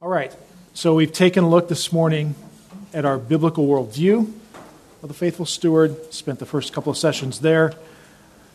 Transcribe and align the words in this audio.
All 0.00 0.08
right, 0.08 0.32
so 0.74 0.94
we've 0.94 1.12
taken 1.12 1.42
a 1.42 1.48
look 1.48 1.68
this 1.68 1.92
morning 1.92 2.36
at 2.94 3.04
our 3.04 3.18
biblical 3.18 3.66
worldview 3.66 4.32
of 5.02 5.08
the 5.08 5.12
faithful 5.12 5.44
steward, 5.44 6.14
spent 6.14 6.38
the 6.38 6.46
first 6.46 6.72
couple 6.72 6.92
of 6.92 6.96
sessions 6.96 7.40
there, 7.40 7.74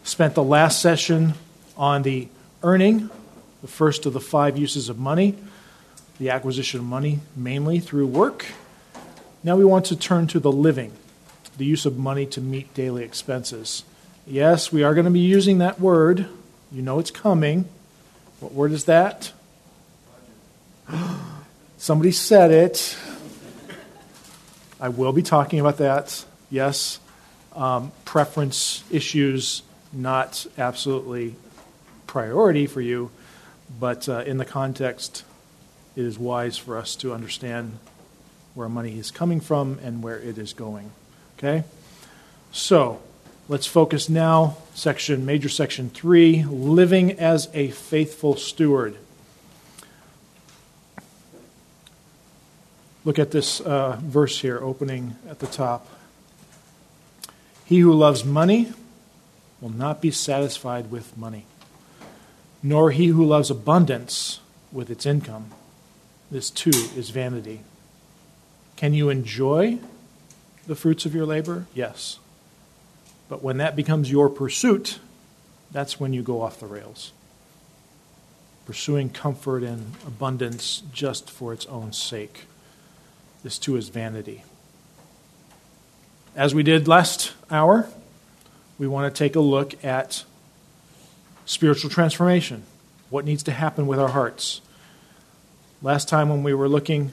spent 0.05 0.35
the 0.35 0.43
last 0.43 0.81
session 0.81 1.33
on 1.75 2.03
the 2.03 2.29
earning, 2.63 3.09
the 3.61 3.67
first 3.67 4.05
of 4.05 4.13
the 4.13 4.21
five 4.21 4.57
uses 4.57 4.87
of 4.87 4.97
money, 4.97 5.35
the 6.17 6.29
acquisition 6.29 6.79
of 6.79 6.85
money 6.85 7.19
mainly 7.35 7.81
through 7.81 8.07
work. 8.07 8.45
Now 9.43 9.57
we 9.57 9.65
want 9.65 9.87
to 9.87 9.97
turn 9.97 10.27
to 10.27 10.39
the 10.39 10.49
living, 10.49 10.93
the 11.57 11.65
use 11.65 11.85
of 11.85 11.97
money 11.97 12.25
to 12.27 12.39
meet 12.39 12.73
daily 12.73 13.03
expenses. 13.03 13.83
Yes, 14.25 14.71
we 14.71 14.81
are 14.81 14.93
going 14.93 15.07
to 15.07 15.11
be 15.11 15.19
using 15.19 15.57
that 15.57 15.77
word. 15.77 16.25
You 16.71 16.81
know 16.81 16.99
it's 16.99 17.11
coming. 17.11 17.67
What 18.39 18.53
word 18.53 18.71
is 18.71 18.85
that? 18.85 19.33
Somebody 21.77 22.11
said 22.11 22.51
it. 22.51 22.97
I 24.79 24.89
will 24.89 25.13
be 25.13 25.21
talking 25.21 25.59
about 25.59 25.77
that. 25.77 26.25
Yes, 26.49 26.99
um, 27.55 27.91
preference 28.05 28.83
issues, 28.91 29.63
not 29.91 30.45
absolutely 30.57 31.35
priority 32.07 32.67
for 32.67 32.81
you, 32.81 33.11
but 33.79 34.07
uh, 34.09 34.19
in 34.19 34.37
the 34.37 34.45
context, 34.45 35.23
it 35.95 36.03
is 36.03 36.19
wise 36.19 36.57
for 36.57 36.77
us 36.77 36.95
to 36.97 37.13
understand 37.13 37.77
where 38.55 38.69
money 38.69 38.99
is 38.99 39.09
coming 39.09 39.39
from 39.39 39.79
and 39.83 40.03
where 40.03 40.19
it 40.19 40.37
is 40.37 40.53
going. 40.53 40.91
Okay? 41.37 41.63
So, 42.51 43.01
let's 43.47 43.65
focus 43.65 44.09
now, 44.09 44.57
section, 44.75 45.25
major 45.25 45.49
section 45.49 45.89
three, 45.89 46.43
living 46.43 47.13
as 47.13 47.49
a 47.53 47.69
faithful 47.71 48.35
steward. 48.35 48.97
Look 53.05 53.19
at 53.19 53.31
this 53.31 53.59
uh, 53.59 53.99
verse 54.01 54.39
here, 54.39 54.59
opening 54.61 55.15
at 55.29 55.39
the 55.39 55.47
top. 55.47 55.87
He 57.65 57.79
who 57.79 57.93
loves 57.93 58.23
money 58.23 58.71
will 59.59 59.69
not 59.69 60.01
be 60.01 60.11
satisfied 60.11 60.91
with 60.91 61.17
money, 61.17 61.45
nor 62.61 62.91
he 62.91 63.07
who 63.07 63.25
loves 63.25 63.49
abundance 63.49 64.39
with 64.71 64.89
its 64.89 65.05
income. 65.05 65.51
This 66.31 66.49
too 66.49 66.71
is 66.95 67.09
vanity. 67.09 67.61
Can 68.75 68.93
you 68.93 69.09
enjoy 69.09 69.79
the 70.65 70.75
fruits 70.75 71.05
of 71.05 71.13
your 71.13 71.25
labor? 71.25 71.67
Yes. 71.73 72.19
But 73.29 73.43
when 73.43 73.57
that 73.57 73.75
becomes 73.75 74.11
your 74.11 74.29
pursuit, 74.29 74.99
that's 75.71 75.99
when 75.99 76.13
you 76.13 76.21
go 76.21 76.41
off 76.41 76.59
the 76.59 76.67
rails. 76.67 77.11
Pursuing 78.65 79.09
comfort 79.09 79.63
and 79.63 79.93
abundance 80.07 80.83
just 80.93 81.29
for 81.29 81.51
its 81.51 81.65
own 81.65 81.91
sake. 81.91 82.45
This 83.43 83.59
too 83.59 83.75
is 83.75 83.89
vanity. 83.89 84.43
As 86.35 86.55
we 86.55 86.63
did 86.63 86.87
last 86.87 87.33
hour, 87.51 87.87
we 88.79 88.87
want 88.87 89.13
to 89.13 89.17
take 89.17 89.35
a 89.35 89.41
look 89.41 89.83
at 89.83 90.23
spiritual 91.45 91.89
transformation. 91.89 92.63
What 93.09 93.25
needs 93.25 93.43
to 93.43 93.51
happen 93.51 93.85
with 93.85 93.99
our 93.99 94.07
hearts? 94.07 94.61
Last 95.81 96.07
time, 96.07 96.29
when 96.29 96.43
we 96.43 96.53
were 96.53 96.69
looking 96.69 97.11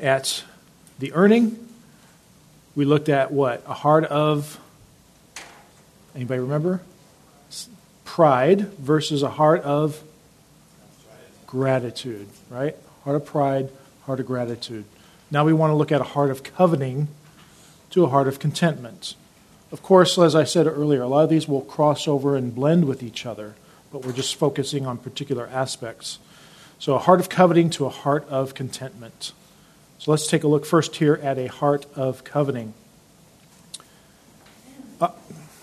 at 0.00 0.42
the 0.98 1.12
earning, 1.12 1.68
we 2.74 2.86
looked 2.86 3.10
at 3.10 3.30
what? 3.30 3.62
A 3.66 3.74
heart 3.74 4.04
of, 4.04 4.58
anybody 6.14 6.40
remember? 6.40 6.80
Pride 8.04 8.72
versus 8.78 9.22
a 9.22 9.30
heart 9.30 9.62
of 9.62 10.02
gratitude, 11.46 12.28
right? 12.48 12.74
Heart 13.04 13.16
of 13.16 13.26
pride, 13.26 13.70
heart 14.06 14.20
of 14.20 14.26
gratitude. 14.26 14.84
Now 15.34 15.44
we 15.44 15.52
want 15.52 15.72
to 15.72 15.74
look 15.74 15.90
at 15.90 16.00
a 16.00 16.04
heart 16.04 16.30
of 16.30 16.44
coveting 16.44 17.08
to 17.90 18.04
a 18.04 18.08
heart 18.08 18.28
of 18.28 18.38
contentment. 18.38 19.16
Of 19.72 19.82
course, 19.82 20.16
as 20.16 20.36
I 20.36 20.44
said 20.44 20.68
earlier, 20.68 21.02
a 21.02 21.08
lot 21.08 21.24
of 21.24 21.28
these 21.28 21.48
will 21.48 21.62
cross 21.62 22.06
over 22.06 22.36
and 22.36 22.54
blend 22.54 22.84
with 22.84 23.02
each 23.02 23.26
other, 23.26 23.56
but 23.90 24.06
we're 24.06 24.12
just 24.12 24.36
focusing 24.36 24.86
on 24.86 24.96
particular 24.96 25.48
aspects. 25.48 26.20
So, 26.78 26.94
a 26.94 27.00
heart 27.00 27.18
of 27.18 27.30
coveting 27.30 27.68
to 27.70 27.84
a 27.84 27.88
heart 27.88 28.24
of 28.28 28.54
contentment. 28.54 29.32
So, 29.98 30.12
let's 30.12 30.28
take 30.28 30.44
a 30.44 30.46
look 30.46 30.64
first 30.64 30.94
here 30.94 31.18
at 31.20 31.36
a 31.36 31.48
heart 31.48 31.84
of 31.96 32.22
coveting. 32.22 32.72
Uh, 35.00 35.08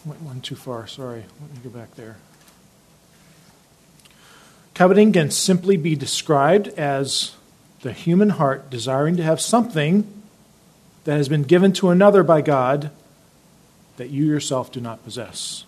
went 0.03 0.21
one 0.21 0.41
too 0.41 0.57
far, 0.57 0.85
sorry. 0.85 1.23
Let 1.39 1.51
me 1.53 1.59
go 1.63 1.69
back 1.69 1.95
there. 1.95 2.17
Coveting 4.73 5.13
can 5.13 5.31
simply 5.31 5.77
be 5.77 5.95
described 5.95 6.67
as 6.77 7.37
the 7.81 7.93
human 7.93 8.29
heart 8.29 8.69
desiring 8.69 9.17
to 9.17 9.23
have 9.23 9.41
something 9.41 10.07
that 11.03 11.17
has 11.17 11.27
been 11.27 11.43
given 11.43 11.73
to 11.73 11.89
another 11.89 12.23
by 12.23 12.41
God 12.41 12.91
that 13.97 14.09
you 14.09 14.25
yourself 14.25 14.71
do 14.71 14.79
not 14.79 15.03
possess. 15.03 15.65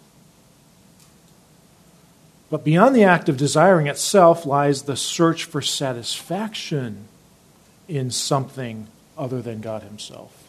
But 2.50 2.64
beyond 2.64 2.96
the 2.96 3.04
act 3.04 3.30
of 3.30 3.38
desiring 3.38 3.88
itself 3.88 4.46
lies 4.46 4.84
the 4.84 4.96
search 4.96 5.46
for 5.46 5.62
satisfaction 5.62 7.06
in 7.88 8.12
something 8.12 8.88
other 9.18 9.42
than 9.42 9.60
God 9.60 9.82
Himself. 9.82 10.44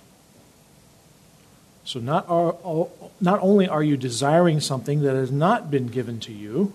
So, 1.86 2.00
not, 2.00 2.28
are, 2.28 2.88
not 3.20 3.40
only 3.42 3.68
are 3.68 3.82
you 3.82 3.96
desiring 3.96 4.60
something 4.60 5.02
that 5.02 5.14
has 5.14 5.30
not 5.30 5.70
been 5.70 5.86
given 5.86 6.20
to 6.20 6.32
you, 6.32 6.72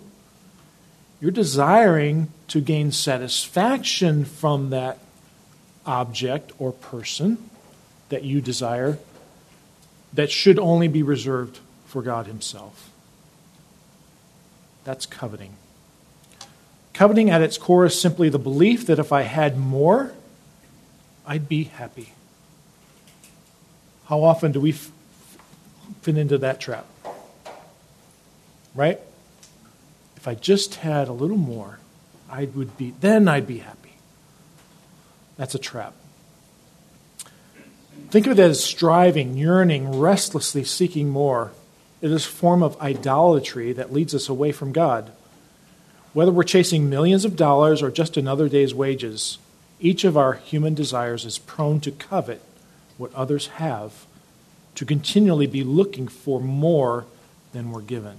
you're 1.19 1.31
desiring 1.31 2.31
to 2.47 2.61
gain 2.61 2.91
satisfaction 2.91 4.25
from 4.25 4.69
that 4.69 4.99
object 5.85 6.51
or 6.59 6.71
person 6.71 7.49
that 8.09 8.23
you 8.23 8.41
desire 8.41 8.97
that 10.13 10.31
should 10.31 10.57
only 10.57 10.87
be 10.87 11.03
reserved 11.03 11.59
for 11.85 12.01
God 12.01 12.27
Himself. 12.27 12.89
That's 14.83 15.05
coveting. 15.05 15.55
Coveting 16.93 17.29
at 17.29 17.41
its 17.41 17.57
core 17.57 17.85
is 17.85 17.99
simply 17.99 18.29
the 18.29 18.39
belief 18.39 18.85
that 18.87 18.99
if 18.99 19.11
I 19.11 19.21
had 19.21 19.57
more, 19.57 20.13
I'd 21.25 21.47
be 21.47 21.65
happy. 21.65 22.13
How 24.05 24.23
often 24.23 24.51
do 24.51 24.59
we 24.59 24.71
f- 24.71 24.91
fit 26.01 26.17
into 26.17 26.37
that 26.39 26.59
trap? 26.59 26.85
Right? 28.73 28.99
If 30.19 30.27
I 30.27 30.35
just 30.35 30.75
had 30.75 31.07
a 31.07 31.13
little 31.13 31.37
more, 31.37 31.79
I 32.29 32.43
would 32.43 32.75
be 32.75 32.93
then 32.99 33.29
I'd 33.29 33.47
be 33.47 33.59
happy. 33.59 33.93
That's 35.37 35.55
a 35.55 35.59
trap. 35.59 35.93
Think 38.09 38.27
of 38.27 38.37
it 38.37 38.39
as 38.39 38.61
striving, 38.61 39.37
yearning, 39.37 39.97
restlessly 39.97 40.65
seeking 40.65 41.07
more. 41.07 41.53
It 42.01 42.11
is 42.11 42.25
a 42.25 42.29
form 42.29 42.61
of 42.61 42.79
idolatry 42.81 43.71
that 43.71 43.93
leads 43.93 44.13
us 44.13 44.27
away 44.27 44.51
from 44.51 44.73
God. 44.73 45.09
Whether 46.11 46.33
we're 46.33 46.43
chasing 46.43 46.89
millions 46.89 47.23
of 47.23 47.37
dollars 47.37 47.81
or 47.81 47.89
just 47.89 48.17
another 48.17 48.49
day's 48.49 48.75
wages, 48.75 49.37
each 49.79 50.03
of 50.03 50.17
our 50.17 50.33
human 50.33 50.73
desires 50.73 51.23
is 51.23 51.39
prone 51.39 51.79
to 51.79 51.91
covet 51.91 52.41
what 52.97 53.13
others 53.13 53.47
have, 53.47 54.05
to 54.75 54.83
continually 54.83 55.47
be 55.47 55.63
looking 55.63 56.09
for 56.09 56.41
more 56.41 57.05
than 57.53 57.71
we're 57.71 57.79
given. 57.79 58.17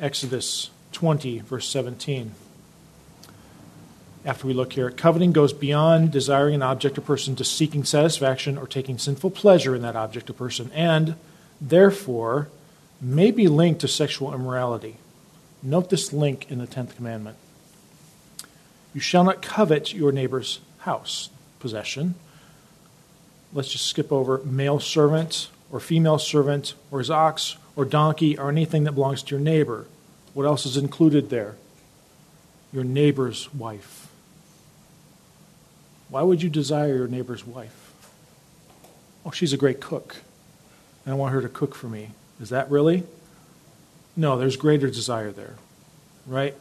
Exodus 0.00 0.70
20, 0.92 1.40
verse 1.40 1.68
17. 1.68 2.32
After 4.24 4.46
we 4.46 4.54
look 4.54 4.72
here, 4.72 4.90
coveting 4.90 5.32
goes 5.32 5.52
beyond 5.52 6.10
desiring 6.10 6.54
an 6.54 6.62
object 6.62 6.96
or 6.96 7.02
person 7.02 7.36
to 7.36 7.44
seeking 7.44 7.84
satisfaction 7.84 8.56
or 8.56 8.66
taking 8.66 8.98
sinful 8.98 9.30
pleasure 9.30 9.74
in 9.74 9.82
that 9.82 9.96
object 9.96 10.30
or 10.30 10.32
person, 10.32 10.70
and 10.74 11.16
therefore 11.60 12.48
may 13.00 13.30
be 13.30 13.46
linked 13.46 13.80
to 13.80 13.88
sexual 13.88 14.32
immorality. 14.32 14.96
Note 15.62 15.90
this 15.90 16.12
link 16.12 16.50
in 16.50 16.58
the 16.58 16.66
10th 16.66 16.96
commandment. 16.96 17.36
You 18.94 19.00
shall 19.00 19.24
not 19.24 19.42
covet 19.42 19.92
your 19.92 20.12
neighbor's 20.12 20.60
house, 20.78 21.28
possession. 21.58 22.14
Let's 23.52 23.70
just 23.70 23.86
skip 23.86 24.10
over 24.10 24.38
male 24.44 24.80
servant 24.80 25.48
or 25.70 25.80
female 25.80 26.18
servant 26.18 26.74
or 26.90 26.98
his 26.98 27.10
ox 27.10 27.56
or 27.76 27.84
donkey 27.84 28.36
or 28.36 28.48
anything 28.48 28.84
that 28.84 28.92
belongs 28.92 29.22
to 29.22 29.30
your 29.34 29.40
neighbor. 29.40 29.86
What 30.34 30.46
else 30.46 30.66
is 30.66 30.76
included 30.76 31.30
there? 31.30 31.56
Your 32.72 32.84
neighbor's 32.84 33.52
wife. 33.54 34.08
Why 36.08 36.22
would 36.22 36.42
you 36.42 36.50
desire 36.50 36.96
your 36.96 37.08
neighbor's 37.08 37.46
wife? 37.46 37.92
Oh, 39.24 39.30
she's 39.30 39.52
a 39.52 39.56
great 39.56 39.80
cook. 39.80 40.16
and 41.04 41.12
I 41.12 41.16
want 41.16 41.34
her 41.34 41.42
to 41.42 41.48
cook 41.48 41.74
for 41.74 41.88
me. 41.88 42.10
Is 42.40 42.48
that 42.50 42.70
really? 42.70 43.04
No, 44.16 44.36
there's 44.38 44.56
greater 44.56 44.88
desire 44.88 45.30
there, 45.30 45.54
right? 46.26 46.54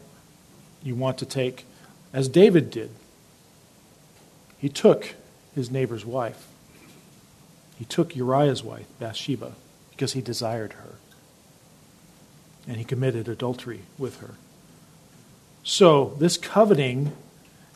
You 0.84 0.96
want 0.96 1.18
to 1.20 1.26
take, 1.26 1.66
as 2.14 2.28
David 2.28 2.70
did, 2.70 2.92
he 4.58 4.70
took 4.70 5.16
his 5.56 5.72
neighbor's 5.72 6.06
wife. 6.06 6.49
He 7.80 7.86
took 7.86 8.14
Uriah's 8.14 8.62
wife, 8.62 8.88
Bathsheba, 9.00 9.54
because 9.92 10.12
he 10.12 10.22
desired 10.22 10.74
her 10.74 10.96
and 12.68 12.76
he 12.76 12.84
committed 12.84 13.30
adultery 13.30 13.84
with 13.98 14.20
her. 14.20 14.36
So, 15.64 16.14
this 16.20 16.36
coveting 16.36 17.14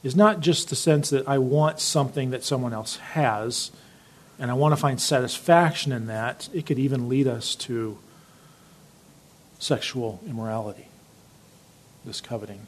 is 0.04 0.14
not 0.14 0.42
just 0.42 0.70
the 0.70 0.76
sense 0.76 1.10
that 1.10 1.28
I 1.28 1.38
want 1.38 1.80
something 1.80 2.32
that 2.32 2.44
someone 2.44 2.74
else 2.74 2.98
has 2.98 3.72
and 4.38 4.52
I 4.52 4.56
want 4.56 4.74
to 4.74 4.82
find 4.82 5.00
satisfaction 5.00 5.94
in 5.94 6.08
that. 6.08 6.50
It 6.54 6.66
could 6.66 6.80
even 6.80 7.08
lead 7.08 7.28
us 7.28 7.56
to 7.56 7.98
sexual 9.58 10.20
immorality, 10.28 10.88
this 12.04 12.20
coveting. 12.20 12.68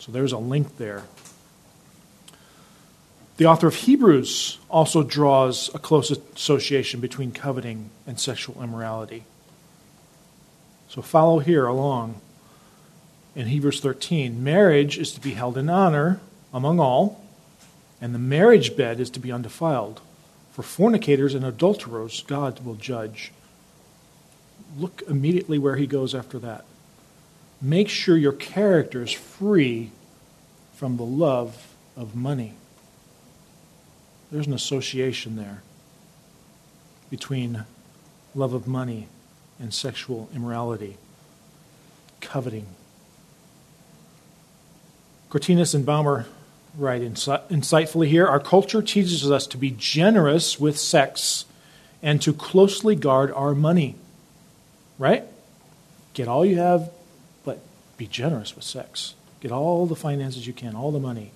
So, 0.00 0.10
there's 0.10 0.32
a 0.32 0.38
link 0.38 0.78
there. 0.78 1.04
The 3.36 3.46
author 3.46 3.66
of 3.66 3.74
Hebrews 3.74 4.58
also 4.70 5.02
draws 5.02 5.72
a 5.74 5.78
close 5.78 6.10
association 6.10 7.00
between 7.00 7.32
coveting 7.32 7.90
and 8.06 8.18
sexual 8.18 8.62
immorality. 8.62 9.24
So 10.88 11.02
follow 11.02 11.40
here 11.40 11.66
along 11.66 12.20
in 13.34 13.48
Hebrews 13.48 13.80
13. 13.80 14.42
Marriage 14.42 14.96
is 14.96 15.12
to 15.12 15.20
be 15.20 15.32
held 15.32 15.58
in 15.58 15.68
honor 15.68 16.20
among 16.54 16.80
all, 16.80 17.22
and 18.00 18.14
the 18.14 18.18
marriage 18.18 18.74
bed 18.74 19.00
is 19.00 19.10
to 19.10 19.20
be 19.20 19.30
undefiled. 19.30 20.00
For 20.52 20.62
fornicators 20.62 21.34
and 21.34 21.44
adulterers, 21.44 22.24
God 22.26 22.64
will 22.64 22.76
judge. 22.76 23.32
Look 24.78 25.02
immediately 25.06 25.58
where 25.58 25.76
he 25.76 25.86
goes 25.86 26.14
after 26.14 26.38
that. 26.38 26.64
Make 27.60 27.90
sure 27.90 28.16
your 28.16 28.32
character 28.32 29.02
is 29.02 29.12
free 29.12 29.90
from 30.74 30.96
the 30.96 31.04
love 31.04 31.74
of 31.94 32.16
money. 32.16 32.54
There's 34.36 34.46
an 34.46 34.52
association 34.52 35.36
there 35.36 35.62
between 37.08 37.64
love 38.34 38.52
of 38.52 38.68
money 38.68 39.08
and 39.58 39.72
sexual 39.72 40.28
immorality, 40.34 40.98
coveting. 42.20 42.66
Cortines 45.30 45.74
and 45.74 45.86
Baumer 45.86 46.26
write 46.76 47.00
insightfully 47.00 48.08
here 48.08 48.26
Our 48.26 48.38
culture 48.38 48.82
teaches 48.82 49.30
us 49.30 49.46
to 49.46 49.56
be 49.56 49.70
generous 49.70 50.60
with 50.60 50.78
sex 50.78 51.46
and 52.02 52.20
to 52.20 52.34
closely 52.34 52.94
guard 52.94 53.32
our 53.32 53.54
money. 53.54 53.96
Right? 54.98 55.24
Get 56.12 56.28
all 56.28 56.44
you 56.44 56.58
have, 56.58 56.90
but 57.42 57.60
be 57.96 58.06
generous 58.06 58.54
with 58.54 58.66
sex. 58.66 59.14
Get 59.40 59.50
all 59.50 59.86
the 59.86 59.96
finances 59.96 60.46
you 60.46 60.52
can, 60.52 60.74
all 60.76 60.92
the 60.92 61.00
money. 61.00 61.32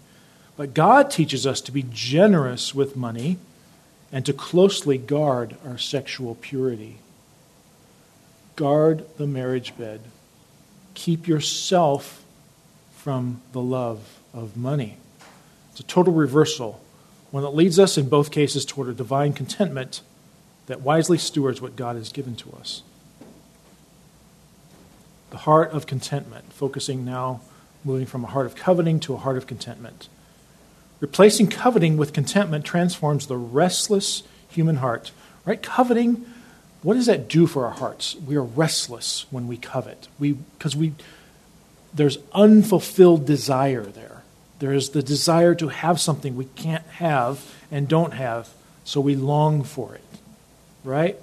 But 0.61 0.75
God 0.75 1.11
teaches 1.11 1.47
us 1.47 1.63
to 1.63 1.73
be 1.73 1.87
generous 1.91 2.75
with 2.75 2.95
money 2.95 3.39
and 4.13 4.27
to 4.27 4.35
closely 4.35 4.99
guard 4.99 5.57
our 5.65 5.79
sexual 5.79 6.35
purity. 6.35 6.99
Guard 8.57 9.07
the 9.17 9.27
marriage 9.27 9.75
bed. 9.79 10.03
Keep 10.93 11.27
yourself 11.27 12.23
from 12.95 13.41
the 13.53 13.63
love 13.63 14.19
of 14.35 14.55
money. 14.55 14.99
It's 15.71 15.81
a 15.81 15.85
total 15.85 16.13
reversal, 16.13 16.85
one 17.31 17.43
that 17.43 17.55
leads 17.55 17.79
us 17.79 17.97
in 17.97 18.11
both 18.11 18.31
cases 18.31 18.67
toward 18.67 18.89
a 18.89 18.93
divine 18.93 19.33
contentment 19.33 20.03
that 20.67 20.83
wisely 20.83 21.17
stewards 21.17 21.63
what 21.63 21.75
God 21.75 21.97
has 21.97 22.13
given 22.13 22.37
to 22.37 22.53
us. 22.61 22.83
The 25.31 25.39
heart 25.39 25.71
of 25.71 25.87
contentment, 25.87 26.53
focusing 26.53 27.07
now, 27.07 27.41
moving 27.83 28.05
from 28.05 28.25
a 28.25 28.29
heart 28.29 28.45
of 28.45 28.57
coveting 28.57 29.01
to 29.01 29.15
a 29.15 29.17
heart 29.17 29.39
of 29.39 29.47
contentment. 29.47 30.11
Replacing 31.01 31.49
coveting 31.49 31.97
with 31.97 32.13
contentment 32.13 32.65
transforms 32.65 33.27
the 33.27 33.37
restless 33.37 34.23
human 34.49 34.77
heart. 34.77 35.13
Right? 35.45 35.61
Coveting, 35.61 36.27
what 36.83 36.95
does 36.95 37.07
that 37.07 37.29
do 37.29 37.47
for 37.47 37.65
our 37.65 37.73
hearts? 37.73 38.17
We 38.17 38.37
are 38.37 38.43
restless 38.43 39.27
when 39.31 39.49
we 39.49 39.57
covet. 39.57 40.09
We 40.19 40.33
because 40.33 40.77
we 40.77 40.95
there's 41.93 42.19
unfulfilled 42.33 43.27
desire 43.27 43.83
there. 43.85 44.23
There 44.61 44.73
is 44.73 44.91
the 44.91 45.03
desire 45.03 45.55
to 45.57 45.69
have 45.69 46.01
something 46.01 46.37
we 46.37 46.45
can't 46.45 46.87
have 46.87 47.55
and 47.71 47.89
don't 47.89 48.13
have, 48.13 48.51
so 48.85 49.01
we 49.01 49.17
long 49.17 49.65
for 49.65 49.95
it. 49.95 50.05
Right? 50.85 51.19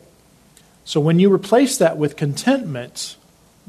So 0.86 1.00
when 1.00 1.20
you 1.20 1.32
replace 1.32 1.78
that 1.78 1.98
with 1.98 2.16
contentment, 2.16 3.18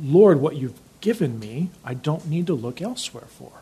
Lord, 0.01 0.41
what 0.41 0.57
you've 0.57 0.79
given 1.01 1.39
me, 1.39 1.71
I 1.85 1.95
don't 1.95 2.27
need 2.27 2.47
to 2.47 2.55
look 2.55 2.81
elsewhere 2.81 3.27
for. 3.29 3.53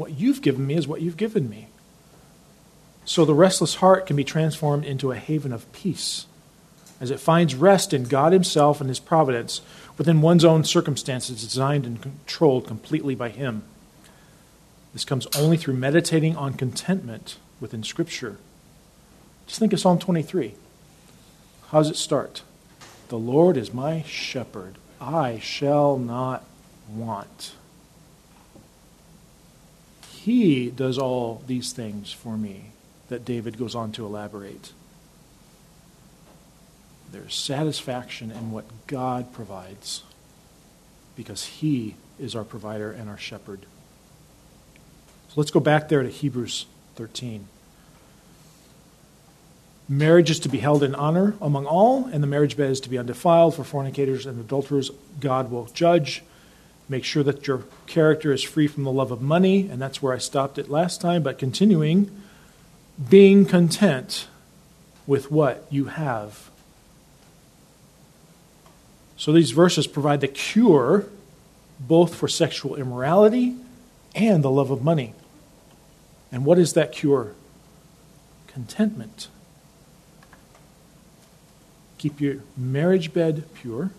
What 0.00 0.18
you've 0.18 0.40
given 0.40 0.66
me 0.66 0.76
is 0.76 0.88
what 0.88 1.02
you've 1.02 1.18
given 1.18 1.50
me. 1.50 1.68
So 3.04 3.26
the 3.26 3.34
restless 3.34 3.74
heart 3.74 4.06
can 4.06 4.16
be 4.16 4.24
transformed 4.24 4.86
into 4.86 5.12
a 5.12 5.16
haven 5.16 5.52
of 5.52 5.70
peace 5.74 6.24
as 7.02 7.10
it 7.10 7.20
finds 7.20 7.54
rest 7.54 7.92
in 7.92 8.04
God 8.04 8.32
Himself 8.32 8.80
and 8.80 8.88
His 8.88 8.98
providence 8.98 9.60
within 9.98 10.22
one's 10.22 10.42
own 10.42 10.64
circumstances, 10.64 11.42
designed 11.42 11.84
and 11.84 12.00
controlled 12.00 12.66
completely 12.66 13.14
by 13.14 13.28
Him. 13.28 13.62
This 14.94 15.04
comes 15.04 15.26
only 15.36 15.58
through 15.58 15.74
meditating 15.74 16.34
on 16.34 16.54
contentment 16.54 17.36
within 17.60 17.82
Scripture. 17.82 18.38
Just 19.46 19.58
think 19.58 19.74
of 19.74 19.80
Psalm 19.80 19.98
23. 19.98 20.54
How 21.72 21.80
does 21.80 21.90
it 21.90 21.96
start? 21.96 22.40
The 23.08 23.18
Lord 23.18 23.58
is 23.58 23.74
my 23.74 24.00
shepherd. 24.04 24.76
I 24.98 25.40
shall 25.40 25.98
not 25.98 26.46
want. 26.88 27.52
He 30.24 30.68
does 30.70 30.98
all 30.98 31.42
these 31.46 31.72
things 31.72 32.12
for 32.12 32.36
me 32.36 32.72
that 33.08 33.24
David 33.24 33.56
goes 33.56 33.74
on 33.74 33.90
to 33.92 34.04
elaborate. 34.04 34.72
There's 37.10 37.34
satisfaction 37.34 38.30
in 38.30 38.50
what 38.50 38.66
God 38.86 39.32
provides 39.32 40.02
because 41.16 41.44
He 41.44 41.96
is 42.18 42.36
our 42.36 42.44
provider 42.44 42.92
and 42.92 43.08
our 43.08 43.16
shepherd. 43.16 43.60
So 45.28 45.34
let's 45.36 45.50
go 45.50 45.60
back 45.60 45.88
there 45.88 46.02
to 46.02 46.10
Hebrews 46.10 46.66
13. 46.96 47.48
Marriage 49.88 50.30
is 50.30 50.40
to 50.40 50.50
be 50.50 50.58
held 50.58 50.82
in 50.82 50.94
honor 50.94 51.34
among 51.40 51.64
all, 51.64 52.04
and 52.04 52.22
the 52.22 52.26
marriage 52.26 52.58
bed 52.58 52.70
is 52.70 52.80
to 52.80 52.90
be 52.90 52.98
undefiled. 52.98 53.56
For 53.56 53.64
fornicators 53.64 54.26
and 54.26 54.38
adulterers, 54.38 54.90
God 55.18 55.50
will 55.50 55.64
judge. 55.72 56.22
Make 56.90 57.04
sure 57.04 57.22
that 57.22 57.46
your 57.46 57.62
character 57.86 58.32
is 58.32 58.42
free 58.42 58.66
from 58.66 58.82
the 58.82 58.90
love 58.90 59.12
of 59.12 59.22
money, 59.22 59.68
and 59.70 59.80
that's 59.80 60.02
where 60.02 60.12
I 60.12 60.18
stopped 60.18 60.58
it 60.58 60.68
last 60.68 61.00
time, 61.00 61.22
but 61.22 61.38
continuing, 61.38 62.10
being 63.08 63.46
content 63.46 64.26
with 65.06 65.30
what 65.30 65.64
you 65.70 65.84
have. 65.84 66.50
So 69.16 69.30
these 69.30 69.52
verses 69.52 69.86
provide 69.86 70.20
the 70.20 70.26
cure 70.26 71.06
both 71.78 72.16
for 72.16 72.26
sexual 72.26 72.74
immorality 72.74 73.54
and 74.16 74.42
the 74.42 74.50
love 74.50 74.72
of 74.72 74.82
money. 74.82 75.14
And 76.32 76.44
what 76.44 76.58
is 76.58 76.72
that 76.72 76.90
cure? 76.90 77.34
Contentment. 78.48 79.28
Keep 81.98 82.20
your 82.20 82.36
marriage 82.56 83.12
bed 83.12 83.44
pure 83.54 83.90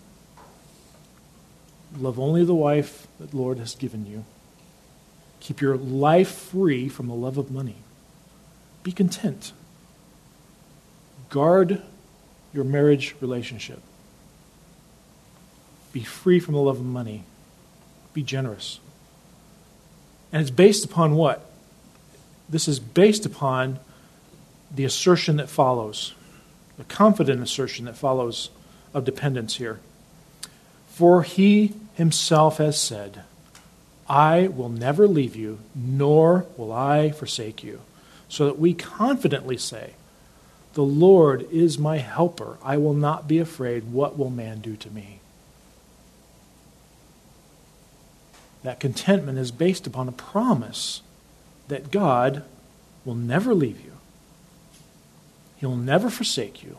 Love 1.98 2.18
only 2.18 2.44
the 2.44 2.54
wife 2.54 3.06
that 3.18 3.30
the 3.30 3.36
Lord 3.36 3.58
has 3.58 3.74
given 3.74 4.06
you. 4.06 4.24
Keep 5.40 5.60
your 5.60 5.76
life 5.76 6.30
free 6.30 6.88
from 6.88 7.08
the 7.08 7.14
love 7.14 7.36
of 7.36 7.50
money. 7.50 7.76
Be 8.82 8.92
content. 8.92 9.52
Guard 11.30 11.82
your 12.54 12.64
marriage 12.64 13.16
relationship. 13.20 13.80
Be 15.92 16.04
free 16.04 16.40
from 16.40 16.54
the 16.54 16.60
love 16.60 16.78
of 16.78 16.84
money. 16.84 17.24
Be 18.14 18.22
generous. 18.22 18.80
And 20.32 20.40
it's 20.40 20.50
based 20.50 20.84
upon 20.84 21.14
what? 21.14 21.50
This 22.48 22.68
is 22.68 22.80
based 22.80 23.26
upon 23.26 23.78
the 24.74 24.84
assertion 24.84 25.36
that 25.36 25.50
follows, 25.50 26.14
the 26.78 26.84
confident 26.84 27.42
assertion 27.42 27.84
that 27.84 27.96
follows 27.96 28.50
of 28.94 29.04
dependence 29.04 29.56
here. 29.56 29.80
For 30.88 31.22
he 31.22 31.74
himself 31.94 32.58
has 32.58 32.80
said, 32.80 33.24
I 34.08 34.48
will 34.48 34.68
never 34.68 35.06
leave 35.06 35.36
you, 35.36 35.58
nor 35.74 36.46
will 36.56 36.72
I 36.72 37.10
forsake 37.10 37.62
you. 37.62 37.80
So 38.28 38.46
that 38.46 38.58
we 38.58 38.74
confidently 38.74 39.56
say, 39.56 39.94
The 40.74 40.82
Lord 40.82 41.46
is 41.50 41.78
my 41.78 41.98
helper. 41.98 42.58
I 42.62 42.76
will 42.76 42.94
not 42.94 43.28
be 43.28 43.38
afraid. 43.38 43.84
What 43.92 44.18
will 44.18 44.30
man 44.30 44.60
do 44.60 44.76
to 44.76 44.90
me? 44.90 45.20
That 48.62 48.80
contentment 48.80 49.38
is 49.38 49.50
based 49.50 49.86
upon 49.86 50.08
a 50.08 50.12
promise 50.12 51.02
that 51.68 51.90
God 51.90 52.44
will 53.04 53.14
never 53.14 53.54
leave 53.54 53.80
you, 53.80 53.92
He'll 55.56 55.76
never 55.76 56.10
forsake 56.10 56.62
you, 56.62 56.78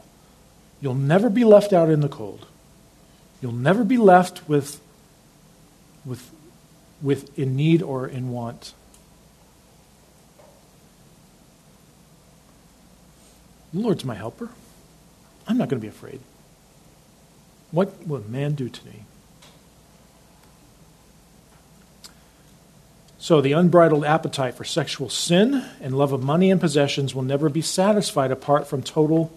you'll 0.81 0.93
never 0.93 1.29
be 1.29 1.43
left 1.43 1.73
out 1.73 1.89
in 1.89 2.01
the 2.01 2.09
cold, 2.09 2.45
you'll 3.41 3.51
never 3.51 3.83
be 3.83 3.97
left 3.97 4.47
with 4.47 4.79
with, 6.05 6.31
with 7.01 7.37
in 7.37 7.55
need 7.55 7.81
or 7.81 8.07
in 8.07 8.29
want. 8.31 8.73
The 13.73 13.79
Lord's 13.79 14.05
my 14.05 14.15
helper. 14.15 14.49
I'm 15.47 15.57
not 15.57 15.69
going 15.69 15.79
to 15.79 15.85
be 15.85 15.89
afraid. 15.89 16.19
What 17.71 18.05
will 18.07 18.23
man 18.29 18.53
do 18.53 18.69
to 18.69 18.85
me? 18.85 19.05
So, 23.17 23.39
the 23.39 23.53
unbridled 23.53 24.03
appetite 24.03 24.55
for 24.55 24.65
sexual 24.65 25.07
sin 25.09 25.63
and 25.79 25.97
love 25.97 26.11
of 26.11 26.21
money 26.21 26.51
and 26.51 26.59
possessions 26.59 27.15
will 27.15 27.23
never 27.23 27.47
be 27.47 27.61
satisfied 27.61 28.31
apart 28.31 28.67
from 28.67 28.83
total 28.83 29.31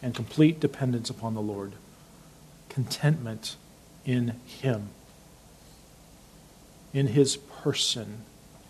and 0.00 0.14
complete 0.14 0.60
dependence 0.60 1.10
upon 1.10 1.34
the 1.34 1.42
Lord. 1.42 1.72
Contentment 2.68 3.56
in 4.06 4.34
Him, 4.46 4.90
in 6.92 7.08
His 7.08 7.36
person, 7.36 8.22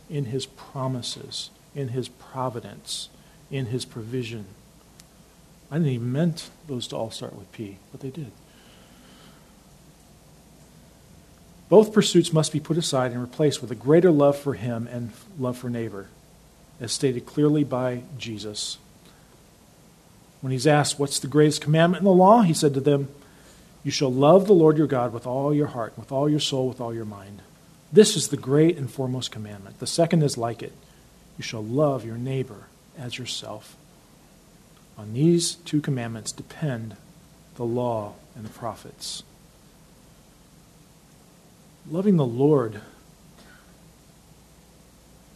in 0.09 0.27
His 0.27 0.47
promises, 0.47 1.51
in 1.75 1.89
His 1.89 2.09
providence, 2.09 3.09
in 3.51 3.67
His 3.67 3.85
provision. 3.85 4.47
I 5.71 5.77
didn't 5.77 5.93
even 5.93 6.13
meant 6.13 6.51
those 6.69 6.87
to 6.89 6.97
all 6.97 7.11
start 7.11 7.35
with 7.35 7.51
P, 7.53 7.79
but 7.91 8.01
they 8.01 8.11
did. 8.11 8.31
Both 11.69 11.95
pursuits 11.95 12.33
must 12.35 12.53
be 12.53 12.61
put 12.61 12.77
aside 12.77 13.13
and 13.13 13.21
replaced 13.21 13.63
with 13.63 13.71
a 13.71 13.75
greater 13.75 14.11
love 14.11 14.39
for 14.39 14.55
Him 14.55 14.87
and 14.93 15.13
love 15.39 15.57
for 15.57 15.71
neighbor, 15.71 16.09
as 16.81 16.93
stated 16.93 17.25
clearly 17.25 17.65
by 17.65 18.03
Jesus. 18.19 18.77
When 20.43 20.51
he's 20.51 20.67
asked, 20.67 20.99
What's 20.99 21.21
the 21.21 21.29
greatest 21.29 21.63
commandment 21.63 22.01
in 22.01 22.05
the 22.05 22.13
law? 22.13 22.43
He 22.43 22.53
said 22.53 22.75
to 22.75 22.81
them, 22.81 23.09
You 23.85 23.91
shall 23.91 24.13
love 24.13 24.47
the 24.47 24.53
Lord 24.53 24.77
your 24.77 24.89
God 24.89 25.13
with 25.13 25.27
all 25.27 25.55
your 25.55 25.69
heart, 25.69 25.95
with 25.97 26.13
all 26.13 26.29
your 26.29 26.41
soul, 26.41 26.69
with 26.69 26.81
all 26.81 26.93
your 26.93 27.05
mind. 27.07 27.41
This 27.93 28.17
is 28.17 28.29
the 28.29 28.37
great 28.37 28.79
and 28.79 28.91
foremost 28.91 29.31
commandment. 29.31 29.79
The 29.79 29.87
second 29.87 30.23
is 30.23 30.39
like 30.39 30.63
it 30.63 30.73
You 31.37 31.45
shall 31.45 31.63
love 31.63 32.05
your 32.05 32.17
neighbor 32.17 32.69
as 32.99 33.19
yourself. 33.19 33.77
On 34.97 35.13
these 35.13 35.55
two 35.55 35.81
commandments 35.81 36.33
depend 36.33 36.97
the 37.57 37.65
law 37.65 38.15
and 38.35 38.45
the 38.45 38.51
prophets 38.51 39.23
loving 41.91 42.17
the 42.17 42.27
Lord 42.27 42.81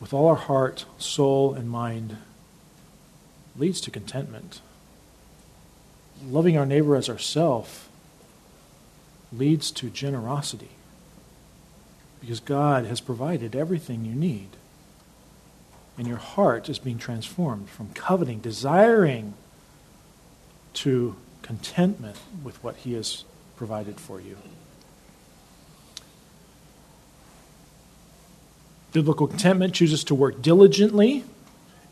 with 0.00 0.12
all 0.12 0.28
our 0.28 0.36
heart, 0.36 0.84
soul, 0.98 1.54
and 1.54 1.68
mind 1.68 2.16
leads 3.56 3.80
to 3.82 3.90
contentment. 3.90 4.60
Loving 6.25 6.56
our 6.56 6.66
neighbor 6.66 6.96
as 6.96 7.08
ourself 7.08 7.88
leads 9.32 9.70
to 9.72 9.90
generosity 9.90 10.70
because 12.26 12.40
God 12.40 12.87
has 12.87 13.00
provided 13.00 13.54
everything 13.54 14.04
you 14.04 14.16
need. 14.16 14.49
And 15.97 16.09
your 16.09 16.16
heart 16.16 16.68
is 16.68 16.80
being 16.80 16.99
transformed 16.99 17.71
from 17.71 17.90
coveting, 17.95 18.40
desiring, 18.40 19.35
to 20.75 21.14
contentment 21.42 22.16
with 22.42 22.62
what 22.64 22.75
He 22.78 22.95
has 22.95 23.23
provided 23.54 24.00
for 24.00 24.21
you. 24.21 24.38
Biblical 28.92 29.28
contentment 29.28 29.73
chooses 29.73 30.02
to 30.02 30.14
work 30.16 30.42
diligently 30.42 31.23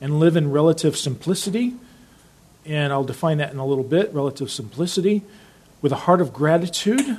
and 0.01 0.19
live 0.19 0.37
in 0.37 0.51
relative 0.51 0.97
simplicity. 0.97 1.75
And 2.67 2.93
I'll 2.93 3.05
define 3.05 3.39
that 3.39 3.53
in 3.53 3.59
a 3.61 3.67
little 3.67 3.85
bit 3.85 4.13
relative 4.13 4.51
simplicity 4.51 5.23
with 5.81 5.93
a 5.93 5.97
heart 5.97 6.21
of 6.21 6.33
gratitude 6.33 7.19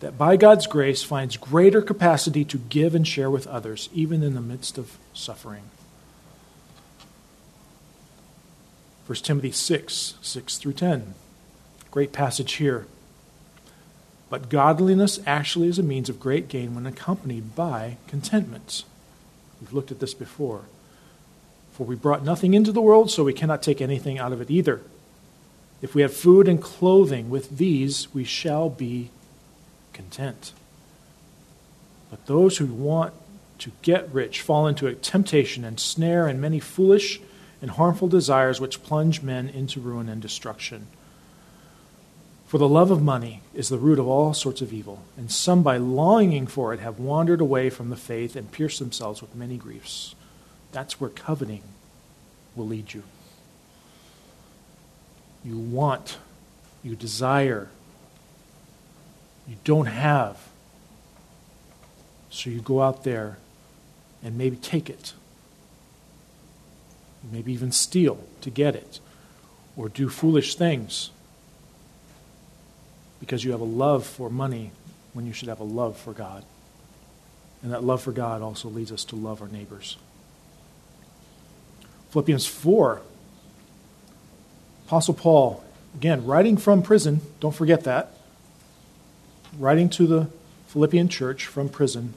that 0.00 0.18
by 0.18 0.36
God's 0.36 0.66
grace 0.66 1.02
finds 1.02 1.36
greater 1.36 1.80
capacity 1.80 2.44
to 2.46 2.58
give 2.58 2.94
and 2.94 3.06
share 3.06 3.30
with 3.30 3.46
others, 3.46 3.88
even 3.94 4.22
in 4.22 4.34
the 4.34 4.40
midst 4.40 4.78
of 4.78 4.98
suffering. 5.12 5.64
1 9.06 9.16
Timothy 9.18 9.50
6, 9.50 10.14
6 10.20 10.58
through 10.58 10.72
10. 10.72 11.14
Great 11.90 12.12
passage 12.12 12.54
here. 12.54 12.86
But 14.30 14.48
godliness 14.48 15.20
actually 15.26 15.68
is 15.68 15.78
a 15.78 15.82
means 15.82 16.08
of 16.08 16.18
great 16.18 16.48
gain 16.48 16.74
when 16.74 16.86
accompanied 16.86 17.54
by 17.54 17.98
contentment. 18.08 18.84
We've 19.60 19.72
looked 19.72 19.90
at 19.90 20.00
this 20.00 20.14
before. 20.14 20.62
For 21.72 21.84
we 21.84 21.96
brought 21.96 22.24
nothing 22.24 22.54
into 22.54 22.72
the 22.72 22.80
world, 22.80 23.10
so 23.10 23.24
we 23.24 23.32
cannot 23.32 23.62
take 23.62 23.80
anything 23.80 24.18
out 24.18 24.32
of 24.32 24.40
it 24.40 24.50
either. 24.50 24.80
If 25.82 25.94
we 25.94 26.02
have 26.02 26.14
food 26.14 26.48
and 26.48 26.62
clothing, 26.62 27.28
with 27.28 27.58
these 27.58 28.12
we 28.14 28.24
shall 28.24 28.70
be 28.70 29.10
content. 29.94 30.52
But 32.10 32.26
those 32.26 32.58
who 32.58 32.66
want 32.66 33.14
to 33.58 33.72
get 33.82 34.12
rich 34.12 34.42
fall 34.42 34.66
into 34.66 34.86
a 34.86 34.94
temptation 34.94 35.64
and 35.64 35.80
snare 35.80 36.26
and 36.28 36.40
many 36.40 36.60
foolish 36.60 37.20
and 37.62 37.70
harmful 37.70 38.08
desires 38.08 38.60
which 38.60 38.82
plunge 38.82 39.22
men 39.22 39.48
into 39.48 39.80
ruin 39.80 40.08
and 40.08 40.20
destruction. 40.20 40.86
For 42.46 42.58
the 42.58 42.68
love 42.68 42.90
of 42.90 43.02
money 43.02 43.40
is 43.54 43.68
the 43.68 43.78
root 43.78 43.98
of 43.98 44.06
all 44.06 44.34
sorts 44.34 44.60
of 44.60 44.72
evil, 44.72 45.02
and 45.16 45.30
some 45.30 45.62
by 45.62 45.76
longing 45.78 46.46
for 46.46 46.74
it 46.74 46.80
have 46.80 46.98
wandered 46.98 47.40
away 47.40 47.70
from 47.70 47.90
the 47.90 47.96
faith 47.96 48.36
and 48.36 48.52
pierced 48.52 48.78
themselves 48.78 49.22
with 49.22 49.34
many 49.34 49.56
griefs. 49.56 50.14
That's 50.70 51.00
where 51.00 51.10
coveting 51.10 51.62
will 52.54 52.66
lead 52.66 52.92
you. 52.92 53.02
You 55.44 55.58
want, 55.58 56.18
you 56.82 56.94
desire, 56.96 57.68
you 59.48 59.56
don't 59.64 59.86
have. 59.86 60.38
So 62.30 62.50
you 62.50 62.60
go 62.60 62.82
out 62.82 63.04
there 63.04 63.38
and 64.22 64.36
maybe 64.36 64.56
take 64.56 64.90
it. 64.90 65.12
Maybe 67.30 67.52
even 67.52 67.72
steal 67.72 68.18
to 68.42 68.50
get 68.50 68.74
it, 68.74 69.00
or 69.76 69.88
do 69.88 70.10
foolish 70.10 70.56
things 70.56 71.10
because 73.18 73.42
you 73.42 73.52
have 73.52 73.60
a 73.62 73.64
love 73.64 74.04
for 74.04 74.28
money 74.28 74.70
when 75.14 75.24
you 75.24 75.32
should 75.32 75.48
have 75.48 75.60
a 75.60 75.64
love 75.64 75.96
for 75.96 76.12
God. 76.12 76.44
And 77.62 77.72
that 77.72 77.82
love 77.82 78.02
for 78.02 78.12
God 78.12 78.42
also 78.42 78.68
leads 78.68 78.92
us 78.92 79.04
to 79.06 79.16
love 79.16 79.40
our 79.40 79.48
neighbors. 79.48 79.96
Philippians 82.10 82.44
4. 82.46 83.00
Apostle 84.86 85.14
Paul, 85.14 85.64
again, 85.94 86.26
writing 86.26 86.58
from 86.58 86.82
prison, 86.82 87.22
don't 87.40 87.54
forget 87.54 87.84
that. 87.84 88.14
Writing 89.58 89.88
to 89.90 90.06
the 90.06 90.28
Philippian 90.66 91.08
church 91.08 91.46
from 91.46 91.68
prison. 91.68 92.14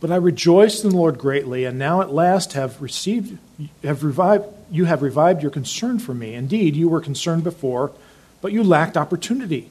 But 0.00 0.10
I 0.10 0.16
rejoiced 0.16 0.84
in 0.84 0.90
the 0.90 0.96
Lord 0.96 1.18
greatly, 1.18 1.64
and 1.64 1.78
now 1.78 2.00
at 2.00 2.12
last 2.12 2.52
have 2.52 2.80
received, 2.80 3.38
have 3.82 4.04
revived, 4.04 4.44
you 4.70 4.84
have 4.84 5.02
revived 5.02 5.42
your 5.42 5.50
concern 5.50 5.98
for 5.98 6.14
me. 6.14 6.34
Indeed, 6.34 6.76
you 6.76 6.88
were 6.88 7.00
concerned 7.00 7.44
before 7.44 7.92
but 8.40 8.52
you 8.52 8.62
lacked 8.62 8.96
opportunity. 8.96 9.70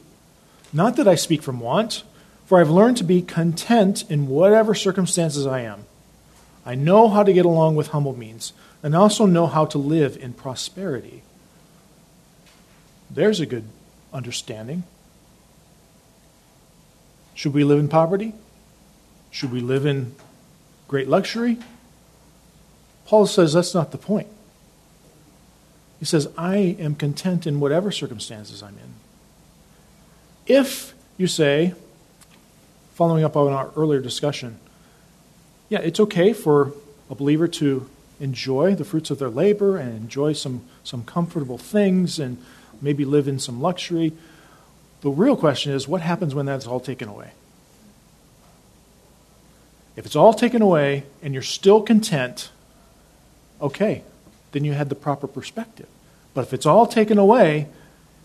Not 0.73 0.97
that 0.97 1.07
I 1.07 1.15
speak 1.15 1.41
from 1.41 1.59
want, 1.59 2.03
for 2.45 2.59
I've 2.59 2.69
learned 2.69 2.97
to 2.97 3.03
be 3.03 3.21
content 3.21 4.03
in 4.09 4.27
whatever 4.27 4.75
circumstances 4.75 5.47
I 5.47 5.61
am. 5.61 5.85
I 6.65 6.75
know 6.75 7.07
how 7.07 7.23
to 7.23 7.33
get 7.33 7.45
along 7.45 7.75
with 7.75 7.87
humble 7.87 8.17
means, 8.17 8.53
and 8.83 8.95
also 8.95 9.25
know 9.25 9.47
how 9.47 9.65
to 9.67 9.77
live 9.77 10.17
in 10.17 10.33
prosperity. 10.33 11.23
There's 13.09 13.39
a 13.39 13.45
good 13.45 13.63
understanding. 14.11 14.83
Should 17.35 17.53
we 17.53 17.63
live 17.63 17.79
in 17.79 17.89
poverty? 17.89 18.33
Should 19.29 19.51
we 19.51 19.59
live 19.59 19.85
in 19.85 20.15
great 20.87 21.07
luxury? 21.07 21.57
Paul 23.05 23.27
says 23.27 23.53
that's 23.53 23.75
not 23.75 23.91
the 23.91 23.97
point. 23.97 24.27
He 25.99 26.05
says, 26.05 26.27
I 26.37 26.55
am 26.57 26.95
content 26.95 27.45
in 27.45 27.59
whatever 27.59 27.91
circumstances 27.91 28.63
I'm 28.63 28.77
in. 28.77 28.93
If 30.47 30.93
you 31.17 31.27
say, 31.27 31.73
following 32.93 33.23
up 33.23 33.35
on 33.35 33.51
our 33.51 33.71
earlier 33.75 33.99
discussion, 33.99 34.59
yeah, 35.69 35.79
it's 35.79 35.99
okay 35.99 36.33
for 36.33 36.73
a 37.09 37.15
believer 37.15 37.47
to 37.47 37.89
enjoy 38.19 38.75
the 38.75 38.85
fruits 38.85 39.09
of 39.11 39.19
their 39.19 39.29
labor 39.29 39.77
and 39.77 39.95
enjoy 39.95 40.33
some, 40.33 40.61
some 40.83 41.03
comfortable 41.03 41.57
things 41.57 42.19
and 42.19 42.37
maybe 42.81 43.03
live 43.03 43.27
in 43.27 43.39
some 43.39 43.61
luxury. 43.61 44.13
The 45.05 45.11
real 45.11 45.37
question 45.37 45.71
is 45.71 45.87
what 45.87 46.01
happens 46.01 46.33
when 46.33 46.47
that's 46.47 46.65
all 46.65 46.79
taken 46.79 47.07
away? 47.07 47.29
If 49.95 50.07
it's 50.07 50.15
all 50.15 50.33
taken 50.33 50.63
away 50.63 51.03
and 51.21 51.31
you're 51.31 51.43
still 51.43 51.83
content, 51.83 52.49
okay, 53.61 54.01
then 54.51 54.65
you 54.65 54.73
had 54.73 54.89
the 54.89 54.95
proper 54.95 55.27
perspective. 55.27 55.85
But 56.33 56.47
if 56.47 56.53
it's 56.55 56.65
all 56.65 56.87
taken 56.87 57.19
away, 57.19 57.67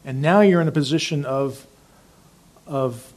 and 0.06 0.22
now 0.22 0.40
you're 0.40 0.62
in 0.62 0.68
a 0.68 0.72
position 0.72 1.26
of, 1.26 1.66
of 2.66 3.12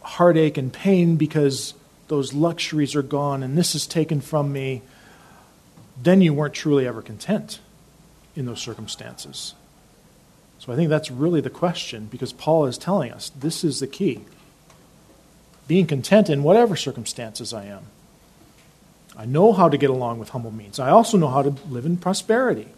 heartache 0.00 0.58
and 0.58 0.72
pain 0.72 1.14
because 1.14 1.74
those 2.08 2.34
luxuries 2.34 2.96
are 2.96 3.02
gone 3.02 3.44
and 3.44 3.56
this 3.56 3.76
is 3.76 3.86
taken 3.86 4.20
from 4.20 4.52
me, 4.52 4.82
then 6.02 6.20
you 6.20 6.34
weren't 6.34 6.54
truly 6.54 6.88
ever 6.88 7.00
content 7.00 7.60
in 8.34 8.44
those 8.44 8.60
circumstances. 8.60 9.54
So 10.62 10.72
I 10.72 10.76
think 10.76 10.90
that's 10.90 11.10
really 11.10 11.40
the 11.40 11.50
question 11.50 12.06
because 12.06 12.32
Paul 12.32 12.66
is 12.66 12.78
telling 12.78 13.10
us 13.10 13.30
this 13.30 13.64
is 13.64 13.80
the 13.80 13.88
key. 13.88 14.20
Being 15.66 15.88
content 15.88 16.30
in 16.30 16.44
whatever 16.44 16.76
circumstances 16.76 17.52
I 17.52 17.64
am. 17.64 17.86
I 19.18 19.24
know 19.24 19.52
how 19.52 19.68
to 19.68 19.76
get 19.76 19.90
along 19.90 20.20
with 20.20 20.28
humble 20.28 20.52
means. 20.52 20.78
I 20.78 20.90
also 20.90 21.18
know 21.18 21.26
how 21.26 21.42
to 21.42 21.56
live 21.68 21.84
in 21.84 21.96
prosperity. 21.96 22.68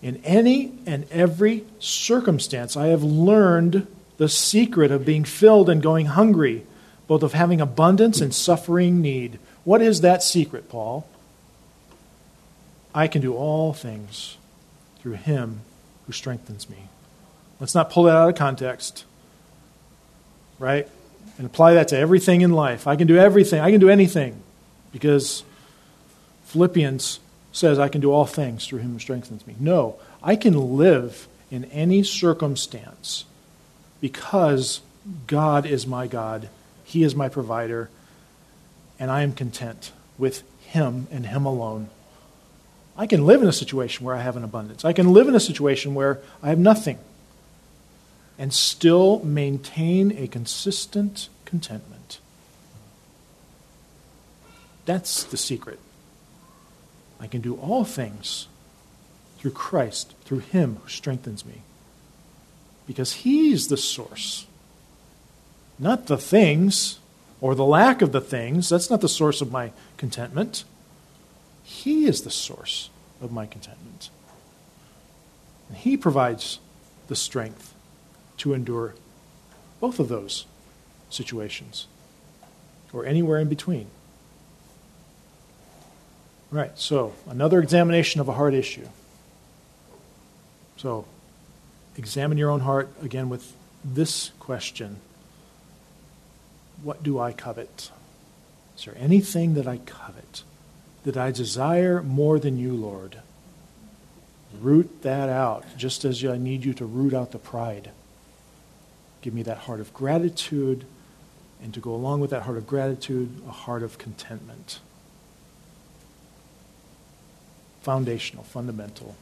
In 0.00 0.20
any 0.22 0.74
and 0.86 1.10
every 1.10 1.64
circumstance, 1.80 2.76
I 2.76 2.86
have 2.86 3.02
learned 3.02 3.88
the 4.16 4.28
secret 4.28 4.92
of 4.92 5.04
being 5.04 5.24
filled 5.24 5.68
and 5.68 5.82
going 5.82 6.06
hungry, 6.06 6.64
both 7.08 7.24
of 7.24 7.32
having 7.32 7.60
abundance 7.60 8.20
and 8.20 8.32
suffering 8.32 9.00
need. 9.00 9.40
What 9.64 9.82
is 9.82 10.02
that 10.02 10.22
secret, 10.22 10.68
Paul? 10.68 11.04
I 12.94 13.08
can 13.08 13.20
do 13.22 13.34
all 13.34 13.72
things 13.72 14.36
through 15.00 15.14
him 15.14 15.62
who 16.06 16.12
strengthens 16.12 16.68
me. 16.68 16.88
Let's 17.60 17.74
not 17.74 17.90
pull 17.90 18.04
that 18.04 18.16
out 18.16 18.28
of 18.28 18.34
context, 18.34 19.04
right? 20.58 20.88
And 21.38 21.46
apply 21.46 21.74
that 21.74 21.88
to 21.88 21.98
everything 21.98 22.40
in 22.40 22.52
life. 22.52 22.86
I 22.86 22.96
can 22.96 23.06
do 23.06 23.16
everything. 23.16 23.60
I 23.60 23.70
can 23.70 23.80
do 23.80 23.90
anything 23.90 24.42
because 24.92 25.42
Philippians 26.44 27.20
says 27.52 27.78
I 27.78 27.88
can 27.88 28.00
do 28.00 28.12
all 28.12 28.26
things 28.26 28.66
through 28.66 28.80
him 28.80 28.92
who 28.92 28.98
strengthens 28.98 29.46
me. 29.46 29.54
No, 29.58 29.96
I 30.22 30.36
can 30.36 30.76
live 30.76 31.28
in 31.50 31.64
any 31.66 32.02
circumstance 32.02 33.24
because 34.00 34.80
God 35.26 35.66
is 35.66 35.86
my 35.86 36.06
God, 36.06 36.48
He 36.84 37.02
is 37.02 37.14
my 37.14 37.28
provider, 37.28 37.88
and 38.98 39.10
I 39.10 39.22
am 39.22 39.32
content 39.32 39.92
with 40.18 40.42
Him 40.60 41.06
and 41.10 41.26
Him 41.26 41.46
alone. 41.46 41.88
I 42.98 43.06
can 43.06 43.26
live 43.26 43.42
in 43.42 43.48
a 43.48 43.52
situation 43.52 44.06
where 44.06 44.14
I 44.14 44.22
have 44.22 44.36
an 44.36 44.44
abundance. 44.44 44.84
I 44.84 44.92
can 44.92 45.12
live 45.12 45.28
in 45.28 45.34
a 45.34 45.40
situation 45.40 45.94
where 45.94 46.20
I 46.42 46.48
have 46.48 46.58
nothing 46.58 46.98
and 48.38 48.52
still 48.52 49.22
maintain 49.24 50.12
a 50.16 50.26
consistent 50.26 51.28
contentment. 51.44 52.20
That's 54.84 55.24
the 55.24 55.36
secret. 55.36 55.78
I 57.18 57.26
can 57.26 57.40
do 57.40 57.56
all 57.56 57.84
things 57.84 58.46
through 59.38 59.52
Christ, 59.52 60.14
through 60.24 60.38
Him 60.38 60.78
who 60.82 60.88
strengthens 60.88 61.44
me. 61.44 61.62
Because 62.86 63.14
He's 63.14 63.68
the 63.68 63.76
source, 63.76 64.46
not 65.78 66.06
the 66.06 66.18
things 66.18 66.98
or 67.40 67.54
the 67.54 67.64
lack 67.64 68.00
of 68.00 68.12
the 68.12 68.20
things. 68.20 68.68
That's 68.68 68.90
not 68.90 69.00
the 69.00 69.08
source 69.08 69.40
of 69.40 69.52
my 69.52 69.72
contentment. 69.96 70.64
He 71.66 72.06
is 72.06 72.22
the 72.22 72.30
source 72.30 72.90
of 73.20 73.32
my 73.32 73.44
contentment. 73.44 74.10
And 75.68 75.76
He 75.76 75.96
provides 75.96 76.60
the 77.08 77.16
strength 77.16 77.74
to 78.36 78.54
endure 78.54 78.94
both 79.80 79.98
of 79.98 80.06
those 80.06 80.46
situations 81.10 81.88
or 82.92 83.04
anywhere 83.04 83.40
in 83.40 83.48
between. 83.48 83.88
Right, 86.52 86.78
so 86.78 87.14
another 87.28 87.60
examination 87.60 88.20
of 88.20 88.28
a 88.28 88.32
heart 88.32 88.54
issue. 88.54 88.86
So 90.76 91.04
examine 91.96 92.38
your 92.38 92.50
own 92.50 92.60
heart 92.60 92.90
again 93.02 93.28
with 93.28 93.54
this 93.84 94.30
question 94.38 95.00
What 96.80 97.02
do 97.02 97.18
I 97.18 97.32
covet? 97.32 97.90
Is 98.78 98.84
there 98.84 98.94
anything 98.96 99.54
that 99.54 99.66
I 99.66 99.78
covet, 99.78 100.44
that 101.06 101.16
I 101.16 101.30
desire 101.30 102.02
more 102.02 102.40
than 102.40 102.58
you, 102.58 102.72
Lord? 102.72 103.18
Root 104.60 105.02
that 105.02 105.28
out, 105.28 105.64
just 105.76 106.04
as 106.04 106.24
I 106.24 106.36
need 106.36 106.64
you 106.64 106.74
to 106.74 106.84
root 106.84 107.14
out 107.14 107.30
the 107.30 107.38
pride. 107.38 107.92
Give 109.22 109.32
me 109.32 109.44
that 109.44 109.58
heart 109.58 109.78
of 109.78 109.94
gratitude, 109.94 110.84
and 111.62 111.72
to 111.74 111.78
go 111.78 111.94
along 111.94 112.20
with 112.20 112.30
that 112.30 112.42
heart 112.42 112.56
of 112.58 112.66
gratitude, 112.66 113.40
a 113.46 113.52
heart 113.52 113.84
of 113.84 113.98
contentment 113.98 114.80
foundational, 117.82 118.42
fundamental. 118.42 119.14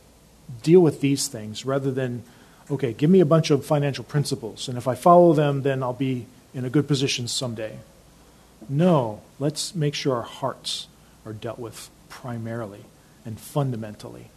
Deal 0.62 0.80
with 0.80 1.02
these 1.02 1.28
things 1.28 1.66
rather 1.66 1.90
than, 1.90 2.22
okay, 2.70 2.94
give 2.94 3.10
me 3.10 3.20
a 3.20 3.26
bunch 3.26 3.50
of 3.50 3.66
financial 3.66 4.04
principles, 4.04 4.68
and 4.68 4.78
if 4.78 4.88
I 4.88 4.94
follow 4.94 5.34
them, 5.34 5.60
then 5.64 5.82
I'll 5.82 5.92
be 5.92 6.24
in 6.54 6.64
a 6.64 6.70
good 6.70 6.88
position 6.88 7.28
someday. 7.28 7.76
No, 8.66 9.20
let's 9.38 9.74
make 9.74 9.94
sure 9.94 10.16
our 10.16 10.22
hearts 10.22 10.86
are 11.24 11.32
dealt 11.32 11.58
with 11.58 11.90
primarily 12.08 12.84
and 13.24 13.38
fundamentally. 13.38 14.30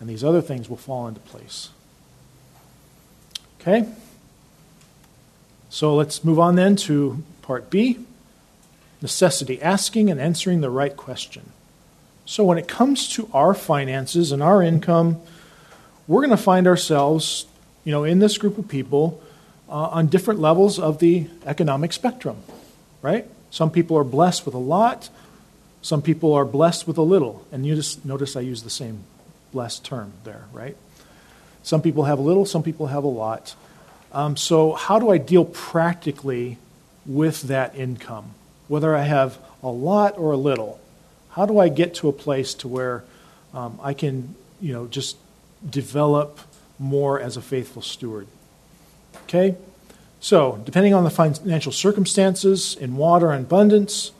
And 0.00 0.08
these 0.08 0.24
other 0.24 0.40
things 0.40 0.68
will 0.68 0.76
fall 0.76 1.06
into 1.06 1.20
place. 1.20 1.70
Okay? 3.60 3.88
So 5.70 5.94
let's 5.94 6.24
move 6.24 6.38
on 6.38 6.56
then 6.56 6.76
to 6.76 7.22
part 7.42 7.70
B 7.70 7.98
necessity, 9.02 9.60
asking 9.60 10.10
and 10.10 10.20
answering 10.20 10.60
the 10.60 10.70
right 10.70 10.96
question. 10.96 11.50
So, 12.24 12.44
when 12.44 12.56
it 12.56 12.68
comes 12.68 13.08
to 13.10 13.28
our 13.34 13.52
finances 13.52 14.30
and 14.32 14.42
our 14.42 14.62
income, 14.62 15.20
we're 16.06 16.20
going 16.20 16.30
to 16.30 16.36
find 16.36 16.66
ourselves, 16.66 17.46
you 17.84 17.90
know, 17.90 18.04
in 18.04 18.20
this 18.20 18.38
group 18.38 18.58
of 18.58 18.68
people 18.68 19.20
uh, 19.68 19.72
on 19.72 20.06
different 20.06 20.40
levels 20.40 20.78
of 20.78 20.98
the 20.98 21.26
economic 21.44 21.92
spectrum, 21.92 22.36
right? 23.02 23.26
Some 23.50 23.70
people 23.70 23.98
are 23.98 24.04
blessed 24.04 24.46
with 24.46 24.54
a 24.54 24.58
lot, 24.58 25.10
some 25.82 26.00
people 26.00 26.32
are 26.32 26.44
blessed 26.44 26.86
with 26.86 26.96
a 26.96 27.02
little. 27.02 27.44
And 27.52 27.66
you 27.66 27.74
just 27.74 28.04
notice 28.04 28.36
I 28.36 28.40
use 28.40 28.62
the 28.62 28.70
same 28.70 29.04
blessed 29.52 29.84
term 29.84 30.12
there, 30.24 30.44
right? 30.52 30.76
Some 31.62 31.82
people 31.82 32.04
have 32.04 32.18
a 32.18 32.22
little, 32.22 32.46
some 32.46 32.62
people 32.62 32.86
have 32.86 33.04
a 33.04 33.08
lot. 33.08 33.54
Um, 34.12 34.36
so, 34.36 34.72
how 34.72 34.98
do 34.98 35.10
I 35.10 35.18
deal 35.18 35.44
practically 35.44 36.58
with 37.06 37.42
that 37.42 37.74
income, 37.74 38.34
whether 38.68 38.94
I 38.94 39.02
have 39.02 39.38
a 39.62 39.68
lot 39.68 40.18
or 40.18 40.32
a 40.32 40.36
little? 40.36 40.80
How 41.30 41.46
do 41.46 41.58
I 41.58 41.68
get 41.68 41.94
to 41.96 42.08
a 42.08 42.12
place 42.12 42.54
to 42.54 42.68
where 42.68 43.04
um, 43.54 43.78
I 43.82 43.94
can, 43.94 44.34
you 44.60 44.72
know, 44.72 44.86
just 44.86 45.16
develop 45.68 46.40
more 46.78 47.18
as 47.20 47.36
a 47.36 47.42
faithful 47.42 47.80
steward? 47.80 48.26
Okay? 49.24 49.56
So, 50.20 50.60
depending 50.64 50.94
on 50.94 51.04
the 51.04 51.10
financial 51.10 51.72
circumstances, 51.72 52.76
in 52.76 52.96
water 52.96 53.32
and 53.32 53.46
abundance, 53.46 54.12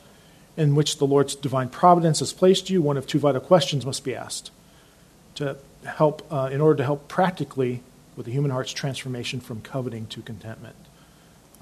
in 0.55 0.75
which 0.75 0.97
the 0.97 1.07
Lord's 1.07 1.35
divine 1.35 1.69
providence 1.69 2.19
has 2.19 2.33
placed 2.33 2.69
you, 2.69 2.81
one 2.81 2.97
of 2.97 3.07
two 3.07 3.19
vital 3.19 3.41
questions 3.41 3.85
must 3.85 4.03
be 4.03 4.15
asked 4.15 4.51
to 5.35 5.57
help, 5.85 6.25
uh, 6.31 6.49
in 6.51 6.61
order 6.61 6.77
to 6.77 6.83
help 6.83 7.07
practically 7.07 7.81
with 8.15 8.25
the 8.25 8.31
human 8.31 8.51
heart's 8.51 8.71
transformation 8.71 9.39
from 9.39 9.61
coveting 9.61 10.05
to 10.07 10.21
contentment. 10.21 10.75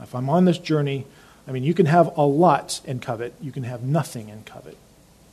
If 0.02 0.14
I'm 0.14 0.30
on 0.30 0.46
this 0.46 0.58
journey, 0.58 1.06
I 1.48 1.52
mean, 1.52 1.64
you 1.64 1.74
can 1.74 1.86
have 1.86 2.16
a 2.18 2.24
lot 2.24 2.82
and 2.86 3.02
covet, 3.02 3.34
you 3.40 3.52
can 3.52 3.64
have 3.64 3.84
nothing 3.84 4.30
and 4.30 4.46
covet 4.46 4.78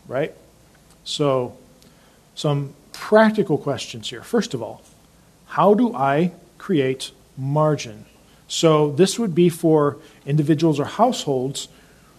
right? 0.09 0.35
So, 1.05 1.57
some 2.35 2.75
practical 2.93 3.59
questions 3.59 4.11
here. 4.11 4.23
First 4.23 4.55
of 4.55 4.63
all, 4.63 4.83
how 5.47 5.75
do 5.75 5.95
I 5.95 6.33
create 6.57 7.13
margin? 7.37 8.07
So, 8.49 8.91
this 8.93 9.19
would 9.19 9.35
be 9.35 9.51
for 9.51 9.99
individuals 10.27 10.81
or 10.81 10.87
households 10.87 11.69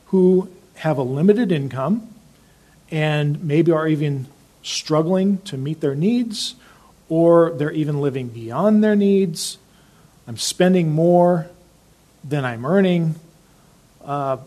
who 0.08 0.50
have 0.80 0.98
a 0.98 1.04
limited 1.04 1.52
income 1.52 2.08
and 2.90 3.44
maybe 3.44 3.70
are 3.72 3.88
even 3.88 4.26
struggling 4.64 5.40
to 5.40 5.58
meet 5.58 5.82
their 5.82 5.94
needs, 5.94 6.56
or 7.10 7.52
they're 7.52 7.72
even 7.72 8.00
living 8.00 8.30
beyond 8.30 8.82
their 8.82 8.96
needs. 8.96 9.58
I'm 10.26 10.38
spending 10.38 10.92
more 10.92 11.48
than 12.24 12.46
I'm 12.46 12.66
earning. 12.66 13.16
Uh, 14.04 14.38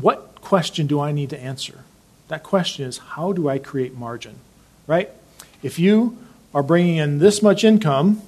what 0.00 0.40
question 0.40 0.86
do 0.86 1.00
I 1.00 1.10
need 1.10 1.30
to 1.30 1.38
answer? 1.38 1.80
That 2.28 2.44
question 2.44 2.86
is 2.86 2.98
how 2.98 3.32
do 3.32 3.48
I 3.48 3.58
create 3.58 3.94
margin? 3.94 4.36
Right? 4.86 5.10
If 5.62 5.80
you 5.80 6.16
are 6.54 6.62
bringing 6.62 6.96
in 6.96 7.18
this 7.18 7.42
much 7.42 7.64
income 7.64 8.22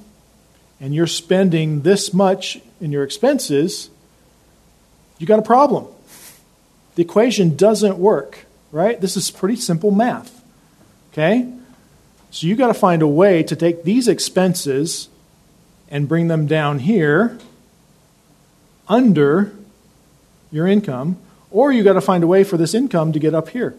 and 0.80 0.92
you're 0.94 1.06
spending 1.06 1.82
this 1.82 2.12
much 2.12 2.58
in 2.80 2.90
your 2.90 3.04
expenses, 3.04 3.88
you 5.18 5.26
got 5.28 5.38
a 5.38 5.42
problem. 5.42 5.86
The 6.96 7.02
equation 7.02 7.56
doesn't 7.56 7.98
work, 7.98 8.46
right? 8.72 9.00
This 9.00 9.16
is 9.16 9.30
pretty 9.30 9.56
simple 9.56 9.90
math. 9.90 10.42
Okay? 11.12 11.50
So 12.30 12.46
you've 12.46 12.58
got 12.58 12.68
to 12.68 12.74
find 12.74 13.00
a 13.02 13.08
way 13.08 13.42
to 13.44 13.54
take 13.54 13.84
these 13.84 14.08
expenses 14.08 15.08
and 15.88 16.08
bring 16.08 16.28
them 16.28 16.46
down 16.46 16.80
here 16.80 17.38
under 18.88 19.54
your 20.50 20.66
income, 20.66 21.18
or 21.50 21.70
you've 21.70 21.84
got 21.84 21.94
to 21.94 22.00
find 22.00 22.24
a 22.24 22.26
way 22.26 22.44
for 22.44 22.56
this 22.56 22.74
income 22.74 23.12
to 23.12 23.18
get 23.18 23.34
up 23.34 23.50
here. 23.50 23.74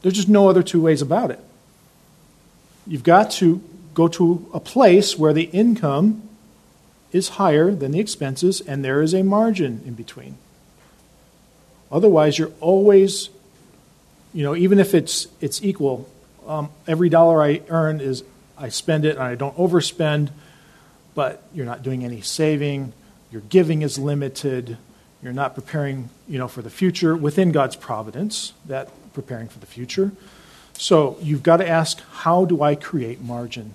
There's 0.00 0.14
just 0.14 0.28
no 0.28 0.48
other 0.48 0.62
two 0.62 0.80
ways 0.80 1.02
about 1.02 1.30
it. 1.30 1.40
You've 2.86 3.04
got 3.04 3.30
to 3.32 3.62
go 3.94 4.08
to 4.08 4.48
a 4.52 4.60
place 4.60 5.18
where 5.18 5.32
the 5.32 5.44
income 5.44 6.28
is 7.12 7.30
higher 7.30 7.72
than 7.72 7.92
the 7.92 8.00
expenses 8.00 8.60
and 8.60 8.84
there 8.84 9.02
is 9.02 9.14
a 9.14 9.22
margin 9.22 9.82
in 9.86 9.94
between. 9.94 10.36
Otherwise, 11.92 12.38
you're 12.38 12.52
always, 12.60 13.28
you 14.32 14.42
know, 14.42 14.56
even 14.56 14.80
if 14.80 14.94
it's, 14.94 15.28
it's 15.40 15.62
equal, 15.62 16.08
um, 16.46 16.70
every 16.88 17.10
dollar 17.10 17.42
I 17.42 17.60
earn 17.68 18.00
is 18.00 18.24
I 18.56 18.70
spend 18.70 19.04
it 19.04 19.16
and 19.16 19.22
I 19.22 19.34
don't 19.34 19.56
overspend, 19.56 20.30
but 21.14 21.42
you're 21.52 21.66
not 21.66 21.82
doing 21.82 22.04
any 22.04 22.22
saving, 22.22 22.94
your 23.30 23.42
giving 23.42 23.82
is 23.82 23.98
limited, 23.98 24.78
you're 25.22 25.32
not 25.32 25.54
preparing, 25.54 26.08
you 26.26 26.38
know, 26.38 26.48
for 26.48 26.62
the 26.62 26.70
future 26.70 27.14
within 27.14 27.52
God's 27.52 27.76
providence. 27.76 28.54
That 28.66 28.88
preparing 29.12 29.48
for 29.48 29.58
the 29.58 29.66
future. 29.66 30.12
So 30.74 31.16
you've 31.20 31.42
got 31.42 31.58
to 31.58 31.68
ask, 31.68 32.00
how 32.12 32.44
do 32.44 32.62
I 32.62 32.74
create 32.74 33.20
margin? 33.20 33.74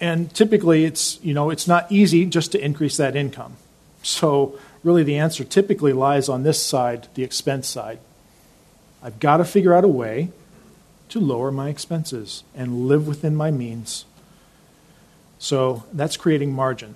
And 0.00 0.32
typically 0.34 0.84
it's, 0.84 1.18
you 1.22 1.32
know, 1.32 1.50
it's 1.50 1.66
not 1.66 1.90
easy 1.90 2.26
just 2.26 2.52
to 2.52 2.62
increase 2.62 2.98
that 2.98 3.16
income. 3.16 3.56
So 4.02 4.58
really 4.86 5.02
the 5.02 5.18
answer 5.18 5.42
typically 5.42 5.92
lies 5.92 6.28
on 6.28 6.44
this 6.44 6.62
side, 6.62 7.08
the 7.14 7.24
expense 7.24 7.66
side. 7.66 7.98
I've 9.02 9.18
got 9.18 9.38
to 9.38 9.44
figure 9.44 9.74
out 9.74 9.84
a 9.84 9.88
way 9.88 10.30
to 11.08 11.18
lower 11.18 11.50
my 11.50 11.68
expenses 11.68 12.44
and 12.54 12.86
live 12.86 13.06
within 13.08 13.34
my 13.34 13.50
means. 13.50 14.04
So 15.40 15.84
that's 15.92 16.16
creating 16.16 16.52
margin. 16.52 16.94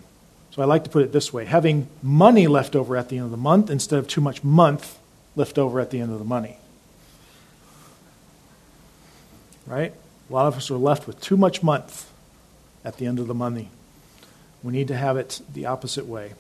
So 0.53 0.63
I 0.63 0.67
like 0.67 0.85
to 0.85 0.91
put 0.91 1.03
it 1.03 1.13
this 1.13 1.33
way 1.33 1.45
having 1.45 1.89
money 2.01 2.47
left 2.47 2.77
over 2.77 2.97
at 2.97 3.09
the 3.09 3.17
end 3.17 3.25
of 3.25 3.31
the 3.33 3.37
month 3.37 3.69
instead 3.69 3.99
of 3.99 4.07
too 4.07 4.21
much 4.21 4.45
month 4.45 4.99
left 5.35 5.59
over 5.59 5.81
at 5.81 5.91
the 5.91 6.01
end 6.01 6.13
of 6.13 6.21
the 6.21 6.25
money. 6.25 6.59
Right? 9.67 9.93
A 10.29 10.33
lot 10.33 10.47
of 10.47 10.57
us 10.57 10.71
are 10.71 10.77
left 10.77 11.09
with 11.09 11.21
too 11.21 11.37
much 11.37 11.61
month 11.61 12.09
at 12.85 12.99
the 12.99 13.07
end 13.07 13.19
of 13.19 13.27
the 13.27 13.35
money. 13.35 13.69
We 14.63 14.73
need 14.73 14.89
to 14.89 14.97
have 14.97 15.17
it 15.17 15.41
the 15.53 15.67
opposite 15.67 16.07
way. 16.07 16.35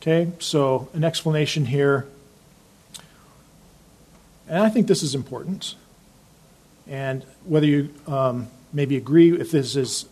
Okay, 0.00 0.32
so 0.38 0.88
an 0.94 1.04
explanation 1.04 1.66
here. 1.66 2.06
And 4.48 4.62
I 4.62 4.70
think 4.70 4.86
this 4.86 5.02
is 5.02 5.14
important. 5.14 5.74
And 6.88 7.22
whether 7.44 7.66
you 7.66 7.92
um, 8.06 8.48
maybe 8.72 8.96
agree 8.96 9.38
if 9.38 9.50
this 9.50 9.76
is 9.76 10.06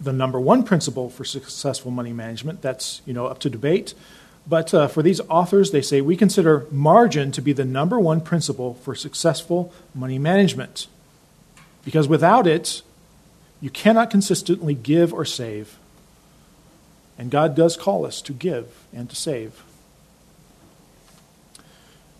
the 0.00 0.12
number 0.12 0.40
one 0.40 0.62
principle 0.62 1.10
for 1.10 1.24
successful 1.24 1.90
money 1.90 2.14
management, 2.14 2.62
that's 2.62 3.02
you 3.04 3.12
know 3.12 3.26
up 3.26 3.38
to 3.40 3.50
debate. 3.50 3.92
But 4.46 4.72
uh, 4.72 4.88
for 4.88 5.02
these 5.02 5.20
authors, 5.28 5.70
they 5.70 5.82
say 5.82 6.00
we 6.00 6.16
consider 6.16 6.66
margin 6.70 7.30
to 7.32 7.42
be 7.42 7.52
the 7.52 7.64
number 7.66 8.00
one 8.00 8.22
principle 8.22 8.74
for 8.74 8.94
successful 8.94 9.70
money 9.94 10.18
management. 10.18 10.86
Because 11.84 12.08
without 12.08 12.46
it, 12.46 12.80
you 13.60 13.68
cannot 13.68 14.10
consistently 14.10 14.72
give 14.72 15.12
or 15.12 15.26
save. 15.26 15.76
And 17.18 17.30
God 17.30 17.54
does 17.54 17.76
call 17.76 18.04
us 18.04 18.20
to 18.22 18.32
give 18.32 18.84
and 18.92 19.08
to 19.08 19.16
save. 19.16 19.62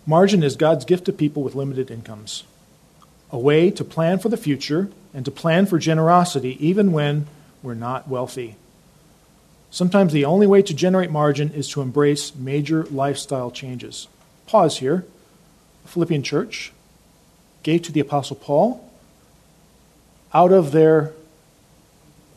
Margin 0.05 0.41
is 0.41 0.55
God's 0.55 0.85
gift 0.85 1.05
to 1.05 1.13
people 1.13 1.43
with 1.43 1.53
limited 1.53 1.91
incomes, 1.91 2.43
a 3.29 3.37
way 3.37 3.69
to 3.71 3.83
plan 3.83 4.19
for 4.19 4.29
the 4.29 4.37
future 4.37 4.89
and 5.13 5.25
to 5.25 5.31
plan 5.31 5.65
for 5.65 5.77
generosity 5.77 6.57
even 6.65 6.91
when 6.91 7.27
we're 7.61 7.73
not 7.73 8.07
wealthy. 8.07 8.55
Sometimes 9.69 10.13
the 10.13 10.25
only 10.25 10.47
way 10.47 10.61
to 10.61 10.73
generate 10.73 11.11
margin 11.11 11.51
is 11.51 11.67
to 11.69 11.81
embrace 11.81 12.33
major 12.35 12.85
lifestyle 12.85 13.51
changes. 13.51 14.07
Pause 14.45 14.77
here. 14.77 15.05
The 15.83 15.89
Philippian 15.89 16.23
church 16.23 16.71
gave 17.63 17.81
to 17.83 17.91
the 17.91 17.99
Apostle 17.99 18.37
Paul 18.37 18.89
out 20.33 20.53
of 20.53 20.71
their 20.71 21.11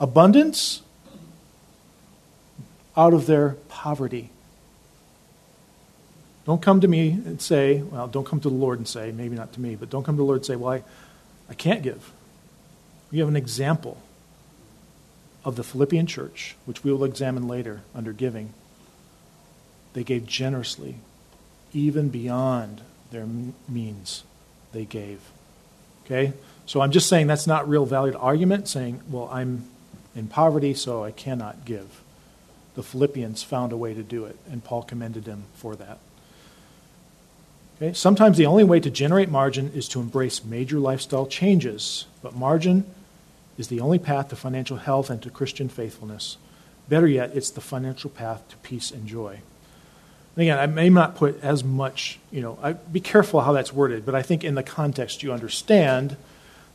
abundance 0.01 0.83
out 2.97 3.15
of 3.15 3.27
their 3.27 3.51
poverty. 3.69 4.31
Don't 6.47 6.63
come 6.63 6.81
to 6.81 6.89
me 6.89 7.11
and 7.11 7.41
say, 7.41 7.83
well, 7.83 8.09
don't 8.09 8.27
come 8.27 8.41
to 8.41 8.49
the 8.49 8.55
Lord 8.55 8.79
and 8.79 8.89
say, 8.89 9.13
maybe 9.13 9.37
not 9.37 9.53
to 9.55 9.61
me, 9.61 9.77
but 9.77 9.91
don't 9.91 10.05
come 10.05 10.17
to 10.17 10.23
the 10.23 10.25
Lord 10.25 10.39
and 10.39 10.47
say, 10.47 10.57
well, 10.57 10.73
I, 10.73 10.83
I 11.49 11.55
can't 11.55 11.83
give. 11.83 12.11
We 13.13 13.19
have 13.19 13.29
an 13.29 13.37
example 13.37 13.99
of 15.45 15.57
the 15.57 15.65
Philippian 15.65 16.07
church, 16.07 16.57
which 16.65 16.83
we 16.83 16.93
will 16.93 17.05
examine 17.05 17.47
later 17.47 17.83
under 17.95 18.13
giving. 18.13 18.53
They 19.93 20.05
gave 20.05 20.27
generously, 20.27 20.97
even 21.73 22.09
beyond 22.09 22.83
their 23.11 23.27
means, 23.69 24.25
they 24.73 24.85
gave. 24.85 25.21
Okay? 26.05 26.33
So 26.67 26.81
I'm 26.81 26.93
just 26.93 27.09
saying 27.09 27.27
that's 27.27 27.47
not 27.47 27.69
real 27.69 27.87
valid 27.87 28.15
argument, 28.15 28.69
saying, 28.69 29.01
well, 29.09 29.29
I'm 29.33 29.65
in 30.15 30.29
poverty, 30.29 30.75
so 30.75 31.05
I 31.05 31.11
cannot 31.11 31.65
give 31.65 32.01
the 32.75 32.83
Philippians 32.83 33.43
found 33.43 33.73
a 33.73 33.77
way 33.77 33.95
to 33.95 34.03
do 34.03 34.25
it, 34.25 34.37
and 34.51 34.63
Paul 34.63 34.83
commended 34.83 35.25
them 35.25 35.45
for 35.55 35.77
that. 35.77 35.99
Okay? 37.77 37.93
Sometimes 37.93 38.37
the 38.37 38.47
only 38.47 38.65
way 38.65 38.81
to 38.81 38.91
generate 38.91 39.29
margin 39.29 39.73
is 39.75 39.89
to 39.89 40.01
embrace 40.01 40.45
major 40.45 40.79
lifestyle 40.79 41.27
changes, 41.27 42.07
but 42.23 42.37
margin 42.37 42.85
is 43.59 43.69
the 43.69 43.81
only 43.81 43.99
path 43.99 44.29
to 44.29 44.37
financial 44.37 44.77
health 44.77 45.11
and 45.11 45.23
to 45.23 45.31
Christian 45.31 45.69
faithfulness. 45.69 46.37
Better 46.89 47.07
yet, 47.07 47.33
it's 47.35 47.51
the 47.51 47.61
financial 47.61 48.11
path 48.11 48.49
to 48.51 48.57
peace 48.59 48.91
and 48.91 49.07
joy. 49.07 49.41
And 50.37 50.43
again, 50.43 50.59
I 50.59 50.67
may 50.67 50.89
not 50.89 51.17
put 51.17 51.43
as 51.43 51.65
much, 51.65 52.19
you 52.31 52.41
know, 52.41 52.59
I, 52.63 52.73
be 52.73 53.01
careful 53.01 53.41
how 53.41 53.53
that's 53.53 53.73
worded, 53.73 54.07
but 54.07 54.15
I 54.15 54.23
think 54.23 54.45
in 54.45 54.55
the 54.55 54.63
context 54.63 55.23
you 55.23 55.33
understand 55.33 56.17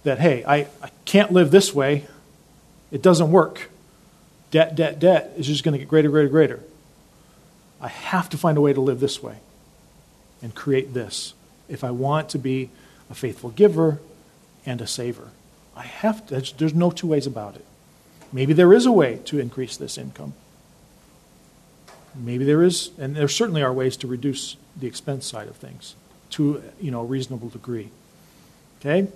that, 0.03 0.19
hey, 0.19 0.43
I, 0.45 0.67
I 0.81 0.89
can't 1.05 1.31
live 1.31 1.51
this 1.51 1.73
way. 1.73 2.05
It 2.91 3.01
doesn't 3.01 3.31
work 3.31 3.69
debt, 4.51 4.75
debt, 4.75 4.99
debt 4.99 5.33
is 5.37 5.47
just 5.47 5.63
going 5.63 5.73
to 5.73 5.79
get 5.79 5.87
greater, 5.87 6.09
greater, 6.09 6.29
greater. 6.29 6.63
I 7.81 7.87
have 7.87 8.29
to 8.29 8.37
find 8.37 8.57
a 8.57 8.61
way 8.61 8.73
to 8.73 8.81
live 8.81 8.99
this 8.99 9.21
way 9.21 9.37
and 10.41 10.53
create 10.55 10.93
this 10.93 11.33
if 11.67 11.83
I 11.83 11.91
want 11.91 12.29
to 12.29 12.39
be 12.39 12.69
a 13.09 13.15
faithful 13.15 13.49
giver 13.49 13.99
and 14.65 14.81
a 14.81 14.87
saver. 14.87 15.29
I 15.75 15.83
have 15.83 16.25
to, 16.27 16.41
there's 16.57 16.73
no 16.73 16.91
two 16.91 17.07
ways 17.07 17.27
about 17.27 17.55
it. 17.55 17.65
Maybe 18.31 18.53
there 18.53 18.73
is 18.73 18.85
a 18.85 18.91
way 18.91 19.19
to 19.25 19.39
increase 19.39 19.77
this 19.77 19.97
income. 19.97 20.33
Maybe 22.15 22.45
there 22.45 22.63
is, 22.63 22.91
and 22.97 23.15
there 23.15 23.27
certainly 23.27 23.61
are 23.61 23.73
ways 23.73 23.97
to 23.97 24.07
reduce 24.07 24.55
the 24.75 24.87
expense 24.87 25.25
side 25.25 25.47
of 25.47 25.57
things 25.57 25.95
to 26.31 26.63
you 26.81 26.91
know 26.91 27.01
a 27.01 27.05
reasonable 27.05 27.49
degree. 27.49 27.89
Okay? 28.79 28.99
And 28.99 29.09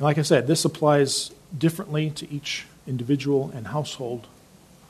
like 0.00 0.18
I 0.18 0.22
said, 0.22 0.46
this 0.46 0.64
applies 0.64 1.30
differently 1.56 2.10
to 2.10 2.30
each 2.32 2.66
individual 2.90 3.50
and 3.54 3.68
household. 3.68 4.26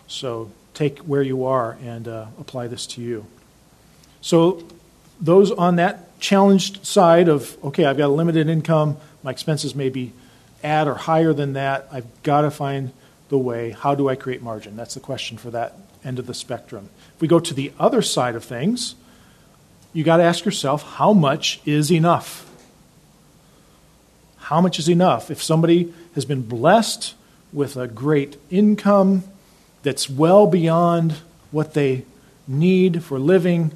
So 0.08 0.50
take 0.74 0.98
where 1.00 1.22
you 1.22 1.44
are 1.44 1.78
and 1.84 2.08
uh, 2.08 2.26
apply 2.40 2.66
this 2.66 2.86
to 2.88 3.02
you. 3.02 3.26
So, 4.20 4.64
those 5.20 5.50
on 5.50 5.76
that 5.76 6.18
challenged 6.18 6.84
side 6.86 7.28
of, 7.28 7.56
okay, 7.62 7.84
I've 7.84 7.98
got 7.98 8.06
a 8.06 8.12
limited 8.12 8.48
income, 8.48 8.96
my 9.22 9.30
expenses 9.30 9.74
may 9.74 9.90
be 9.90 10.12
at 10.62 10.88
or 10.88 10.94
higher 10.94 11.32
than 11.32 11.54
that, 11.54 11.88
I've 11.92 12.06
got 12.22 12.42
to 12.42 12.50
find 12.50 12.92
the 13.28 13.38
way. 13.38 13.70
How 13.70 13.94
do 13.94 14.08
I 14.08 14.16
create 14.16 14.42
margin? 14.42 14.76
That's 14.76 14.94
the 14.94 15.00
question 15.00 15.36
for 15.38 15.50
that 15.50 15.76
end 16.04 16.18
of 16.18 16.26
the 16.26 16.34
spectrum. 16.34 16.88
If 17.14 17.20
we 17.20 17.28
go 17.28 17.40
to 17.40 17.54
the 17.54 17.72
other 17.78 18.02
side 18.02 18.34
of 18.34 18.44
things, 18.44 18.94
you 19.92 20.04
got 20.04 20.18
to 20.18 20.22
ask 20.22 20.44
yourself, 20.44 20.82
how 20.82 21.12
much 21.12 21.60
is 21.66 21.90
enough? 21.90 22.46
How 24.38 24.60
much 24.60 24.78
is 24.78 24.88
enough? 24.88 25.30
If 25.30 25.42
somebody 25.42 25.92
has 26.14 26.24
been 26.24 26.42
blessed 26.42 27.14
with 27.52 27.76
a 27.76 27.88
great 27.88 28.36
income 28.50 29.24
that's 29.82 30.08
well 30.08 30.46
beyond 30.46 31.16
what 31.50 31.74
they 31.74 32.04
need 32.46 33.02
for 33.02 33.18
living, 33.18 33.72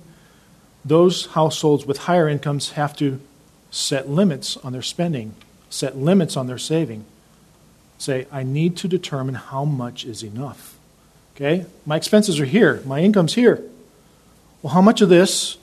those 0.84 1.26
households 1.26 1.86
with 1.86 1.98
higher 1.98 2.28
incomes 2.28 2.70
have 2.72 2.96
to 2.96 3.20
set 3.70 4.08
limits 4.08 4.56
on 4.58 4.72
their 4.72 4.82
spending, 4.82 5.34
set 5.70 5.96
limits 5.96 6.36
on 6.36 6.46
their 6.46 6.58
saving. 6.58 7.04
Say, 7.98 8.26
I 8.30 8.42
need 8.42 8.76
to 8.78 8.88
determine 8.88 9.34
how 9.34 9.64
much 9.64 10.04
is 10.04 10.22
enough. 10.22 10.76
Okay? 11.34 11.66
My 11.86 11.96
expenses 11.96 12.38
are 12.38 12.44
here, 12.44 12.82
my 12.84 13.00
income's 13.00 13.34
here. 13.34 13.62
Well, 14.62 14.72
how 14.72 14.82
much 14.82 15.00
of 15.00 15.08
this 15.08 15.56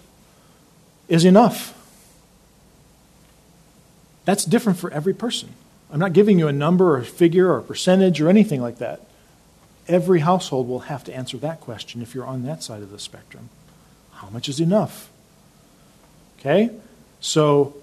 is 1.07 1.25
enough? 1.25 1.77
That's 4.25 4.45
different 4.45 4.79
for 4.79 4.91
every 4.91 5.13
person. 5.13 5.53
I'm 5.91 5.99
not 5.99 6.13
giving 6.13 6.39
you 6.39 6.47
a 6.47 6.53
number 6.53 6.95
or 6.95 6.99
a 6.99 7.05
figure 7.05 7.51
or 7.51 7.57
a 7.57 7.63
percentage 7.63 8.21
or 8.21 8.29
anything 8.29 8.61
like 8.61 8.77
that. 8.77 9.01
Every 9.87 10.19
household 10.19 10.67
will 10.67 10.79
have 10.81 11.03
to 11.05 11.15
answer 11.15 11.37
that 11.37 11.59
question 11.59 12.01
if 12.01 12.15
you're 12.15 12.25
on 12.25 12.43
that 12.43 12.63
side 12.63 12.81
of 12.81 12.91
the 12.91 12.99
spectrum. 12.99 13.49
How 14.13 14.29
much 14.29 14.47
is 14.47 14.59
enough? 14.59 15.09
Okay? 16.39 16.69
So, 17.19 17.75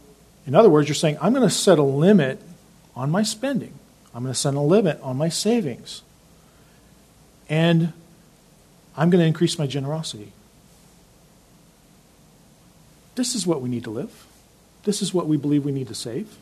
in 0.46 0.54
other 0.54 0.70
words, 0.70 0.88
you're 0.88 0.94
saying, 0.94 1.18
I'm 1.20 1.34
going 1.34 1.46
to 1.46 1.54
set 1.54 1.78
a 1.78 1.82
limit 1.82 2.40
on 2.96 3.10
my 3.10 3.22
spending, 3.22 3.74
I'm 4.14 4.22
going 4.22 4.32
to 4.32 4.38
set 4.38 4.54
a 4.54 4.60
limit 4.60 4.98
on 5.02 5.16
my 5.16 5.28
savings, 5.28 6.02
and 7.48 7.92
I'm 8.96 9.10
going 9.10 9.20
to 9.20 9.26
increase 9.26 9.58
my 9.58 9.66
generosity. 9.66 10.32
This 13.14 13.34
is 13.34 13.46
what 13.46 13.60
we 13.60 13.68
need 13.68 13.84
to 13.84 13.90
live. 13.90 14.26
This 14.84 15.02
is 15.02 15.12
what 15.12 15.26
we 15.26 15.36
believe 15.36 15.64
we 15.64 15.72
need 15.72 15.88
to 15.88 15.94
save. 15.94 16.36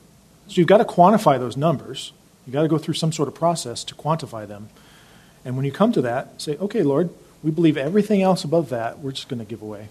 So 0.48 0.54
you've 0.54 0.68
got 0.68 0.78
to 0.78 0.84
quantify 0.84 1.38
those 1.38 1.56
numbers. 1.56 2.12
You've 2.46 2.54
got 2.54 2.62
to 2.62 2.68
go 2.68 2.78
through 2.78 2.94
some 2.94 3.12
sort 3.12 3.28
of 3.28 3.34
process 3.34 3.82
to 3.84 3.94
quantify 3.94 4.46
them. 4.46 4.68
And 5.44 5.56
when 5.56 5.64
you 5.64 5.72
come 5.72 5.92
to 5.92 6.02
that, 6.02 6.40
say, 6.40 6.56
okay, 6.58 6.82
Lord, 6.82 7.10
we 7.42 7.50
believe 7.50 7.76
everything 7.76 8.22
else 8.22 8.44
above 8.44 8.70
that, 8.70 9.00
we're 9.00 9.12
just 9.12 9.28
going 9.28 9.38
to 9.38 9.44
give 9.44 9.62
away. 9.62 9.88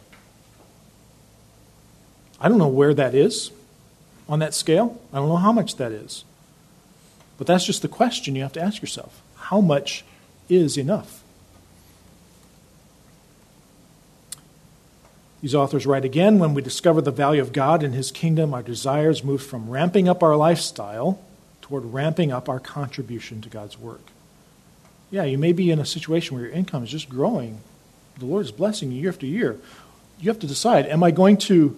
I 2.39 2.49
don't 2.49 2.57
know 2.57 2.67
where 2.67 2.93
that 2.93 3.15
is 3.15 3.51
on 4.27 4.39
that 4.39 4.53
scale. 4.53 5.01
I 5.13 5.17
don't 5.17 5.29
know 5.29 5.37
how 5.37 5.51
much 5.51 5.75
that 5.77 5.91
is. 5.91 6.23
But 7.37 7.47
that's 7.47 7.65
just 7.65 7.81
the 7.81 7.87
question 7.87 8.35
you 8.35 8.43
have 8.43 8.53
to 8.53 8.61
ask 8.61 8.81
yourself. 8.81 9.21
How 9.35 9.61
much 9.61 10.05
is 10.49 10.77
enough? 10.77 11.23
These 15.45 15.53
authors 15.53 15.85
write 15.85 16.05
again 16.05 16.39
when 16.39 16.55
we 16.55 16.63
discover 16.63 17.01
the 17.01 17.11
value 17.11 17.39
of 17.39 17.53
God 17.53 17.83
and 17.83 17.93
His 17.93 18.09
kingdom, 18.09 18.51
our 18.51 18.63
desires 18.63 19.23
move 19.23 19.43
from 19.43 19.69
ramping 19.69 20.09
up 20.09 20.23
our 20.23 20.35
lifestyle 20.35 21.21
toward 21.61 21.85
ramping 21.93 22.31
up 22.31 22.49
our 22.49 22.59
contribution 22.59 23.41
to 23.41 23.49
God's 23.49 23.77
work. 23.77 24.01
Yeah, 25.11 25.25
you 25.25 25.37
may 25.37 25.51
be 25.51 25.69
in 25.69 25.77
a 25.77 25.85
situation 25.85 26.35
where 26.35 26.47
your 26.47 26.53
income 26.55 26.83
is 26.83 26.89
just 26.89 27.09
growing 27.09 27.59
The 28.17 28.25
Lord 28.25 28.43
is 28.43 28.51
blessing 28.51 28.91
you 28.91 28.99
year 28.99 29.11
after 29.11 29.27
year. 29.27 29.59
You 30.19 30.31
have 30.31 30.39
to 30.39 30.47
decide 30.47 30.87
am 30.87 31.03
I 31.03 31.11
going 31.11 31.37
to 31.37 31.77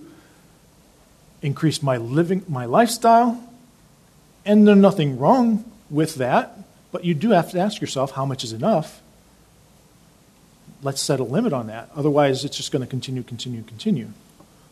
increase 1.42 1.84
my 1.84 1.98
living, 1.98 2.46
my 2.48 2.64
lifestyle? 2.64 3.38
And 4.46 4.66
there's 4.66 4.78
nothing 4.78 5.20
wrong 5.20 5.70
with 5.90 6.16
that, 6.16 6.58
but 6.94 7.04
you 7.04 7.14
do 7.14 7.32
have 7.32 7.52
to 7.52 7.60
ask 7.60 7.82
yourself 7.82 8.12
how 8.12 8.24
much 8.24 8.46
is 8.46 8.54
enough. 8.54 9.02
Let's 10.84 11.02
set 11.02 11.20
a 11.20 11.24
limit 11.24 11.54
on 11.54 11.68
that. 11.68 11.90
Otherwise, 11.96 12.46
it's 12.46 12.56
just 12.56 12.72
going 12.72 12.84
to 12.84 12.88
continue, 12.88 13.24
continue, 13.24 13.64
continue. 13.64 14.10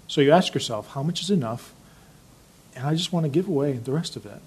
So 0.08 0.22
you 0.22 0.32
ask 0.32 0.54
yourself, 0.54 0.90
how 0.90 1.02
much 1.02 1.22
is 1.22 1.32
enough? 1.32 1.74
And 2.76 2.86
I 2.86 2.94
just 2.94 3.12
want 3.12 3.24
to 3.24 3.30
give 3.30 3.48
away 3.48 3.74
the 3.74 3.92
rest 3.92 4.16
of 4.16 4.26
it. 4.26 4.42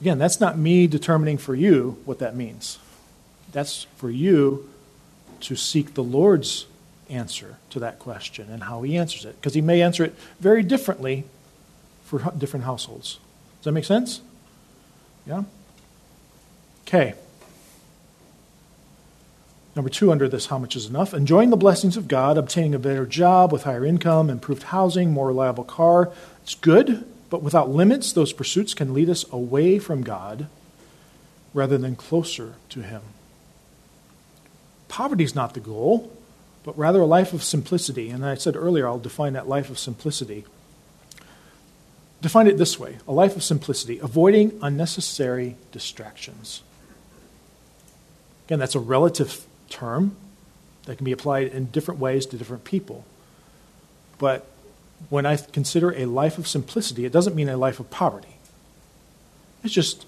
Again, 0.00 0.18
that's 0.18 0.40
not 0.40 0.58
me 0.58 0.86
determining 0.86 1.38
for 1.38 1.54
you 1.54 1.98
what 2.04 2.18
that 2.18 2.36
means. 2.36 2.78
That's 3.52 3.84
for 3.96 4.10
you 4.10 4.68
to 5.40 5.56
seek 5.56 5.94
the 5.94 6.02
Lord's 6.04 6.66
answer 7.08 7.56
to 7.70 7.80
that 7.80 7.98
question 7.98 8.50
and 8.50 8.64
how 8.64 8.82
he 8.82 8.96
answers 8.96 9.24
it. 9.24 9.36
Because 9.40 9.54
he 9.54 9.62
may 9.62 9.82
answer 9.82 10.04
it 10.04 10.14
very 10.38 10.62
differently 10.62 11.24
for 12.04 12.30
different 12.36 12.66
households. 12.66 13.18
Does 13.58 13.64
that 13.64 13.72
make 13.72 13.84
sense? 13.84 14.20
Yeah? 15.26 15.44
Okay. 16.86 17.14
Number 19.76 19.90
two, 19.90 20.10
under 20.10 20.26
this, 20.26 20.46
how 20.46 20.56
much 20.56 20.74
is 20.74 20.86
enough? 20.86 21.12
Enjoying 21.12 21.50
the 21.50 21.56
blessings 21.56 21.98
of 21.98 22.08
God, 22.08 22.38
obtaining 22.38 22.74
a 22.74 22.78
better 22.78 23.04
job 23.04 23.52
with 23.52 23.64
higher 23.64 23.84
income, 23.84 24.30
improved 24.30 24.64
housing, 24.64 25.12
more 25.12 25.26
reliable 25.26 25.64
car. 25.64 26.10
It's 26.42 26.54
good, 26.54 27.04
but 27.28 27.42
without 27.42 27.68
limits, 27.68 28.14
those 28.14 28.32
pursuits 28.32 28.72
can 28.72 28.94
lead 28.94 29.10
us 29.10 29.30
away 29.30 29.78
from 29.78 30.02
God 30.02 30.48
rather 31.52 31.76
than 31.76 31.94
closer 31.94 32.54
to 32.70 32.80
Him. 32.80 33.02
Poverty 34.88 35.24
is 35.24 35.34
not 35.34 35.52
the 35.52 35.60
goal, 35.60 36.10
but 36.64 36.76
rather 36.78 37.02
a 37.02 37.06
life 37.06 37.34
of 37.34 37.42
simplicity. 37.42 38.08
And 38.08 38.24
I 38.24 38.36
said 38.36 38.56
earlier, 38.56 38.88
I'll 38.88 38.98
define 38.98 39.34
that 39.34 39.46
life 39.46 39.68
of 39.68 39.78
simplicity. 39.78 40.46
Define 42.22 42.46
it 42.46 42.56
this 42.56 42.78
way 42.78 42.96
a 43.06 43.12
life 43.12 43.36
of 43.36 43.44
simplicity, 43.44 43.98
avoiding 43.98 44.58
unnecessary 44.62 45.56
distractions. 45.70 46.62
Again, 48.46 48.58
that's 48.58 48.74
a 48.74 48.80
relative 48.80 49.45
term 49.68 50.16
that 50.84 50.96
can 50.96 51.04
be 51.04 51.12
applied 51.12 51.48
in 51.48 51.66
different 51.66 52.00
ways 52.00 52.26
to 52.26 52.36
different 52.36 52.64
people. 52.64 53.04
But 54.18 54.46
when 55.10 55.26
I 55.26 55.36
consider 55.36 55.92
a 55.92 56.06
life 56.06 56.38
of 56.38 56.48
simplicity, 56.48 57.04
it 57.04 57.12
doesn't 57.12 57.36
mean 57.36 57.48
a 57.48 57.56
life 57.56 57.80
of 57.80 57.90
poverty. 57.90 58.36
It's 59.62 59.74
just 59.74 60.06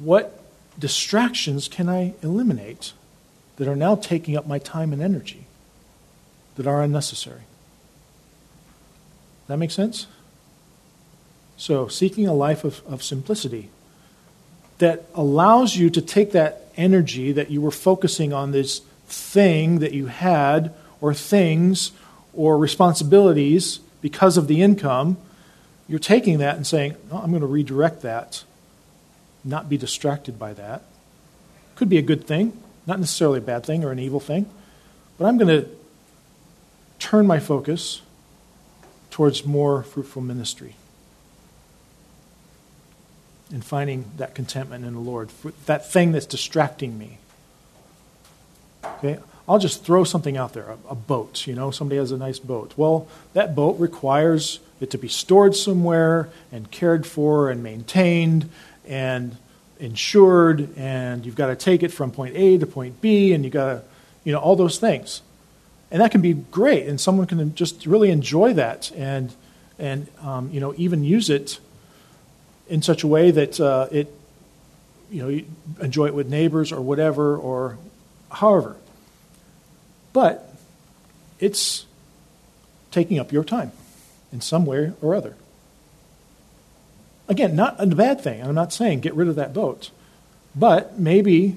what 0.00 0.40
distractions 0.78 1.68
can 1.68 1.88
I 1.88 2.14
eliminate 2.22 2.92
that 3.56 3.68
are 3.68 3.76
now 3.76 3.94
taking 3.94 4.36
up 4.36 4.46
my 4.46 4.58
time 4.58 4.92
and 4.92 5.00
energy 5.00 5.46
that 6.56 6.66
are 6.66 6.82
unnecessary? 6.82 7.42
That 9.46 9.58
makes 9.58 9.74
sense? 9.74 10.06
So, 11.56 11.86
seeking 11.86 12.26
a 12.26 12.34
life 12.34 12.64
of, 12.64 12.82
of 12.86 13.02
simplicity 13.02 13.70
that 14.78 15.04
allows 15.14 15.76
you 15.76 15.88
to 15.90 16.02
take 16.02 16.32
that 16.32 16.68
energy 16.76 17.30
that 17.30 17.50
you 17.50 17.60
were 17.60 17.70
focusing 17.70 18.32
on 18.32 18.50
this 18.50 18.80
thing 19.14 19.78
that 19.78 19.92
you 19.92 20.06
had, 20.06 20.74
or 21.00 21.14
things, 21.14 21.92
or 22.32 22.58
responsibilities 22.58 23.78
because 24.00 24.36
of 24.36 24.48
the 24.48 24.60
income, 24.62 25.16
you're 25.88 25.98
taking 25.98 26.38
that 26.38 26.56
and 26.56 26.66
saying, 26.66 26.96
oh, 27.10 27.18
I'm 27.18 27.30
going 27.30 27.40
to 27.40 27.46
redirect 27.46 28.02
that, 28.02 28.44
not 29.44 29.68
be 29.68 29.76
distracted 29.76 30.38
by 30.38 30.54
that. 30.54 30.82
Could 31.76 31.88
be 31.88 31.98
a 31.98 32.02
good 32.02 32.26
thing, 32.26 32.58
not 32.86 33.00
necessarily 33.00 33.38
a 33.38 33.42
bad 33.42 33.64
thing 33.64 33.84
or 33.84 33.92
an 33.92 33.98
evil 33.98 34.20
thing, 34.20 34.48
but 35.18 35.26
I'm 35.26 35.38
going 35.38 35.62
to 35.62 35.68
turn 36.98 37.26
my 37.26 37.38
focus 37.38 38.02
towards 39.10 39.44
more 39.44 39.82
fruitful 39.82 40.22
ministry 40.22 40.74
and 43.52 43.64
finding 43.64 44.10
that 44.16 44.34
contentment 44.34 44.84
in 44.84 44.94
the 44.94 45.00
Lord, 45.00 45.30
that 45.66 45.90
thing 45.90 46.12
that's 46.12 46.26
distracting 46.26 46.98
me. 46.98 47.18
Okay? 48.98 49.18
I'll 49.48 49.58
just 49.58 49.84
throw 49.84 50.04
something 50.04 50.36
out 50.36 50.54
there, 50.54 50.70
a, 50.70 50.78
a, 50.90 50.94
boat, 50.94 51.46
you 51.46 51.54
know, 51.54 51.70
somebody 51.70 51.98
has 51.98 52.12
a 52.12 52.16
nice 52.16 52.38
boat. 52.38 52.72
Well, 52.76 53.06
that 53.34 53.54
boat 53.54 53.78
requires 53.78 54.60
it 54.80 54.90
to 54.92 54.98
be 54.98 55.08
stored 55.08 55.54
somewhere 55.54 56.30
and 56.50 56.70
cared 56.70 57.06
for 57.06 57.50
and 57.50 57.62
maintained 57.62 58.48
and 58.86 59.36
insured 59.78 60.68
and 60.76 61.26
you've 61.26 61.34
got 61.34 61.48
to 61.48 61.56
take 61.56 61.82
it 61.82 61.92
from 61.92 62.10
point 62.10 62.36
A 62.36 62.58
to 62.58 62.66
point 62.66 63.00
B 63.00 63.32
and 63.32 63.44
you've 63.44 63.52
got 63.52 63.66
to, 63.66 63.82
you 64.24 64.32
know, 64.32 64.38
all 64.38 64.56
those 64.56 64.78
things. 64.78 65.20
And 65.90 66.00
that 66.00 66.10
can 66.10 66.22
be 66.22 66.32
great 66.32 66.86
and 66.86 66.98
someone 67.00 67.26
can 67.26 67.54
just 67.54 67.86
really 67.86 68.10
enjoy 68.10 68.54
that 68.54 68.90
and, 68.92 69.34
and 69.78 70.08
um, 70.22 70.50
you 70.50 70.60
know, 70.60 70.72
even 70.76 71.04
use 71.04 71.28
it 71.28 71.58
in 72.68 72.80
such 72.80 73.02
a 73.02 73.06
way 73.06 73.30
that 73.30 73.60
uh, 73.60 73.88
it, 73.92 74.12
you 75.10 75.22
know, 75.22 75.28
you 75.28 75.44
enjoy 75.80 76.06
it 76.06 76.14
with 76.14 76.28
neighbors 76.28 76.72
or 76.72 76.80
whatever 76.80 77.36
or 77.36 77.76
however. 78.34 78.76
But 80.12 80.54
it's 81.40 81.86
taking 82.90 83.18
up 83.18 83.32
your 83.32 83.44
time 83.44 83.72
in 84.32 84.40
some 84.40 84.66
way 84.66 84.92
or 85.00 85.14
other. 85.14 85.34
Again, 87.28 87.56
not 87.56 87.80
a 87.80 87.86
bad 87.86 88.20
thing. 88.20 88.42
I'm 88.42 88.54
not 88.54 88.72
saying 88.72 89.00
get 89.00 89.14
rid 89.14 89.28
of 89.28 89.36
that 89.36 89.54
boat. 89.54 89.90
But 90.54 90.98
maybe 90.98 91.56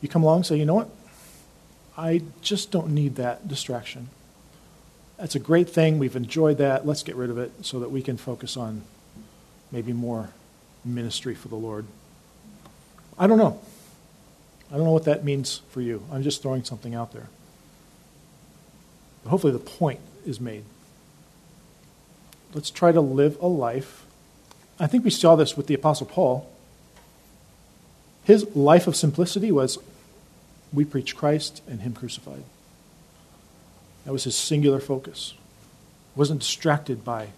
you 0.00 0.08
come 0.08 0.22
along 0.22 0.38
and 0.38 0.46
say, 0.46 0.56
you 0.56 0.66
know 0.66 0.74
what? 0.74 0.90
I 1.96 2.22
just 2.42 2.70
don't 2.70 2.88
need 2.88 3.16
that 3.16 3.48
distraction. 3.48 4.08
That's 5.16 5.34
a 5.34 5.38
great 5.38 5.70
thing. 5.70 5.98
We've 5.98 6.16
enjoyed 6.16 6.58
that. 6.58 6.86
Let's 6.86 7.02
get 7.02 7.14
rid 7.14 7.30
of 7.30 7.38
it 7.38 7.52
so 7.62 7.80
that 7.80 7.90
we 7.90 8.02
can 8.02 8.16
focus 8.16 8.56
on 8.56 8.82
maybe 9.70 9.92
more 9.92 10.30
ministry 10.84 11.34
for 11.34 11.48
the 11.48 11.56
Lord. 11.56 11.86
I 13.18 13.26
don't 13.26 13.38
know. 13.38 13.60
I 14.72 14.76
don't 14.76 14.84
know 14.84 14.92
what 14.92 15.04
that 15.04 15.24
means 15.24 15.60
for 15.70 15.82
you. 15.82 16.02
I'm 16.10 16.22
just 16.22 16.40
throwing 16.42 16.64
something 16.64 16.94
out 16.94 17.12
there. 17.12 17.28
But 19.22 19.30
hopefully, 19.30 19.52
the 19.52 19.58
point 19.58 20.00
is 20.24 20.40
made. 20.40 20.64
Let's 22.54 22.70
try 22.70 22.90
to 22.92 23.00
live 23.00 23.36
a 23.40 23.46
life 23.46 24.06
I 24.82 24.88
think 24.88 25.04
we 25.04 25.10
saw 25.10 25.36
this 25.36 25.56
with 25.56 25.68
the 25.68 25.74
Apostle 25.74 26.06
Paul. 26.06 26.50
His 28.24 28.44
life 28.56 28.88
of 28.88 28.96
simplicity 28.96 29.52
was 29.52 29.78
we 30.72 30.84
preach 30.84 31.16
Christ 31.16 31.62
and 31.68 31.82
Him 31.82 31.94
crucified. 31.94 32.42
That 34.04 34.12
was 34.12 34.24
his 34.24 34.34
singular 34.34 34.80
focus. 34.80 35.34
He 36.14 36.18
wasn't 36.18 36.40
distracted 36.40 37.04
by 37.04 37.28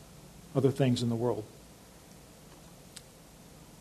other 0.56 0.70
things 0.70 1.02
in 1.02 1.10
the 1.10 1.14
world. 1.14 1.44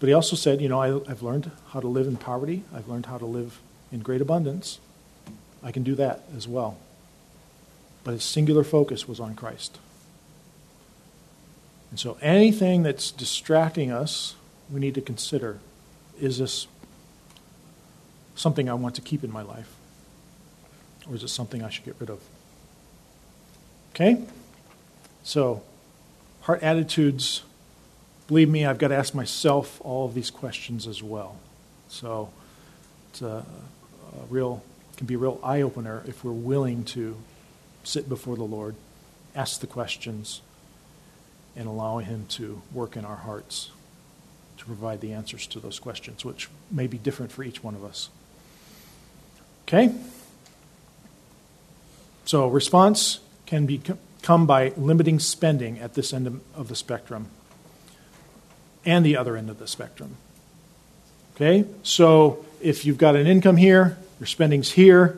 But 0.04 0.10
he 0.10 0.14
also 0.16 0.36
said, 0.36 0.60
you 0.60 0.68
know, 0.68 0.82
I, 0.82 0.98
I've 1.10 1.24
learned 1.24 1.50
how 1.70 1.80
to 1.80 1.88
live 1.88 2.08
in 2.08 2.18
poverty. 2.18 2.66
I've 2.76 2.90
learned 2.90 3.06
how 3.06 3.18
to 3.18 3.26
live 3.26 3.62
in 3.90 4.02
great 4.02 4.20
abundance. 4.20 4.80
I 5.64 5.72
can 5.72 5.84
do 5.84 5.96
that 5.96 6.26
as 6.36 6.46
well. 6.46 6.78
But 8.04 8.12
his 8.12 8.26
singular 8.26 8.66
focus 8.66 9.08
was 9.08 9.22
on 9.22 9.34
Christ. 9.34 9.80
And 11.90 11.98
so 11.98 12.18
anything 12.22 12.84
that's 12.84 13.12
distracting 13.12 13.94
us, 13.94 14.36
we 14.70 14.82
need 14.82 14.94
to 14.96 15.02
consider 15.02 15.60
is 16.20 16.38
this 16.38 16.68
something 18.36 18.70
I 18.70 18.74
want 18.74 18.96
to 18.96 19.02
keep 19.02 19.24
in 19.24 19.32
my 19.32 19.42
life? 19.42 19.74
Or 21.10 21.16
is 21.16 21.24
it 21.24 21.30
something 21.30 21.64
I 21.64 21.70
should 21.70 21.86
get 21.86 21.96
rid 22.00 22.10
of? 22.10 22.20
Okay? 23.96 24.22
So, 25.24 25.64
heart 26.42 26.62
attitudes, 26.62 27.44
believe 28.34 28.50
me, 28.50 28.66
I've 28.66 28.80
got 28.80 28.88
to 28.88 28.96
ask 28.96 29.14
myself 29.14 29.80
all 29.84 30.06
of 30.08 30.16
these 30.16 30.32
questions 30.32 30.88
as 30.88 31.04
well. 31.04 31.38
So, 31.88 32.32
it's 33.12 33.22
a, 33.22 33.46
a 33.46 34.26
real, 34.28 34.64
can 34.98 35.06
be 35.06 35.14
a 35.14 35.20
real 35.20 35.40
eye 35.44 35.62
opener 35.62 36.02
if 36.08 36.24
we're 36.24 36.32
willing 36.32 36.84
to 36.86 37.16
sit 37.84 38.10
before 38.10 38.36
the 38.36 38.44
Lord, 38.44 38.74
ask 39.36 39.60
the 39.60 39.68
questions, 39.68 40.42
and 41.56 41.68
allow 41.68 42.00
Him 42.00 42.26
to 42.30 42.64
work 42.74 42.98
in 42.98 43.06
our 43.06 43.18
hearts 43.18 43.70
to 44.58 44.66
provide 44.66 45.02
the 45.02 45.14
answers 45.14 45.46
to 45.46 45.60
those 45.60 45.78
questions, 45.78 46.26
which 46.26 46.50
may 46.72 46.88
be 46.88 46.98
different 46.98 47.32
for 47.32 47.44
each 47.44 47.64
one 47.64 47.76
of 47.76 47.86
us. 47.86 48.10
Okay? 49.68 49.94
So, 52.26 52.48
response 52.48 53.20
can 53.46 53.68
be 53.68 53.80
come 54.24 54.48
by 54.48 54.74
limiting 54.76 55.20
spending 55.20 55.78
at 55.78 55.94
this 55.94 56.12
end 56.12 56.42
of 56.56 56.68
the 56.68 56.76
spectrum 56.76 57.28
and 58.86 59.06
the 59.06 59.18
other 59.18 59.38
end 59.38 59.50
of 59.50 59.60
the 59.60 59.68
spectrum. 59.68 60.18
Okay? 61.36 61.66
So, 61.84 62.46
if 62.62 62.86
you've 62.86 62.98
got 62.98 63.16
an 63.16 63.28
income 63.28 63.58
here, 63.58 63.98
your 64.20 64.28
spending's 64.28 64.72
here, 64.72 65.18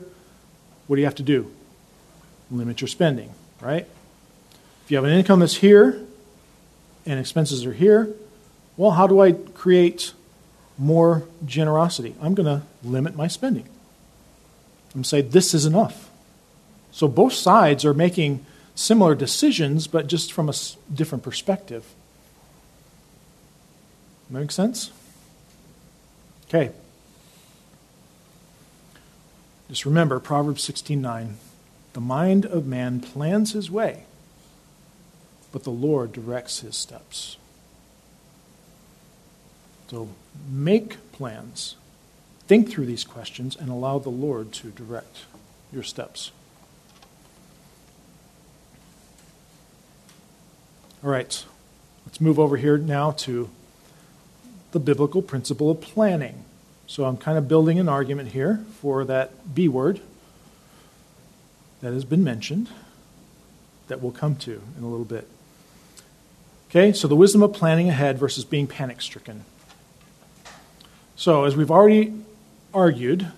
what 0.87 0.95
do 0.95 1.01
you 1.01 1.05
have 1.05 1.15
to 1.15 1.23
do? 1.23 1.51
Limit 2.51 2.81
your 2.81 2.87
spending, 2.87 3.31
right? 3.61 3.87
If 4.83 4.91
you 4.91 4.97
have 4.97 5.05
an 5.05 5.11
income 5.11 5.39
that's 5.39 5.57
here 5.57 6.05
and 7.05 7.19
expenses 7.19 7.65
are 7.65 7.73
here. 7.73 8.13
Well, 8.77 8.91
how 8.91 9.07
do 9.07 9.21
I 9.21 9.33
create 9.33 10.13
more 10.77 11.23
generosity? 11.45 12.15
I'm 12.21 12.33
going 12.33 12.47
to 12.47 12.65
limit 12.83 13.15
my 13.15 13.27
spending. 13.27 13.67
and 14.93 15.05
say, 15.05 15.21
this 15.21 15.53
is 15.53 15.65
enough. 15.65 16.09
So 16.91 17.07
both 17.07 17.33
sides 17.33 17.83
are 17.85 17.93
making 17.93 18.45
similar 18.75 19.15
decisions, 19.15 19.87
but 19.87 20.07
just 20.07 20.31
from 20.31 20.49
a 20.49 20.53
different 20.93 21.23
perspective. 21.23 21.85
Make 24.29 24.51
sense? 24.51 24.91
Okay. 26.47 26.71
Just 29.69 29.85
remember 29.85 30.19
Proverbs 30.19 30.63
16:9. 30.63 31.37
The 31.93 32.01
mind 32.01 32.45
of 32.45 32.67
man 32.67 32.99
plans 32.99 33.53
his 33.53 33.71
way, 33.71 34.05
but 35.51 35.63
the 35.63 35.71
Lord 35.71 36.11
directs 36.11 36.59
his 36.59 36.75
steps. 36.75 37.37
So 39.89 40.09
make 40.49 41.11
plans. 41.11 41.75
Think 42.47 42.69
through 42.69 42.85
these 42.85 43.03
questions 43.03 43.55
and 43.55 43.69
allow 43.69 43.97
the 43.97 44.09
Lord 44.09 44.51
to 44.53 44.69
direct 44.71 45.25
your 45.71 45.83
steps. 45.83 46.31
All 51.03 51.09
right, 51.09 51.43
let's 52.05 52.19
move 52.19 52.39
over 52.39 52.57
here 52.57 52.77
now 52.77 53.11
to 53.11 53.49
the 54.75 54.79
biblical 54.81 55.21
principle 55.21 55.71
of 55.71 55.79
planning. 55.79 56.43
So 56.85 57.05
I'm 57.05 57.15
kind 57.15 57.37
of 57.37 57.47
building 57.47 57.79
an 57.79 57.87
argument 57.87 58.33
here 58.33 58.65
for 58.81 59.05
that 59.05 59.55
B 59.55 59.69
word 59.69 60.01
that 61.79 61.93
has 61.93 62.03
been 62.03 62.25
mentioned 62.25 62.67
that 63.87 64.01
we'll 64.01 64.11
come 64.11 64.35
to 64.35 64.61
in 64.77 64.83
a 64.83 64.87
little 64.87 65.05
bit. 65.05 65.29
Okay, 66.69 66.91
so 66.91 67.07
the 67.07 67.15
wisdom 67.15 67.41
of 67.41 67.53
planning 67.53 67.87
ahead 67.87 68.19
versus 68.19 68.43
being 68.43 68.67
panic 68.67 69.01
stricken. 69.01 69.45
So, 71.15 71.45
as 71.45 71.55
we've 71.55 71.71
already 71.71 72.13
argued, 72.73 73.31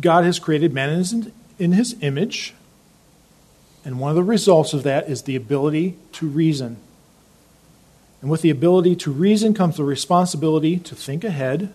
God 0.00 0.24
has 0.24 0.38
created 0.38 0.72
man 0.72 1.32
in 1.58 1.72
his 1.72 1.96
image, 2.00 2.54
and 3.84 4.00
one 4.00 4.08
of 4.08 4.16
the 4.16 4.22
results 4.22 4.72
of 4.72 4.84
that 4.84 5.06
is 5.10 5.24
the 5.24 5.36
ability 5.36 5.98
to 6.12 6.26
reason. 6.26 6.78
And 8.26 8.30
with 8.32 8.42
the 8.42 8.50
ability 8.50 8.96
to 8.96 9.12
reason 9.12 9.54
comes 9.54 9.76
the 9.76 9.84
responsibility 9.84 10.78
to 10.78 10.96
think 10.96 11.22
ahead 11.22 11.72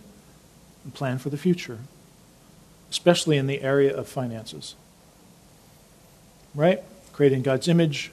and 0.84 0.92
plan 0.92 1.16
for 1.16 1.30
the 1.30 1.38
future, 1.38 1.78
especially 2.90 3.38
in 3.38 3.46
the 3.46 3.62
area 3.62 3.96
of 3.96 4.06
finances. 4.06 4.74
Right? 6.54 6.82
Created 7.14 7.36
in 7.36 7.42
God's 7.42 7.68
image. 7.68 8.10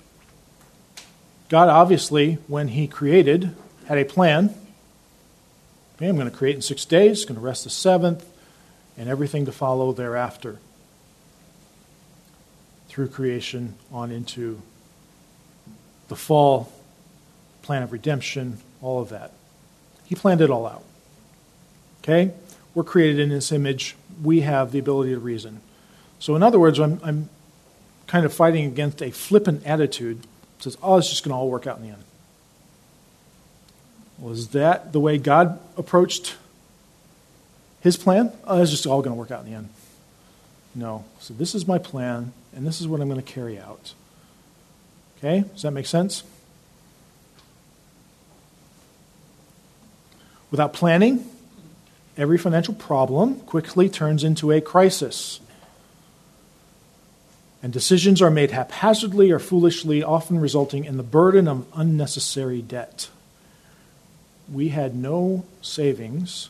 God 1.50 1.68
obviously, 1.68 2.36
when 2.48 2.70
He 2.70 2.88
created, 2.88 3.58
had 3.90 3.98
a 3.98 4.06
plan. 4.06 4.56
Okay, 5.98 6.08
I'm 6.08 6.16
going 6.16 6.32
to 6.32 6.34
create 6.34 6.56
in 6.56 6.62
six 6.62 6.86
days, 6.86 7.26
going 7.26 7.38
to 7.38 7.46
rest 7.46 7.66
the 7.66 7.70
seventh, 7.70 8.26
and 8.98 9.10
everything 9.10 9.48
to 9.48 9.52
follow 9.52 9.92
thereafter. 9.92 10.60
Through 12.88 13.10
creation 13.10 13.74
on 13.92 14.12
into 14.12 14.62
the 16.08 16.16
fall 16.16 16.72
plan 17.70 17.84
of 17.84 17.92
redemption, 17.92 18.58
all 18.82 19.00
of 19.00 19.10
that. 19.10 19.32
He 20.06 20.16
planned 20.16 20.42
it 20.42 20.50
all 20.50 20.66
out. 20.66 20.84
Okay? 22.02 22.34
We're 22.74 22.84
created 22.84 23.20
in 23.20 23.30
His 23.30 23.52
image. 23.52 23.96
We 24.24 24.42
have 24.42 24.72
the 24.72 24.80
ability 24.80 25.12
to 25.12 25.20
reason. 25.20 25.62
So, 26.18 26.36
in 26.36 26.42
other 26.42 26.60
words, 26.60 26.80
I'm, 26.80 27.00
I'm 27.04 27.30
kind 28.08 28.26
of 28.26 28.34
fighting 28.34 28.66
against 28.66 29.04
a 29.04 29.12
flippant 29.12 29.68
attitude 29.68 30.24
that 30.24 30.64
says, 30.64 30.78
oh, 30.82 30.98
it's 30.98 31.12
just 31.12 31.24
going 31.24 31.32
to 31.32 31.36
all 31.36 31.48
work 31.48 31.68
out 31.68 31.78
in 31.78 31.84
the 31.84 31.90
end. 31.90 32.04
Was 34.18 34.48
that 34.48 34.92
the 34.92 35.00
way 35.00 35.20
God 35.20 35.60
approached 35.78 36.38
His 37.82 37.98
plan? 37.98 38.32
Oh, 38.46 38.64
it's 38.64 38.72
just 38.72 38.88
all 38.88 39.04
going 39.04 39.16
to 39.16 39.20
work 39.20 39.30
out 39.30 39.46
in 39.46 39.52
the 39.52 39.56
end. 39.56 39.70
No. 40.74 41.06
So, 41.20 41.36
this 41.36 41.54
is 41.54 41.68
my 41.68 41.78
plan, 41.78 42.34
and 42.56 42.66
this 42.66 42.82
is 42.82 42.88
what 42.88 43.00
I'm 43.00 43.10
going 43.10 43.22
to 43.22 43.32
carry 43.32 43.60
out. 43.60 43.94
Okay? 45.20 45.42
Does 45.54 45.62
that 45.62 45.70
make 45.70 45.86
sense? 45.86 46.24
Without 50.52 50.74
planning, 50.74 51.30
every 52.18 52.38
financial 52.38 52.74
problem 52.74 53.40
quickly 53.42 53.88
turns 53.88 54.24
into 54.24 54.52
a 54.52 54.62
crisis. 54.62 55.40
And 57.62 57.74
decisions 57.74 58.22
are 58.22 58.32
made 58.32 58.52
haphazardly 58.52 59.32
or 59.32 59.40
foolishly, 59.40 60.02
often 60.02 60.40
resulting 60.40 60.86
in 60.86 60.98
the 60.98 61.04
burden 61.04 61.48
of 61.48 61.66
unnecessary 61.76 62.62
debt. 62.62 63.10
We 64.52 64.70
had 64.70 64.96
no 64.96 65.46
savings. 65.62 66.50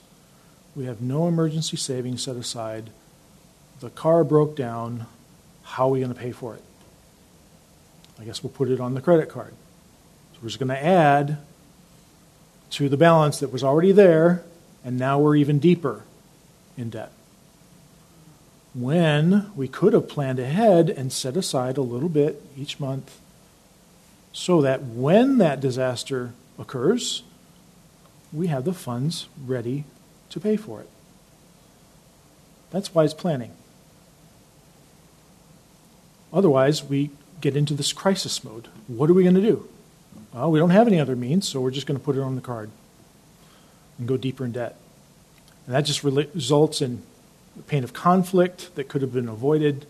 We 0.75 0.85
have 0.85 1.01
no 1.01 1.27
emergency 1.27 1.77
savings 1.77 2.23
set 2.23 2.35
aside. 2.35 2.91
The 3.79 3.89
car 3.89 4.23
broke 4.23 4.55
down. 4.55 5.07
How 5.63 5.87
are 5.87 5.91
we 5.91 5.99
going 5.99 6.13
to 6.13 6.19
pay 6.19 6.31
for 6.31 6.55
it? 6.55 6.63
I 8.19 8.23
guess 8.23 8.43
we'll 8.43 8.51
put 8.51 8.69
it 8.69 8.79
on 8.79 8.93
the 8.93 9.01
credit 9.01 9.29
card. 9.29 9.53
So 10.33 10.39
we're 10.41 10.49
just 10.49 10.59
going 10.59 10.69
to 10.69 10.83
add 10.83 11.37
to 12.71 12.89
the 12.89 12.97
balance 12.97 13.39
that 13.39 13.51
was 13.51 13.63
already 13.63 13.91
there, 13.91 14.43
and 14.83 14.97
now 14.97 15.19
we're 15.19 15.35
even 15.35 15.59
deeper 15.59 16.03
in 16.77 16.89
debt. 16.89 17.11
When 18.73 19.51
we 19.55 19.67
could 19.67 19.93
have 19.93 20.07
planned 20.07 20.39
ahead 20.39 20.89
and 20.89 21.11
set 21.11 21.35
aside 21.35 21.77
a 21.77 21.81
little 21.81 22.09
bit 22.09 22.41
each 22.57 22.79
month 22.79 23.19
so 24.31 24.61
that 24.61 24.83
when 24.83 25.39
that 25.39 25.59
disaster 25.59 26.33
occurs, 26.57 27.23
we 28.31 28.47
have 28.47 28.65
the 28.65 28.73
funds 28.73 29.27
ready 29.45 29.85
to 30.29 30.39
pay 30.39 30.55
for 30.55 30.81
it. 30.81 30.89
That's 32.69 32.93
wise 32.93 33.15
planning. 33.15 33.51
Otherwise, 36.31 36.83
we 36.83 37.09
get 37.41 37.55
into 37.55 37.73
this 37.73 37.91
crisis 37.91 38.43
mode. 38.43 38.67
What 38.87 39.09
are 39.09 39.13
we 39.13 39.23
going 39.23 39.35
to 39.35 39.41
do? 39.41 39.67
Well, 40.33 40.51
we 40.51 40.59
don't 40.59 40.69
have 40.69 40.87
any 40.87 40.99
other 40.99 41.15
means, 41.15 41.47
so 41.47 41.59
we're 41.59 41.71
just 41.71 41.87
going 41.87 41.99
to 41.99 42.03
put 42.03 42.15
it 42.15 42.21
on 42.21 42.35
the 42.35 42.41
card 42.41 42.69
and 43.97 44.07
go 44.07 44.17
deeper 44.17 44.45
in 44.45 44.51
debt. 44.51 44.75
And 45.65 45.75
that 45.75 45.81
just 45.81 46.03
results 46.03 46.81
in 46.81 47.01
the 47.55 47.63
pain 47.63 47.83
of 47.83 47.93
conflict 47.93 48.75
that 48.75 48.87
could 48.87 49.01
have 49.01 49.13
been 49.13 49.27
avoided 49.27 49.85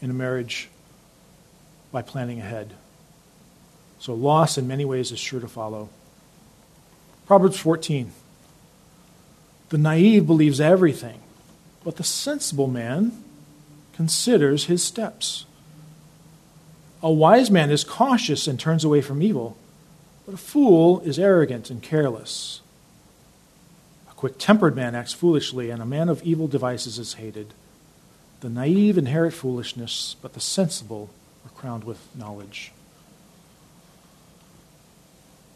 in 0.00 0.10
a 0.10 0.14
marriage 0.14 0.68
by 1.92 2.02
planning 2.02 2.40
ahead. 2.40 2.74
So, 3.98 4.14
loss 4.14 4.56
in 4.56 4.68
many 4.68 4.84
ways 4.84 5.12
is 5.12 5.18
sure 5.18 5.40
to 5.40 5.48
follow. 5.48 5.88
Proverbs 7.26 7.58
14. 7.58 8.12
The 9.70 9.78
naive 9.78 10.26
believes 10.26 10.60
everything, 10.60 11.20
but 11.84 11.96
the 11.96 12.04
sensible 12.04 12.68
man 12.68 13.22
considers 13.92 14.64
his 14.64 14.82
steps. 14.82 15.44
A 17.02 17.12
wise 17.12 17.50
man 17.50 17.70
is 17.70 17.84
cautious 17.84 18.46
and 18.46 18.58
turns 18.58 18.84
away 18.84 19.00
from 19.00 19.22
evil, 19.22 19.56
but 20.26 20.34
a 20.34 20.38
fool 20.38 21.00
is 21.00 21.18
arrogant 21.18 21.70
and 21.70 21.80
careless. 21.80 22.60
A 24.10 24.14
quick 24.14 24.36
tempered 24.38 24.74
man 24.74 24.96
acts 24.96 25.12
foolishly, 25.12 25.70
and 25.70 25.80
a 25.80 25.86
man 25.86 26.08
of 26.08 26.22
evil 26.22 26.48
devices 26.48 26.98
is 26.98 27.14
hated. 27.14 27.54
The 28.40 28.48
naive 28.48 28.98
inherit 28.98 29.32
foolishness, 29.32 30.16
but 30.20 30.34
the 30.34 30.40
sensible 30.40 31.10
are 31.46 31.50
crowned 31.50 31.84
with 31.84 32.04
knowledge. 32.16 32.72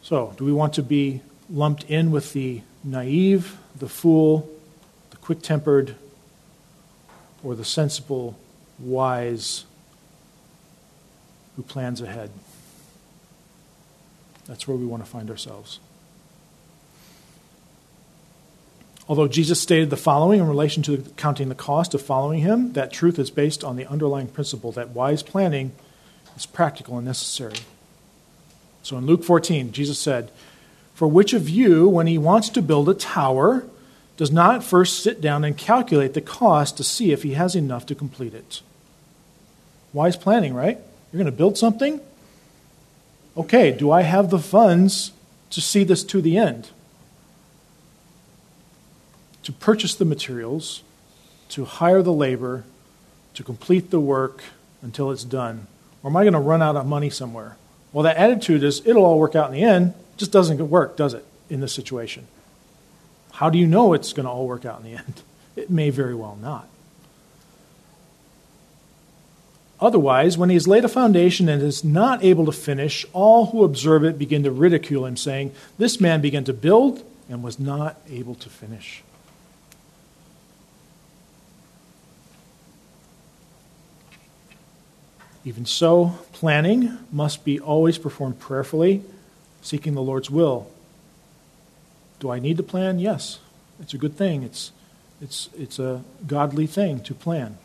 So, 0.01 0.33
do 0.37 0.45
we 0.45 0.53
want 0.53 0.73
to 0.73 0.83
be 0.83 1.21
lumped 1.49 1.83
in 1.85 2.11
with 2.11 2.33
the 2.33 2.61
naive, 2.83 3.57
the 3.77 3.89
fool, 3.89 4.49
the 5.11 5.17
quick 5.17 5.41
tempered, 5.41 5.95
or 7.43 7.55
the 7.55 7.65
sensible, 7.65 8.37
wise, 8.79 9.65
who 11.55 11.63
plans 11.63 12.01
ahead. 12.01 12.31
That's 14.45 14.67
where 14.67 14.77
we 14.77 14.85
want 14.85 15.03
to 15.03 15.09
find 15.09 15.29
ourselves. 15.29 15.79
Although 19.07 19.27
Jesus 19.27 19.59
stated 19.59 19.89
the 19.89 19.97
following 19.97 20.39
in 20.39 20.47
relation 20.47 20.81
to 20.83 20.97
counting 21.17 21.49
the 21.49 21.55
cost 21.55 21.93
of 21.93 22.01
following 22.01 22.39
him, 22.39 22.73
that 22.73 22.93
truth 22.93 23.19
is 23.19 23.29
based 23.29 23.63
on 23.63 23.75
the 23.75 23.85
underlying 23.87 24.27
principle 24.27 24.71
that 24.73 24.89
wise 24.89 25.23
planning 25.23 25.73
is 26.37 26.45
practical 26.45 26.97
and 26.97 27.05
necessary. 27.05 27.57
So 28.81 28.97
in 28.97 29.05
Luke 29.05 29.23
14, 29.23 29.71
Jesus 29.71 29.99
said, 29.99 30.31
For 30.93 31.07
which 31.07 31.33
of 31.33 31.49
you, 31.49 31.87
when 31.87 32.07
he 32.07 32.17
wants 32.17 32.49
to 32.49 32.61
build 32.61 32.87
a 32.87 32.93
tower, 32.93 33.65
does 34.15 34.31
not 34.31 34.63
first 34.63 35.03
sit 35.03 35.19
down 35.19 35.43
and 35.43 35.57
calculate 35.57 36.13
the 36.13 36.21
cost 36.21 36.77
to 36.77 36.83
see 36.83 37.11
if 37.11 37.23
he 37.23 37.33
has 37.33 37.55
enough 37.55 37.85
to 37.87 37.95
complete 37.95 38.33
it? 38.33 38.61
Wise 39.91 40.15
planning, 40.15 40.53
right? 40.53 40.79
You're 41.13 41.19
going 41.19 41.31
to 41.31 41.37
build 41.37 41.59
something? 41.59 42.01
Okay, 43.37 43.71
do 43.71 43.91
I 43.91 44.01
have 44.01 44.31
the 44.31 44.39
funds 44.39 45.11
to 45.51 45.61
see 45.61 45.83
this 45.83 46.03
to 46.05 46.21
the 46.21 46.37
end? 46.37 46.71
To 49.43 49.51
purchase 49.51 49.93
the 49.93 50.05
materials, 50.05 50.81
to 51.49 51.65
hire 51.65 52.01
the 52.01 52.11
labor, 52.11 52.63
to 53.35 53.43
complete 53.43 53.91
the 53.91 53.99
work 53.99 54.43
until 54.81 55.11
it's 55.11 55.23
done? 55.23 55.67
Or 56.01 56.09
am 56.09 56.17
I 56.17 56.23
going 56.23 56.33
to 56.33 56.39
run 56.39 56.63
out 56.63 56.75
of 56.75 56.87
money 56.87 57.11
somewhere? 57.11 57.57
Well, 57.91 58.03
that 58.03 58.17
attitude 58.17 58.63
is 58.63 58.81
it'll 58.83 59.05
all 59.05 59.19
work 59.19 59.35
out 59.35 59.49
in 59.49 59.53
the 59.53 59.63
end. 59.63 59.93
Just 60.17 60.31
doesn't 60.31 60.57
work, 60.67 60.97
does 60.97 61.13
it, 61.13 61.25
in 61.47 61.59
this 61.59 61.73
situation? 61.73 62.25
How 63.33 63.51
do 63.51 63.59
you 63.59 63.67
know 63.67 63.93
it's 63.93 64.13
going 64.13 64.25
to 64.25 64.31
all 64.31 64.47
work 64.47 64.65
out 64.65 64.79
in 64.79 64.91
the 64.91 64.97
end? 64.97 65.21
It 65.55 65.69
may 65.69 65.91
very 65.91 66.15
well 66.15 66.37
not. 66.41 66.67
Otherwise, 69.83 70.37
when 70.37 70.47
he 70.47 70.53
has 70.53 70.65
laid 70.65 70.85
a 70.85 70.87
foundation 70.87 71.49
and 71.49 71.61
is 71.61 71.83
not 71.83 72.23
able 72.23 72.45
to 72.45 72.53
finish, 72.53 73.05
all 73.11 73.47
who 73.47 73.65
observe 73.65 74.05
it 74.05 74.17
begin 74.17 74.41
to 74.41 74.49
ridicule 74.49 75.05
him, 75.05 75.17
saying, 75.17 75.51
This 75.77 75.99
man 75.99 76.21
began 76.21 76.45
to 76.45 76.53
build 76.53 77.03
and 77.27 77.43
was 77.43 77.59
not 77.59 77.99
able 78.09 78.33
to 78.35 78.49
finish. 78.49 79.03
Even 85.43 85.65
so, 85.65 86.17
planning 86.31 86.97
must 87.11 87.43
be 87.43 87.59
always 87.59 87.97
performed 87.97 88.39
prayerfully, 88.39 89.03
seeking 89.61 89.95
the 89.95 90.01
Lord's 90.01 90.29
will. 90.29 90.71
Do 92.21 92.31
I 92.31 92.39
need 92.39 92.55
to 92.55 92.63
plan? 92.63 92.99
Yes. 92.99 93.39
It's 93.81 93.93
a 93.93 93.97
good 93.97 94.15
thing. 94.15 94.43
It's, 94.43 94.71
it's, 95.19 95.49
it's 95.57 95.77
a 95.77 96.05
godly 96.25 96.67
thing 96.67 97.01
to 97.01 97.13
plan. 97.13 97.57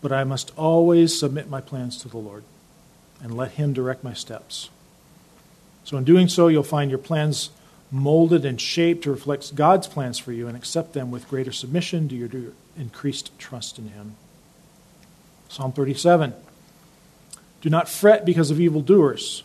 But 0.00 0.12
I 0.12 0.24
must 0.24 0.52
always 0.56 1.18
submit 1.18 1.50
my 1.50 1.60
plans 1.60 1.98
to 1.98 2.08
the 2.08 2.18
Lord 2.18 2.44
and 3.22 3.36
let 3.36 3.52
Him 3.52 3.72
direct 3.72 4.04
my 4.04 4.12
steps. 4.12 4.70
So, 5.84 5.96
in 5.96 6.04
doing 6.04 6.28
so, 6.28 6.48
you'll 6.48 6.62
find 6.62 6.90
your 6.90 6.98
plans 6.98 7.50
molded 7.90 8.44
and 8.44 8.60
shaped 8.60 9.04
to 9.04 9.10
reflect 9.10 9.54
God's 9.54 9.86
plans 9.86 10.18
for 10.18 10.32
you 10.32 10.46
and 10.46 10.56
accept 10.56 10.92
them 10.92 11.10
with 11.10 11.28
greater 11.28 11.52
submission 11.52 12.08
to 12.08 12.14
your 12.14 12.52
increased 12.76 13.36
trust 13.38 13.78
in 13.78 13.88
Him. 13.88 14.14
Psalm 15.48 15.72
37 15.72 16.34
Do 17.60 17.70
not 17.70 17.88
fret 17.88 18.24
because 18.24 18.50
of 18.50 18.60
evildoers. 18.60 19.42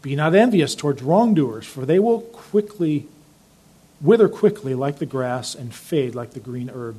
Be 0.00 0.16
not 0.16 0.34
envious 0.34 0.74
towards 0.74 1.02
wrongdoers, 1.02 1.66
for 1.66 1.84
they 1.84 1.98
will 1.98 2.20
quickly 2.20 3.06
wither 4.00 4.28
quickly 4.28 4.74
like 4.74 4.98
the 4.98 5.06
grass 5.06 5.54
and 5.54 5.72
fade 5.72 6.14
like 6.14 6.32
the 6.32 6.40
green 6.40 6.70
herb. 6.74 6.96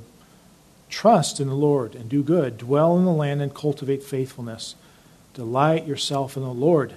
Trust 0.93 1.39
in 1.39 1.47
the 1.47 1.55
Lord 1.55 1.95
and 1.95 2.07
do 2.07 2.21
good. 2.23 2.57
Dwell 2.57 2.97
in 2.97 3.05
the 3.05 3.11
land 3.11 3.41
and 3.41 3.53
cultivate 3.53 4.03
faithfulness. 4.03 4.75
Delight 5.33 5.87
yourself 5.87 6.37
in 6.37 6.43
the 6.43 6.53
Lord, 6.53 6.93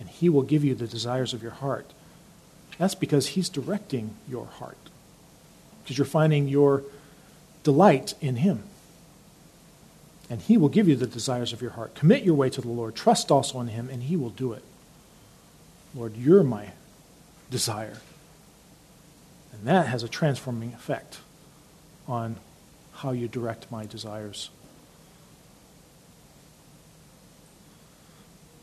and 0.00 0.08
he 0.08 0.28
will 0.28 0.42
give 0.42 0.64
you 0.64 0.74
the 0.74 0.88
desires 0.88 1.32
of 1.32 1.42
your 1.42 1.52
heart. 1.52 1.92
That's 2.78 2.94
because 2.94 3.28
he's 3.28 3.48
directing 3.48 4.14
your 4.28 4.46
heart, 4.46 4.76
because 5.82 5.96
you're 5.96 6.04
finding 6.04 6.48
your 6.48 6.82
delight 7.62 8.14
in 8.20 8.36
him 8.36 8.64
and 10.30 10.42
he 10.42 10.56
will 10.56 10.68
give 10.68 10.88
you 10.88 10.96
the 10.96 11.06
desires 11.06 11.52
of 11.52 11.62
your 11.62 11.70
heart. 11.72 11.94
Commit 11.94 12.22
your 12.22 12.34
way 12.34 12.50
to 12.50 12.60
the 12.60 12.68
Lord. 12.68 12.94
Trust 12.94 13.30
also 13.30 13.60
in 13.60 13.68
him, 13.68 13.88
and 13.88 14.02
he 14.02 14.16
will 14.16 14.30
do 14.30 14.52
it. 14.52 14.62
Lord, 15.94 16.16
you're 16.16 16.42
my 16.42 16.72
desire. 17.50 17.98
And 19.52 19.66
that 19.66 19.86
has 19.86 20.02
a 20.02 20.08
transforming 20.08 20.74
effect 20.74 21.20
on 22.06 22.36
how 22.98 23.12
you 23.12 23.28
direct 23.28 23.70
my 23.70 23.86
desires. 23.86 24.50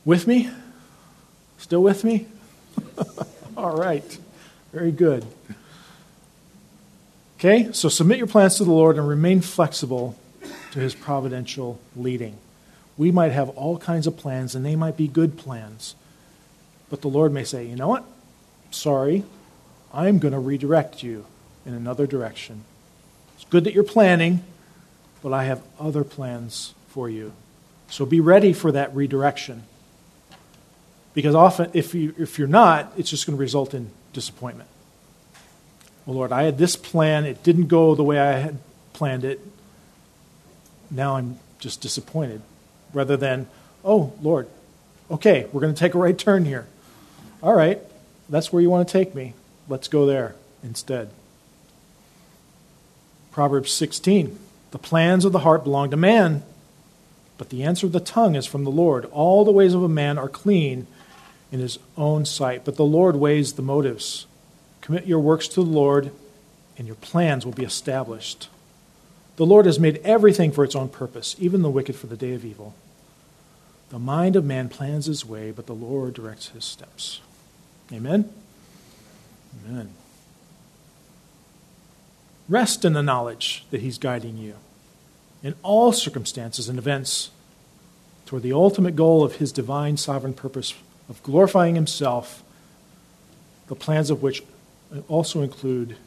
With 0.03 0.27
me? 0.27 0.49
Still 1.57 1.81
with 1.81 2.03
me? 2.03 2.27
All 3.57 3.75
right. 3.77 4.17
Very 4.73 4.91
good. 4.91 5.25
Okay, 7.39 7.71
so 7.71 7.89
submit 7.89 8.17
your 8.17 8.27
plans 8.27 8.57
to 8.57 8.65
the 8.65 8.71
Lord 8.71 8.97
and 8.97 9.07
remain 9.07 9.39
flexible 9.39 10.17
to 10.71 10.79
his 10.79 10.93
providential 10.93 11.79
leading. 11.95 12.37
We 12.97 13.11
might 13.11 13.31
have 13.31 13.49
all 13.49 13.77
kinds 13.77 14.07
of 14.07 14.17
plans, 14.17 14.55
and 14.55 14.65
they 14.65 14.75
might 14.75 14.97
be 14.97 15.07
good 15.07 15.37
plans. 15.37 15.95
But 16.89 17.01
the 17.01 17.07
Lord 17.07 17.33
may 17.33 17.43
say, 17.43 17.65
you 17.65 17.75
know 17.75 17.87
what? 17.87 18.05
Sorry, 18.71 19.23
I'm 19.93 20.19
going 20.19 20.33
to 20.33 20.39
redirect 20.39 21.03
you 21.03 21.25
in 21.65 21.73
another 21.73 22.07
direction. 22.07 22.63
It's 23.45 23.51
good 23.51 23.63
that 23.65 23.73
you're 23.73 23.83
planning, 23.83 24.43
but 25.21 25.33
I 25.33 25.45
have 25.45 25.61
other 25.79 26.03
plans 26.03 26.73
for 26.89 27.09
you. 27.09 27.33
So 27.89 28.05
be 28.05 28.19
ready 28.19 28.53
for 28.53 28.71
that 28.71 28.95
redirection. 28.95 29.63
Because 31.13 31.35
often, 31.35 31.69
if, 31.73 31.93
you, 31.93 32.13
if 32.17 32.37
you're 32.37 32.47
not, 32.47 32.91
it's 32.97 33.09
just 33.09 33.25
going 33.25 33.37
to 33.37 33.39
result 33.39 33.73
in 33.73 33.89
disappointment. 34.11 34.69
Well, 36.05 36.17
Lord, 36.17 36.31
I 36.31 36.43
had 36.43 36.57
this 36.57 36.75
plan. 36.75 37.25
It 37.25 37.43
didn't 37.43 37.67
go 37.67 37.95
the 37.95 38.03
way 38.03 38.19
I 38.19 38.33
had 38.33 38.57
planned 38.93 39.23
it 39.23 39.39
now 40.91 41.15
I'm 41.15 41.39
just 41.59 41.81
disappointed. 41.81 42.41
Rather 42.93 43.17
than, 43.17 43.47
oh, 43.83 44.13
Lord, 44.21 44.47
okay, 45.11 45.47
we're 45.51 45.61
going 45.61 45.73
to 45.73 45.79
take 45.79 45.93
a 45.93 45.97
right 45.97 46.17
turn 46.17 46.45
here. 46.45 46.67
All 47.43 47.53
right, 47.53 47.79
that's 48.29 48.51
where 48.51 48.61
you 48.61 48.69
want 48.69 48.87
to 48.87 48.91
take 48.91 49.13
me. 49.13 49.33
Let's 49.67 49.87
go 49.87 50.05
there 50.05 50.35
instead. 50.63 51.09
Proverbs 53.35 53.73
16 53.73 54.39
The 54.71 54.77
plans 54.77 55.25
of 55.25 55.33
the 55.33 55.39
heart 55.39 55.65
belong 55.65 55.91
to 55.91 55.97
man, 55.97 56.41
but 57.37 57.49
the 57.49 57.63
answer 57.63 57.85
of 57.85 57.91
the 57.91 57.99
tongue 57.99 58.33
is 58.33 58.45
from 58.45 58.63
the 58.63 58.71
Lord. 58.71 59.03
All 59.11 59.43
the 59.43 59.51
ways 59.51 59.73
of 59.73 59.83
a 59.83 59.89
man 59.89 60.17
are 60.17 60.29
clean 60.29 60.87
in 61.51 61.59
his 61.59 61.77
own 61.97 62.23
sight, 62.23 62.63
but 62.63 62.77
the 62.77 62.85
Lord 62.85 63.17
weighs 63.17 63.51
the 63.51 63.61
motives. 63.61 64.25
Commit 64.79 65.05
your 65.05 65.19
works 65.19 65.49
to 65.49 65.55
the 65.55 65.69
Lord, 65.69 66.11
and 66.77 66.87
your 66.87 66.95
plans 66.95 67.45
will 67.45 67.51
be 67.51 67.65
established. 67.65 68.47
The 69.35 69.45
Lord 69.45 69.65
has 69.65 69.81
made 69.81 69.97
everything 70.05 70.53
for 70.53 70.63
its 70.63 70.73
own 70.73 70.87
purpose, 70.87 71.35
even 71.37 71.61
the 71.61 71.69
wicked 71.69 71.97
for 71.97 72.07
the 72.07 72.15
day 72.15 72.35
of 72.35 72.45
evil. 72.45 72.73
The 73.89 73.99
mind 73.99 74.37
of 74.37 74.45
man 74.45 74.69
plans 74.69 75.07
his 75.07 75.25
way, 75.25 75.51
but 75.51 75.65
the 75.65 75.75
Lord 75.75 76.13
directs 76.13 76.47
his 76.47 76.63
steps. 76.63 77.19
Amen? 77.91 78.33
Amen. 79.67 79.93
Rest 82.47 82.85
in 82.85 82.93
the 82.93 83.03
knowledge 83.03 83.65
that 83.71 83.81
he's 83.81 83.97
guiding 83.97 84.37
you 84.37 84.55
in 85.43 85.55
all 85.63 85.91
circumstances 85.91 86.69
and 86.69 86.77
events 86.77 87.31
toward 88.25 88.43
the 88.43 88.53
ultimate 88.53 88.95
goal 88.95 89.23
of 89.23 89.35
his 89.35 89.51
divine 89.51 89.97
sovereign 89.97 90.33
purpose 90.33 90.73
of 91.09 91.21
glorifying 91.23 91.75
himself, 91.75 92.43
the 93.67 93.75
plans 93.75 94.09
of 94.09 94.21
which 94.21 94.43
also 95.07 95.41
include 95.41 95.97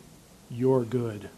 your 0.50 0.82
good 0.82 1.28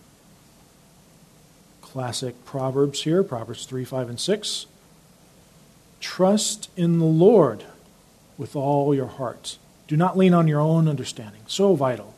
classic 1.90 2.44
Proverbs 2.44 3.02
here 3.02 3.24
Proverbs 3.24 3.66
3, 3.66 3.84
5, 3.84 4.10
and 4.10 4.20
6. 4.20 4.66
Trust 5.98 6.70
in 6.76 7.00
the 7.00 7.04
Lord 7.04 7.64
with 8.38 8.54
all 8.54 8.94
your 8.94 9.08
heart. 9.08 9.58
Do 9.88 9.96
not 9.96 10.16
lean 10.16 10.32
on 10.32 10.46
your 10.46 10.60
own 10.60 10.86
understanding. 10.88 11.42
So 11.48 11.74
vital. 11.74 12.09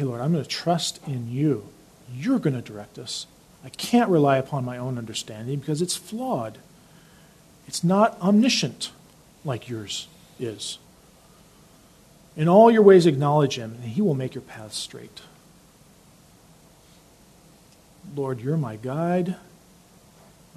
Okay, 0.00 0.06
Lord, 0.06 0.22
I'm 0.22 0.32
going 0.32 0.42
to 0.42 0.48
trust 0.48 0.98
in 1.06 1.30
you. 1.30 1.68
You're 2.10 2.38
going 2.38 2.56
to 2.56 2.62
direct 2.62 2.98
us. 2.98 3.26
I 3.62 3.68
can't 3.68 4.08
rely 4.08 4.38
upon 4.38 4.64
my 4.64 4.78
own 4.78 4.96
understanding 4.96 5.58
because 5.58 5.82
it's 5.82 5.94
flawed. 5.94 6.56
It's 7.68 7.84
not 7.84 8.18
omniscient 8.18 8.92
like 9.44 9.68
yours 9.68 10.08
is. 10.38 10.78
In 12.34 12.48
all 12.48 12.70
your 12.70 12.80
ways, 12.80 13.04
acknowledge 13.04 13.56
him, 13.56 13.76
and 13.82 13.90
he 13.90 14.00
will 14.00 14.14
make 14.14 14.34
your 14.34 14.40
path 14.40 14.72
straight. 14.72 15.20
Lord, 18.16 18.40
you're 18.40 18.56
my 18.56 18.76
guide. 18.76 19.36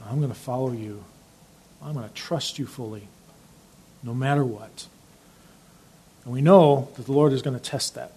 I'm 0.08 0.20
going 0.20 0.32
to 0.32 0.40
follow 0.40 0.72
you. 0.72 1.04
I'm 1.84 1.96
going 1.96 2.08
to 2.08 2.16
trust 2.16 2.58
you 2.58 2.66
fully, 2.66 3.10
no 4.04 4.14
matter 4.14 4.46
what. 4.46 4.88
And 6.24 6.32
we 6.32 6.40
know 6.40 6.88
that 6.96 7.08
the 7.08 7.12
Lord 7.12 7.34
is 7.34 7.42
going 7.42 7.60
to 7.60 7.62
test 7.62 7.94
that 7.96 8.14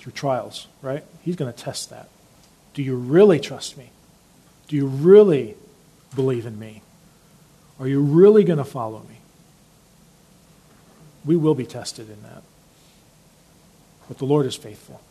through 0.00 0.12
trials, 0.12 0.66
right? 0.80 1.04
He's 1.22 1.36
going 1.36 1.52
to 1.52 1.58
test 1.58 1.90
that. 1.90 2.08
Do 2.72 2.82
you 2.82 2.96
really 2.96 3.38
trust 3.38 3.76
me? 3.76 3.90
Do 4.66 4.74
you 4.74 4.86
really 4.86 5.56
believe 6.14 6.46
in 6.46 6.58
me? 6.58 6.80
Are 7.78 7.86
you 7.86 8.00
really 8.00 8.42
going 8.42 8.58
to 8.58 8.64
follow 8.64 9.00
me? 9.00 9.16
We 11.26 11.36
will 11.36 11.54
be 11.54 11.66
tested 11.66 12.08
in 12.08 12.22
that. 12.22 12.42
But 14.08 14.16
the 14.16 14.24
Lord 14.24 14.46
is 14.46 14.56
faithful, 14.56 15.02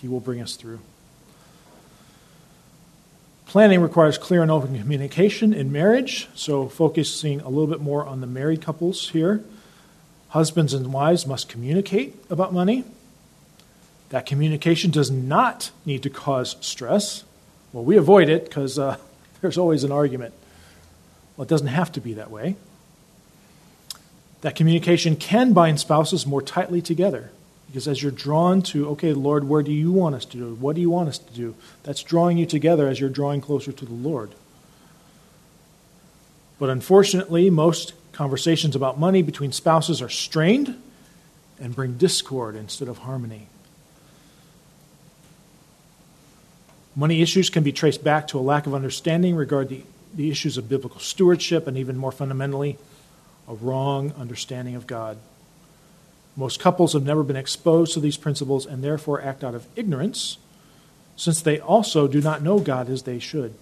He 0.00 0.08
will 0.08 0.20
bring 0.20 0.40
us 0.40 0.56
through. 0.56 0.80
Planning 3.44 3.82
requires 3.82 4.16
clear 4.16 4.40
and 4.40 4.50
open 4.50 4.78
communication 4.78 5.52
in 5.52 5.70
marriage, 5.70 6.28
so 6.34 6.70
focusing 6.70 7.42
a 7.42 7.50
little 7.50 7.66
bit 7.66 7.82
more 7.82 8.06
on 8.06 8.22
the 8.22 8.26
married 8.26 8.62
couples 8.62 9.10
here. 9.10 9.44
Husbands 10.28 10.72
and 10.72 10.90
wives 10.90 11.26
must 11.26 11.50
communicate 11.50 12.16
about 12.30 12.54
money. 12.54 12.84
That 14.12 14.26
communication 14.26 14.90
does 14.90 15.10
not 15.10 15.70
need 15.86 16.02
to 16.02 16.10
cause 16.10 16.56
stress. 16.60 17.24
Well, 17.72 17.82
we 17.82 17.96
avoid 17.96 18.28
it 18.28 18.44
because 18.44 18.78
uh, 18.78 18.98
there's 19.40 19.56
always 19.56 19.84
an 19.84 19.90
argument. 19.90 20.34
Well, 21.34 21.44
it 21.44 21.48
doesn't 21.48 21.68
have 21.68 21.90
to 21.92 22.00
be 22.02 22.12
that 22.14 22.30
way. 22.30 22.56
That 24.42 24.54
communication 24.54 25.16
can 25.16 25.54
bind 25.54 25.80
spouses 25.80 26.26
more 26.26 26.42
tightly 26.42 26.82
together. 26.82 27.30
Because 27.68 27.88
as 27.88 28.02
you're 28.02 28.12
drawn 28.12 28.60
to, 28.64 28.90
okay, 28.90 29.14
Lord, 29.14 29.44
where 29.44 29.62
do 29.62 29.72
you 29.72 29.90
want 29.90 30.14
us 30.14 30.26
to 30.26 30.36
do? 30.36 30.54
What 30.56 30.74
do 30.74 30.82
you 30.82 30.90
want 30.90 31.08
us 31.08 31.16
to 31.16 31.32
do? 31.32 31.54
That's 31.84 32.02
drawing 32.02 32.36
you 32.36 32.44
together 32.44 32.88
as 32.88 33.00
you're 33.00 33.08
drawing 33.08 33.40
closer 33.40 33.72
to 33.72 33.84
the 33.86 33.94
Lord. 33.94 34.34
But 36.58 36.68
unfortunately, 36.68 37.48
most 37.48 37.94
conversations 38.12 38.76
about 38.76 39.00
money 39.00 39.22
between 39.22 39.52
spouses 39.52 40.02
are 40.02 40.10
strained 40.10 40.76
and 41.58 41.74
bring 41.74 41.96
discord 41.96 42.56
instead 42.56 42.88
of 42.88 42.98
harmony. 42.98 43.46
Money 46.94 47.22
issues 47.22 47.48
can 47.48 47.62
be 47.62 47.72
traced 47.72 48.04
back 48.04 48.28
to 48.28 48.38
a 48.38 48.40
lack 48.40 48.66
of 48.66 48.74
understanding 48.74 49.34
regarding 49.34 49.86
the, 50.14 50.30
issues 50.30 50.58
of 50.58 50.68
biblical 50.68 51.00
stewardship 51.00 51.66
and 51.66 51.78
even 51.78 51.96
more 51.96 52.12
fundamentally, 52.12 52.76
a 53.48 53.54
wrong 53.54 54.12
understanding 54.18 54.74
of 54.74 54.86
God. 54.86 55.18
Most 56.36 56.60
couples 56.60 56.92
have 56.92 57.04
never 57.04 57.22
been 57.22 57.36
exposed 57.36 57.94
to 57.94 58.00
these 58.00 58.16
principles 58.16 58.66
and 58.66 58.84
therefore 58.84 59.22
act 59.22 59.42
out 59.42 59.54
of 59.54 59.66
ignorance, 59.74 60.36
since 61.16 61.40
they 61.40 61.58
also 61.58 62.06
do 62.06 62.20
not 62.20 62.42
know 62.42 62.58
God 62.58 62.88
as 62.90 63.02
they 63.02 63.18
should. 63.18 63.54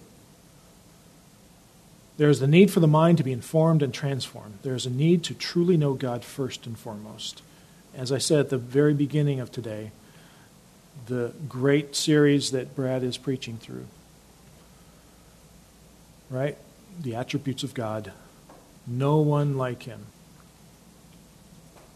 There 2.17 2.29
is 2.29 2.39
the 2.39 2.47
need 2.47 2.69
for 2.69 2.81
the 2.81 2.87
mind 2.87 3.17
to 3.17 3.23
be 3.23 3.31
informed 3.31 3.81
and 3.81 3.93
transformed. 3.93 4.59
There 4.61 4.75
is 4.75 4.85
a 4.85 4.91
need 4.91 5.23
to 5.23 5.33
truly 5.33 5.77
know 5.77 5.93
God 5.93 6.23
first 6.23 6.65
and 6.65 6.77
foremost. 6.77 7.41
As 7.95 8.11
I 8.11 8.19
said 8.19 8.39
at 8.39 8.49
the 8.49 8.57
very 8.57 8.93
beginning 8.93 9.39
of 9.39 9.51
today, 9.51 9.91
the 11.05 11.33
great 11.47 11.95
series 11.95 12.51
that 12.51 12.75
Brad 12.75 13.03
is 13.03 13.17
preaching 13.17 13.57
through. 13.57 13.85
Right? 16.29 16.57
The 16.99 17.15
attributes 17.15 17.63
of 17.63 17.73
God. 17.73 18.11
No 18.87 19.17
one 19.17 19.57
like 19.57 19.83
him. 19.83 20.07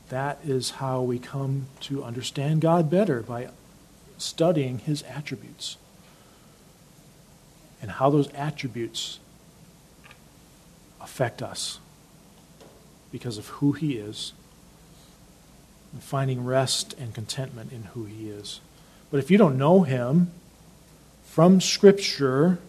That 0.09 0.39
is 0.43 0.71
how 0.71 1.01
we 1.01 1.17
come 1.17 1.67
to 1.81 2.03
understand 2.03 2.61
God 2.61 2.89
better 2.89 3.21
by 3.21 3.49
studying 4.17 4.79
his 4.79 5.03
attributes 5.03 5.77
and 7.81 7.91
how 7.91 8.09
those 8.09 8.31
attributes 8.33 9.19
affect 11.01 11.41
us 11.41 11.79
because 13.11 13.37
of 13.37 13.47
who 13.47 13.73
he 13.73 13.93
is 13.93 14.33
and 15.91 16.03
finding 16.03 16.43
rest 16.43 16.93
and 16.99 17.13
contentment 17.13 17.71
in 17.71 17.83
who 17.93 18.05
he 18.05 18.29
is. 18.29 18.59
But 19.11 19.19
if 19.19 19.31
you 19.31 19.37
don't 19.37 19.57
know 19.57 19.83
him 19.83 20.31
from 21.23 21.61
Scripture, 21.61 22.59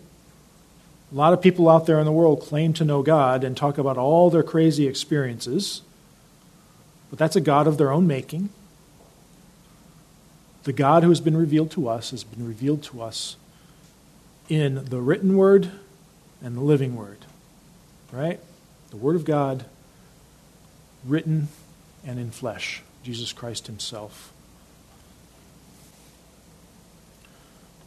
a 1.11 1.15
lot 1.15 1.33
of 1.33 1.41
people 1.41 1.69
out 1.69 1.87
there 1.87 1.99
in 1.99 2.05
the 2.05 2.13
world 2.13 2.41
claim 2.41 2.73
to 2.75 2.85
know 2.85 3.03
God 3.03 3.45
and 3.45 3.57
talk 3.57 3.79
about 3.79 3.97
all 3.97 4.31
their 4.31 4.43
crazy 4.43 4.87
experiences, 4.87 5.83
but 7.11 7.19
that's 7.19 7.37
a 7.37 7.41
God 7.41 7.67
of 7.67 7.79
their 7.79 7.93
own 7.93 8.07
making. 8.07 8.51
The 10.65 10.73
God 10.73 11.05
who 11.05 11.11
has 11.11 11.21
been 11.21 11.37
revealed 11.37 11.71
to 11.73 11.89
us 11.89 12.11
has 12.11 12.25
been 12.25 12.47
revealed 12.47 12.83
to 12.85 13.01
us 13.01 13.37
in 14.49 14.85
the 14.85 15.01
written 15.01 15.37
word 15.37 15.71
and 16.43 16.57
the 16.57 16.61
living 16.61 16.97
word. 16.97 17.19
Right? 18.13 18.41
The 18.91 18.97
Word 18.97 19.17
of 19.17 19.25
God, 19.25 19.65
written 21.05 21.49
and 22.05 22.19
in 22.19 22.31
flesh, 22.31 22.83
Jesus 23.03 23.33
Christ 23.33 23.67
Himself. 23.67 24.33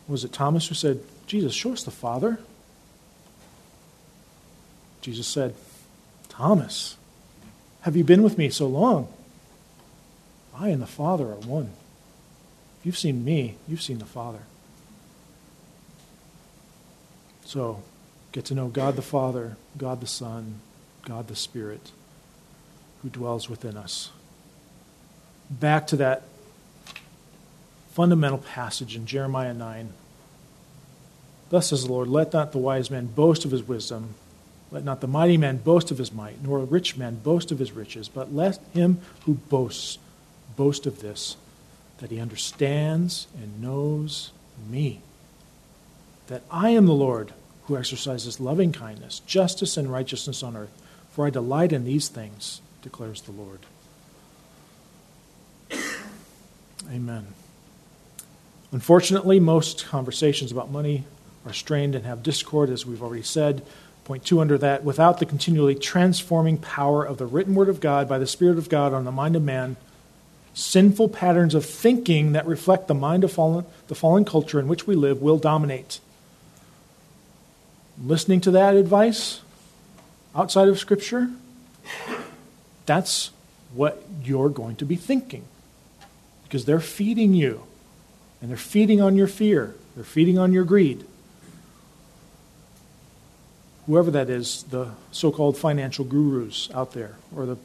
Was 0.10 0.24
it 0.24 0.34
Thomas 0.34 0.68
who 0.68 0.76
said, 0.76 1.02
Jesus, 1.28 1.54
show 1.54 1.72
us 1.72 1.84
the 1.84 1.92
Father? 1.92 2.40
Jesus 5.02 5.28
said, 5.28 5.54
Thomas, 6.28 6.98
have 7.82 7.96
you 7.96 8.04
been 8.04 8.24
with 8.24 8.38
me 8.38 8.50
so 8.50 8.68
long? 8.68 9.08
I 10.58 10.70
and 10.70 10.82
the 10.82 10.88
Father 10.88 11.26
are 11.26 11.36
one. 11.36 11.70
If 12.80 12.88
you've 12.88 12.98
seen 12.98 13.24
me, 13.24 13.56
you've 13.68 13.84
seen 13.84 14.00
the 14.00 14.06
Father. 14.06 14.40
So, 17.46 17.84
get 18.32 18.46
to 18.46 18.56
know 18.56 18.68
God 18.68 18.96
the 18.96 19.02
Father, 19.04 19.58
God 19.78 20.02
the 20.02 20.08
Son, 20.08 20.60
God 21.06 21.28
the 21.28 21.36
Spirit, 21.36 21.92
who 23.04 23.10
dwells 23.10 23.48
within 23.48 23.78
us. 23.78 24.10
Back 25.52 25.86
to 25.88 25.96
that 25.98 26.24
fundamental 27.92 28.40
passage 28.40 28.96
in 28.96 29.06
Jeremiah 29.06 29.54
9. 29.54 29.94
Thus 31.50 31.68
says 31.68 31.86
the 31.86 31.92
Lord, 31.92 32.08
Let 32.08 32.34
not 32.34 32.52
the 32.52 32.58
wise 32.58 32.92
man 32.92 33.08
boast 33.08 33.46
of 33.46 33.52
his 33.52 33.68
wisdom, 33.68 34.16
let 34.72 34.84
not 34.84 35.02
the 35.02 35.08
mighty 35.08 35.38
man 35.38 35.58
boast 35.58 35.90
of 35.92 35.98
his 35.98 36.14
might, 36.14 36.44
nor 36.44 36.60
a 36.60 36.66
rich 36.66 36.96
man 36.96 37.16
boast 37.16 37.52
of 37.52 37.60
his 37.60 37.72
riches, 37.72 38.08
but 38.08 38.34
let 38.34 38.60
him 38.74 39.00
who 39.26 39.34
boasts 39.34 39.98
boast 40.56 40.86
of 40.86 41.00
this, 41.00 41.38
that 41.98 42.12
he 42.12 42.20
understands 42.20 43.28
and 43.36 43.62
knows 43.62 44.32
me, 44.70 45.02
that 46.28 46.44
I 46.52 46.70
am 46.70 46.86
the 46.86 46.94
Lord 46.94 47.34
who 47.66 47.78
exercises 47.78 48.40
loving 48.40 48.72
kindness, 48.72 49.20
justice, 49.26 49.78
and 49.78 49.92
righteousness 49.92 50.44
on 50.44 50.56
earth, 50.56 50.82
for 51.12 51.26
I 51.26 51.32
delight 51.32 51.74
in 51.74 51.86
these 51.86 52.08
things, 52.08 52.62
declares 52.84 53.22
the 53.22 53.32
Lord. 53.32 53.60
Amen. 56.92 57.28
Unfortunately, 58.72 59.40
most 59.40 59.88
conversations 59.88 60.52
about 60.52 60.70
money 60.72 61.06
are 61.46 61.54
strained 61.54 61.96
and 61.96 62.06
have 62.06 62.24
discord, 62.24 62.70
as 62.70 62.86
we've 62.86 63.02
already 63.02 63.24
said. 63.24 63.66
Point 64.06 64.26
two 64.26 64.42
under 64.42 64.58
that 64.58 64.84
without 64.84 65.20
the 65.20 65.26
continually 65.26 65.76
transforming 65.76 66.58
power 66.58 67.04
of 67.06 67.18
the 67.18 67.26
written 67.26 67.56
word 67.56 67.70
of 67.70 67.80
God 67.80 68.10
by 68.10 68.18
the 68.18 68.28
Spirit 68.28 68.58
of 68.58 68.70
God 68.70 68.94
on 68.94 69.06
the 69.06 69.12
mind 69.12 69.36
of 69.36 69.44
man, 69.44 69.78
sinful 70.54 71.10
patterns 71.10 71.54
of 71.54 71.66
thinking 71.66 72.32
that 72.32 72.46
reflect 72.46 72.88
the 72.88 72.94
mind 72.94 73.24
of 73.24 73.32
fallen, 73.32 73.66
the 73.88 73.96
fallen 73.96 74.26
culture 74.26 74.60
in 74.60 74.68
which 74.68 74.88
we 74.88 74.96
live 74.96 75.22
will 75.22 75.38
dominate. 75.38 76.00
Listening 78.04 78.42
to 78.42 78.52
that 78.52 78.76
advice 78.76 79.42
outside 80.36 80.68
of 80.68 80.80
Scripture, 80.80 81.30
that's 82.86 83.32
what 83.74 84.04
you're 84.24 84.50
going 84.50 84.76
to 84.78 84.86
be 84.86 84.96
thinking 84.96 85.46
because 86.44 86.66
they're 86.66 86.80
feeding 86.80 87.34
you. 87.34 87.64
And 88.42 88.50
they're 88.50 88.58
feeding 88.58 89.02
on 89.02 89.16
your 89.16 89.28
fear, 89.28 89.76
they're 89.96 90.04
feeding 90.06 90.40
on 90.40 90.54
your 90.54 90.64
greed. 90.64 91.06
Whoever 93.90 94.12
that 94.12 94.30
is, 94.30 94.64
the 94.70 94.92
so 95.12 95.32
called 95.32 95.58
financial 95.58 96.06
gurus 96.06 96.70
out 96.74 96.94
there, 96.94 97.16
or 97.36 97.46
the, 97.46 97.58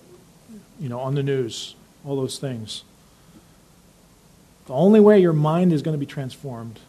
you 0.81 0.89
know, 0.89 0.99
on 0.99 1.14
the 1.14 1.22
news, 1.22 1.77
all 2.05 2.16
those 2.16 2.39
things. 2.39 2.83
The 4.66 4.72
only 4.72 5.01
way 5.01 5.20
your 5.20 5.35
mind 5.35 5.72
is 5.72 5.83
going 5.83 5.95
to 5.95 5.99
be 5.99 6.07
transformed 6.07 6.81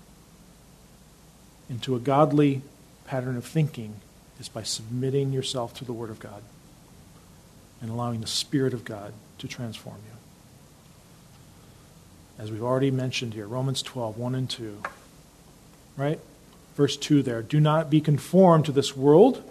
into 1.69 1.95
a 1.95 1.99
godly 1.99 2.61
pattern 3.05 3.35
of 3.35 3.45
thinking 3.45 3.95
is 4.39 4.47
by 4.47 4.63
submitting 4.63 5.33
yourself 5.33 5.73
to 5.75 5.85
the 5.85 5.93
Word 5.93 6.09
of 6.09 6.19
God 6.19 6.41
and 7.81 7.91
allowing 7.91 8.21
the 8.21 8.27
Spirit 8.27 8.73
of 8.73 8.85
God 8.85 9.13
to 9.39 9.47
transform 9.47 9.97
you 10.09 10.15
as 12.37 12.51
we've 12.51 12.63
already 12.63 12.91
mentioned 12.91 13.33
here, 13.33 13.47
Romans 13.47 13.81
12, 13.81 14.17
1 14.17 14.35
and 14.35 14.49
2. 14.49 14.81
Right? 15.97 16.19
Verse 16.75 16.97
2 16.97 17.23
there. 17.23 17.41
Do 17.41 17.59
not 17.59 17.89
be 17.89 18.01
conformed 18.01 18.65
to 18.65 18.71
this 18.71 18.95
world, 18.95 19.41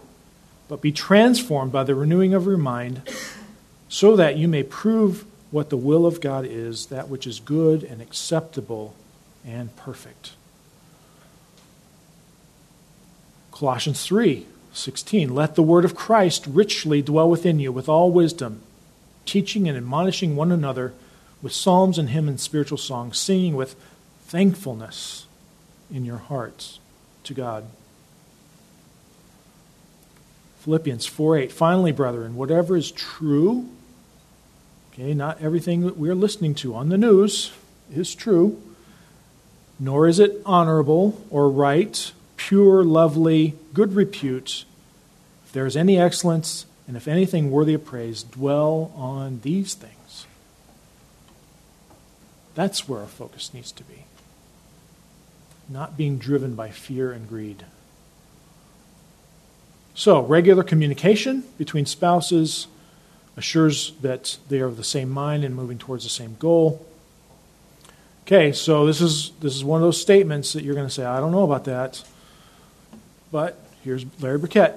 but 0.68 0.82
be 0.82 0.92
transformed 0.92 1.72
by 1.72 1.84
the 1.84 1.94
renewing 1.94 2.34
of 2.34 2.46
your 2.46 2.58
mind, 2.58 3.02
so 3.88 4.14
that 4.16 4.36
you 4.36 4.46
may 4.46 4.62
prove 4.62 5.24
what 5.50 5.70
the 5.70 5.76
will 5.76 6.04
of 6.06 6.20
God 6.20 6.44
is, 6.44 6.86
that 6.86 7.08
which 7.08 7.26
is 7.26 7.40
good 7.40 7.82
and 7.82 8.02
acceptable 8.02 8.94
and 9.46 9.74
perfect. 9.76 10.32
Colossians 13.52 14.04
3, 14.04 14.46
16. 14.72 15.32
Let 15.32 15.54
the 15.54 15.62
word 15.62 15.84
of 15.84 15.94
Christ 15.94 16.44
richly 16.46 17.02
dwell 17.02 17.30
within 17.30 17.60
you 17.60 17.70
with 17.70 17.88
all 17.88 18.10
wisdom, 18.10 18.62
teaching 19.24 19.68
and 19.68 19.76
admonishing 19.78 20.34
one 20.34 20.50
another 20.50 20.92
with 21.40 21.52
psalms 21.52 21.96
and 21.98 22.10
hymns 22.10 22.28
and 22.28 22.40
spiritual 22.40 22.78
songs, 22.78 23.16
singing 23.16 23.54
with 23.54 23.76
thankfulness 24.26 25.26
in 25.92 26.04
your 26.04 26.18
hearts 26.18 26.80
to 27.24 27.34
God. 27.34 27.64
Philippians 30.60 31.04
4 31.04 31.38
8. 31.38 31.52
Finally, 31.52 31.92
brethren, 31.92 32.36
whatever 32.36 32.76
is 32.76 32.90
true, 32.90 33.68
okay, 34.92 35.12
not 35.12 35.40
everything 35.42 35.82
that 35.82 35.98
we're 35.98 36.14
listening 36.14 36.54
to 36.56 36.74
on 36.74 36.88
the 36.88 36.96
news 36.96 37.52
is 37.92 38.14
true, 38.14 38.60
nor 39.78 40.08
is 40.08 40.18
it 40.18 40.40
honorable 40.46 41.22
or 41.28 41.50
right, 41.50 42.12
pure, 42.36 42.82
lovely, 42.82 43.54
good 43.74 43.94
repute. 43.94 44.64
If 45.44 45.52
there 45.52 45.66
is 45.66 45.76
any 45.76 45.98
excellence, 45.98 46.64
and 46.86 46.96
if 46.96 47.08
anything 47.08 47.50
worthy 47.50 47.74
of 47.74 47.84
praise, 47.84 48.22
dwell 48.22 48.92
on 48.94 49.40
these 49.42 49.74
things. 49.74 50.26
That's 52.54 52.88
where 52.88 53.00
our 53.00 53.06
focus 53.06 53.52
needs 53.52 53.72
to 53.72 53.84
be. 53.84 54.04
Not 55.68 55.96
being 55.96 56.18
driven 56.18 56.54
by 56.54 56.70
fear 56.70 57.12
and 57.12 57.28
greed. 57.28 57.64
So, 59.94 60.20
regular 60.20 60.62
communication 60.62 61.44
between 61.56 61.86
spouses 61.86 62.66
assures 63.36 63.92
that 64.02 64.38
they 64.48 64.60
are 64.60 64.66
of 64.66 64.76
the 64.76 64.84
same 64.84 65.08
mind 65.08 65.44
and 65.44 65.54
moving 65.54 65.78
towards 65.78 66.04
the 66.04 66.10
same 66.10 66.36
goal. 66.38 66.84
Okay, 68.26 68.52
so 68.52 68.86
this 68.86 69.00
is 69.00 69.32
this 69.40 69.54
is 69.54 69.64
one 69.64 69.80
of 69.80 69.86
those 69.86 70.00
statements 70.00 70.52
that 70.54 70.64
you're 70.64 70.74
going 70.74 70.86
to 70.86 70.92
say, 70.92 71.04
I 71.04 71.20
don't 71.20 71.32
know 71.32 71.44
about 71.44 71.64
that. 71.64 72.02
But 73.30 73.58
here's 73.82 74.04
Larry 74.20 74.38
Burkett. 74.38 74.74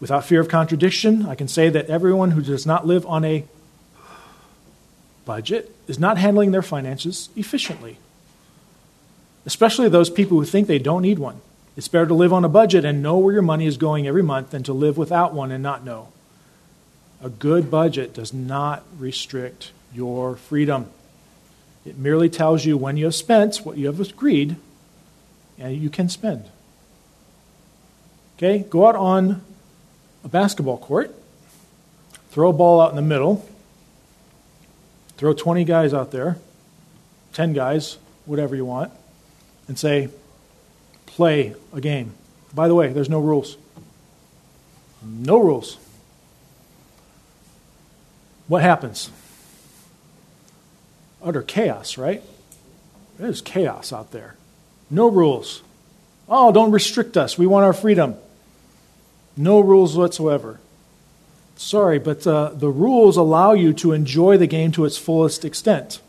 Without 0.00 0.24
fear 0.24 0.40
of 0.40 0.48
contradiction, 0.48 1.26
I 1.26 1.34
can 1.36 1.46
say 1.46 1.68
that 1.68 1.86
everyone 1.86 2.32
who 2.32 2.42
does 2.42 2.66
not 2.66 2.86
live 2.86 3.06
on 3.06 3.24
a 3.24 3.44
budget 5.24 5.74
is 5.86 5.98
not 5.98 6.18
handling 6.18 6.50
their 6.50 6.62
finances 6.62 7.28
efficiently. 7.36 7.98
Especially 9.44 9.88
those 9.88 10.10
people 10.10 10.38
who 10.38 10.44
think 10.44 10.66
they 10.66 10.78
don't 10.78 11.02
need 11.02 11.18
one. 11.18 11.40
It's 11.76 11.88
better 11.88 12.06
to 12.06 12.14
live 12.14 12.32
on 12.32 12.44
a 12.44 12.48
budget 12.48 12.84
and 12.84 13.02
know 13.02 13.16
where 13.18 13.32
your 13.32 13.42
money 13.42 13.66
is 13.66 13.76
going 13.76 14.06
every 14.06 14.22
month 14.22 14.50
than 14.50 14.62
to 14.64 14.72
live 14.72 14.98
without 14.98 15.32
one 15.32 15.50
and 15.50 15.62
not 15.62 15.84
know. 15.84 16.08
A 17.22 17.30
good 17.30 17.70
budget 17.70 18.12
does 18.12 18.32
not 18.32 18.84
restrict 18.98 19.72
your 19.94 20.36
freedom. 20.36 20.90
It 21.86 21.96
merely 21.96 22.28
tells 22.28 22.64
you 22.64 22.76
when 22.76 22.96
you 22.96 23.06
have 23.06 23.14
spent 23.14 23.56
what 23.58 23.78
you 23.78 23.86
have 23.86 24.00
agreed 24.00 24.56
and 25.58 25.76
you 25.76 25.90
can 25.90 26.08
spend. 26.08 26.44
Okay, 28.36 28.60
go 28.68 28.88
out 28.88 28.96
on 28.96 29.42
a 30.24 30.28
basketball 30.28 30.78
court, 30.78 31.14
throw 32.30 32.50
a 32.50 32.52
ball 32.52 32.80
out 32.80 32.90
in 32.90 32.96
the 32.96 33.02
middle, 33.02 33.46
throw 35.16 35.32
20 35.32 35.64
guys 35.64 35.94
out 35.94 36.10
there, 36.10 36.38
10 37.32 37.52
guys, 37.52 37.98
whatever 38.26 38.56
you 38.56 38.64
want, 38.64 38.92
and 39.68 39.78
say, 39.78 40.08
play 41.06 41.54
a 41.72 41.80
game. 41.80 42.14
By 42.54 42.68
the 42.68 42.74
way, 42.74 42.92
there's 42.92 43.08
no 43.08 43.20
rules. 43.20 43.56
No 45.02 45.38
rules. 45.38 45.78
What 48.48 48.62
happens? 48.62 49.10
Utter 51.22 51.42
chaos, 51.42 51.96
right? 51.96 52.22
There's 53.18 53.40
chaos 53.40 53.92
out 53.92 54.10
there. 54.10 54.36
No 54.90 55.08
rules. 55.08 55.62
Oh, 56.28 56.52
don't 56.52 56.72
restrict 56.72 57.16
us. 57.16 57.38
We 57.38 57.46
want 57.46 57.64
our 57.64 57.72
freedom. 57.72 58.16
No 59.36 59.60
rules 59.60 59.96
whatsoever. 59.96 60.60
Sorry, 61.56 61.98
but 61.98 62.26
uh, 62.26 62.50
the 62.54 62.68
rules 62.68 63.16
allow 63.16 63.52
you 63.52 63.72
to 63.74 63.92
enjoy 63.92 64.36
the 64.36 64.46
game 64.46 64.72
to 64.72 64.84
its 64.84 64.98
fullest 64.98 65.44
extent. 65.44 66.00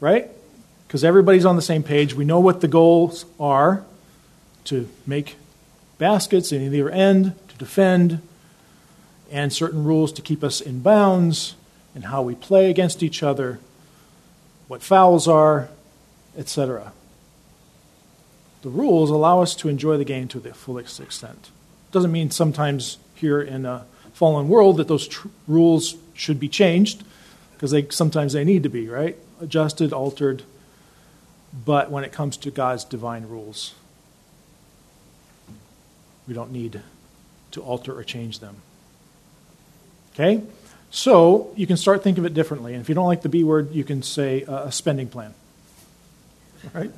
Right? 0.00 0.30
Because 0.90 1.04
everybody's 1.04 1.44
on 1.44 1.54
the 1.54 1.62
same 1.62 1.84
page. 1.84 2.14
We 2.14 2.24
know 2.24 2.40
what 2.40 2.62
the 2.62 2.66
goals 2.66 3.24
are 3.38 3.84
to 4.64 4.88
make 5.06 5.36
baskets 5.98 6.50
in 6.50 6.62
either 6.62 6.90
end, 6.90 7.36
to 7.46 7.56
defend, 7.58 8.20
and 9.30 9.52
certain 9.52 9.84
rules 9.84 10.10
to 10.14 10.20
keep 10.20 10.42
us 10.42 10.60
in 10.60 10.80
bounds, 10.80 11.54
and 11.94 12.06
how 12.06 12.22
we 12.22 12.34
play 12.34 12.70
against 12.70 13.04
each 13.04 13.22
other, 13.22 13.60
what 14.66 14.82
fouls 14.82 15.28
are, 15.28 15.68
etc. 16.36 16.92
The 18.62 18.68
rules 18.68 19.10
allow 19.10 19.42
us 19.42 19.54
to 19.56 19.68
enjoy 19.68 19.96
the 19.96 20.04
game 20.04 20.26
to 20.26 20.40
the 20.40 20.52
fullest 20.52 20.98
extent. 20.98 21.50
Doesn't 21.92 22.10
mean 22.10 22.32
sometimes 22.32 22.98
here 23.14 23.40
in 23.40 23.64
a 23.64 23.86
fallen 24.12 24.48
world 24.48 24.76
that 24.78 24.88
those 24.88 25.06
tr- 25.06 25.28
rules 25.46 25.94
should 26.14 26.40
be 26.40 26.48
changed, 26.48 27.04
because 27.52 27.70
they 27.70 27.86
sometimes 27.90 28.32
they 28.32 28.42
need 28.42 28.64
to 28.64 28.68
be 28.68 28.88
right, 28.88 29.16
adjusted, 29.40 29.92
altered. 29.92 30.42
But 31.52 31.90
when 31.90 32.04
it 32.04 32.12
comes 32.12 32.36
to 32.38 32.50
God's 32.50 32.84
divine 32.84 33.26
rules, 33.26 33.74
we 36.28 36.34
don't 36.34 36.52
need 36.52 36.80
to 37.52 37.60
alter 37.60 37.96
or 37.96 38.04
change 38.04 38.38
them. 38.38 38.56
Okay? 40.14 40.42
So 40.90 41.52
you 41.56 41.66
can 41.66 41.76
start 41.76 42.02
thinking 42.02 42.24
of 42.24 42.30
it 42.30 42.34
differently. 42.34 42.74
And 42.74 42.80
if 42.80 42.88
you 42.88 42.94
don't 42.94 43.06
like 43.06 43.22
the 43.22 43.28
B 43.28 43.44
word, 43.44 43.72
you 43.72 43.84
can 43.84 44.02
say 44.02 44.44
uh, 44.44 44.64
a 44.64 44.72
spending 44.72 45.08
plan. 45.08 45.34
Right? 46.74 46.92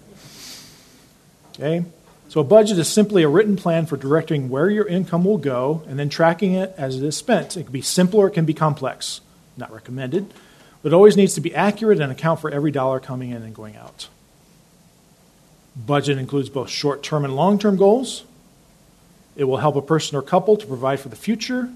Okay? 1.55 1.85
So 2.29 2.41
a 2.41 2.45
budget 2.45 2.79
is 2.79 2.89
simply 2.89 3.23
a 3.23 3.29
written 3.29 3.57
plan 3.57 3.87
for 3.87 3.97
directing 3.97 4.49
where 4.49 4.71
your 4.71 4.87
income 4.87 5.25
will 5.25 5.39
go 5.39 5.83
and 5.87 5.99
then 5.99 6.09
tracking 6.09 6.55
it 6.55 6.75
as 6.79 6.97
it 6.97 7.05
is 7.05 7.17
spent. 7.17 7.57
It 7.57 7.65
can 7.65 7.73
be 7.73 7.83
simple 7.83 8.21
or 8.21 8.29
it 8.29 8.33
can 8.33 8.47
be 8.47 8.55
complex. 8.55 9.21
Not 9.57 9.71
recommended. 9.71 10.33
But 10.83 10.93
it 10.93 10.95
always 10.95 11.17
needs 11.17 11.35
to 11.35 11.41
be 11.41 11.55
accurate 11.55 12.01
and 12.01 12.11
account 12.11 12.41
for 12.41 12.51
every 12.51 12.71
dollar 12.71 13.01
coming 13.01 13.31
in 13.31 13.43
and 13.43 13.55
going 13.55 13.77
out. 13.77 14.09
Budget 15.75 16.19
includes 16.19 16.49
both 16.49 16.69
short 16.69 17.03
term 17.03 17.25
and 17.25 17.35
long 17.35 17.59
term 17.59 17.77
goals. 17.77 18.25
It 19.37 19.45
will 19.45 19.57
help 19.57 19.77
a 19.77 19.83
person 19.83 20.17
or 20.17 20.23
couple 20.23 20.57
to 20.57 20.67
provide 20.67 21.01
for 21.01 21.09
the 21.09 21.17
future 21.17 21.71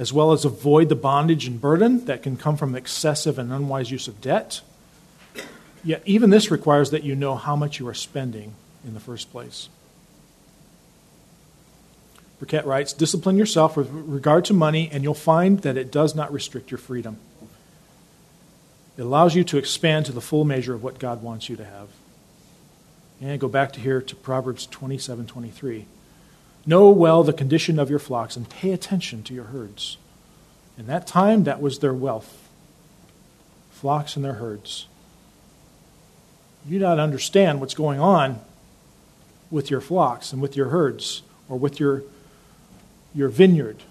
as 0.00 0.14
well 0.14 0.32
as 0.32 0.46
avoid 0.46 0.88
the 0.88 0.96
bondage 0.96 1.46
and 1.46 1.60
burden 1.60 2.06
that 2.06 2.22
can 2.22 2.34
come 2.34 2.56
from 2.56 2.74
excessive 2.74 3.38
and 3.38 3.52
unwise 3.52 3.90
use 3.90 4.08
of 4.08 4.18
debt. 4.22 4.62
Yet, 5.84 6.02
even 6.06 6.30
this 6.30 6.50
requires 6.50 6.90
that 6.90 7.04
you 7.04 7.14
know 7.14 7.36
how 7.36 7.54
much 7.54 7.78
you 7.78 7.86
are 7.86 7.94
spending 7.94 8.54
in 8.82 8.94
the 8.94 9.00
first 9.00 9.30
place. 9.30 9.68
Burkett 12.38 12.64
writes 12.64 12.94
Discipline 12.94 13.36
yourself 13.36 13.76
with 13.76 13.90
regard 13.90 14.46
to 14.46 14.54
money, 14.54 14.88
and 14.90 15.04
you'll 15.04 15.12
find 15.12 15.60
that 15.60 15.76
it 15.76 15.92
does 15.92 16.14
not 16.14 16.32
restrict 16.32 16.70
your 16.70 16.78
freedom. 16.78 17.18
It 18.96 19.02
allows 19.02 19.34
you 19.34 19.44
to 19.44 19.58
expand 19.58 20.06
to 20.06 20.12
the 20.12 20.22
full 20.22 20.46
measure 20.46 20.72
of 20.72 20.82
what 20.82 20.98
God 20.98 21.22
wants 21.22 21.50
you 21.50 21.56
to 21.56 21.64
have. 21.64 21.88
And 23.20 23.38
go 23.38 23.48
back 23.48 23.72
to 23.72 23.80
here 23.80 24.00
to 24.00 24.16
Proverbs 24.16 24.66
27 24.66 25.26
23. 25.26 25.86
Know 26.66 26.90
well 26.90 27.22
the 27.22 27.32
condition 27.32 27.78
of 27.78 27.90
your 27.90 27.98
flocks 27.98 28.36
and 28.36 28.48
pay 28.48 28.72
attention 28.72 29.22
to 29.24 29.34
your 29.34 29.44
herds. 29.44 29.98
In 30.78 30.86
that 30.86 31.06
time, 31.06 31.44
that 31.44 31.60
was 31.60 31.78
their 31.78 31.94
wealth 31.94 32.48
flocks 33.70 34.16
and 34.16 34.24
their 34.24 34.34
herds. 34.34 34.86
You 36.66 36.78
do 36.78 36.84
not 36.84 36.98
understand 36.98 37.60
what's 37.60 37.74
going 37.74 37.98
on 37.98 38.40
with 39.50 39.70
your 39.70 39.80
flocks 39.80 40.32
and 40.32 40.42
with 40.42 40.56
your 40.56 40.68
herds 40.68 41.22
or 41.48 41.58
with 41.58 41.80
your, 41.80 42.02
your 43.14 43.28
vineyard, 43.28 43.82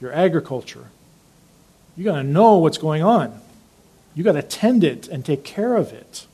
your 0.00 0.12
agriculture. 0.12 0.86
You 1.96 2.04
got 2.04 2.16
to 2.16 2.22
know 2.22 2.56
what's 2.56 2.78
going 2.78 3.02
on. 3.02 3.38
You 4.14 4.24
got 4.24 4.32
to 4.32 4.42
tend 4.42 4.82
it 4.82 5.08
and 5.08 5.24
take 5.24 5.44
care 5.44 5.76
of 5.76 5.92
it. 5.92 6.26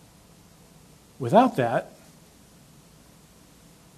Without 1.19 1.57
that, 1.57 1.94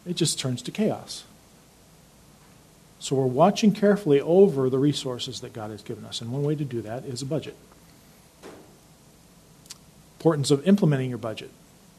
it 0.07 0.15
just 0.15 0.39
turns 0.39 0.63
to 0.63 0.71
chaos. 0.71 1.25
So 2.99 3.17
we're 3.17 3.27
watching 3.27 3.73
carefully 3.73 4.21
over 4.21 4.71
the 4.71 4.79
resources 4.79 5.41
that 5.41 5.53
God 5.53 5.71
has 5.71 5.83
given 5.83 6.05
us. 6.05 6.21
And 6.21 6.33
one 6.33 6.43
way 6.43 6.55
to 6.55 6.65
do 6.65 6.81
that 6.83 7.05
is 7.05 7.23
a 7.23 7.27
budget. 7.27 7.57
Importance 10.19 10.51
of 10.51 10.67
implementing 10.67 11.11
your 11.11 11.19
budget. 11.19 11.51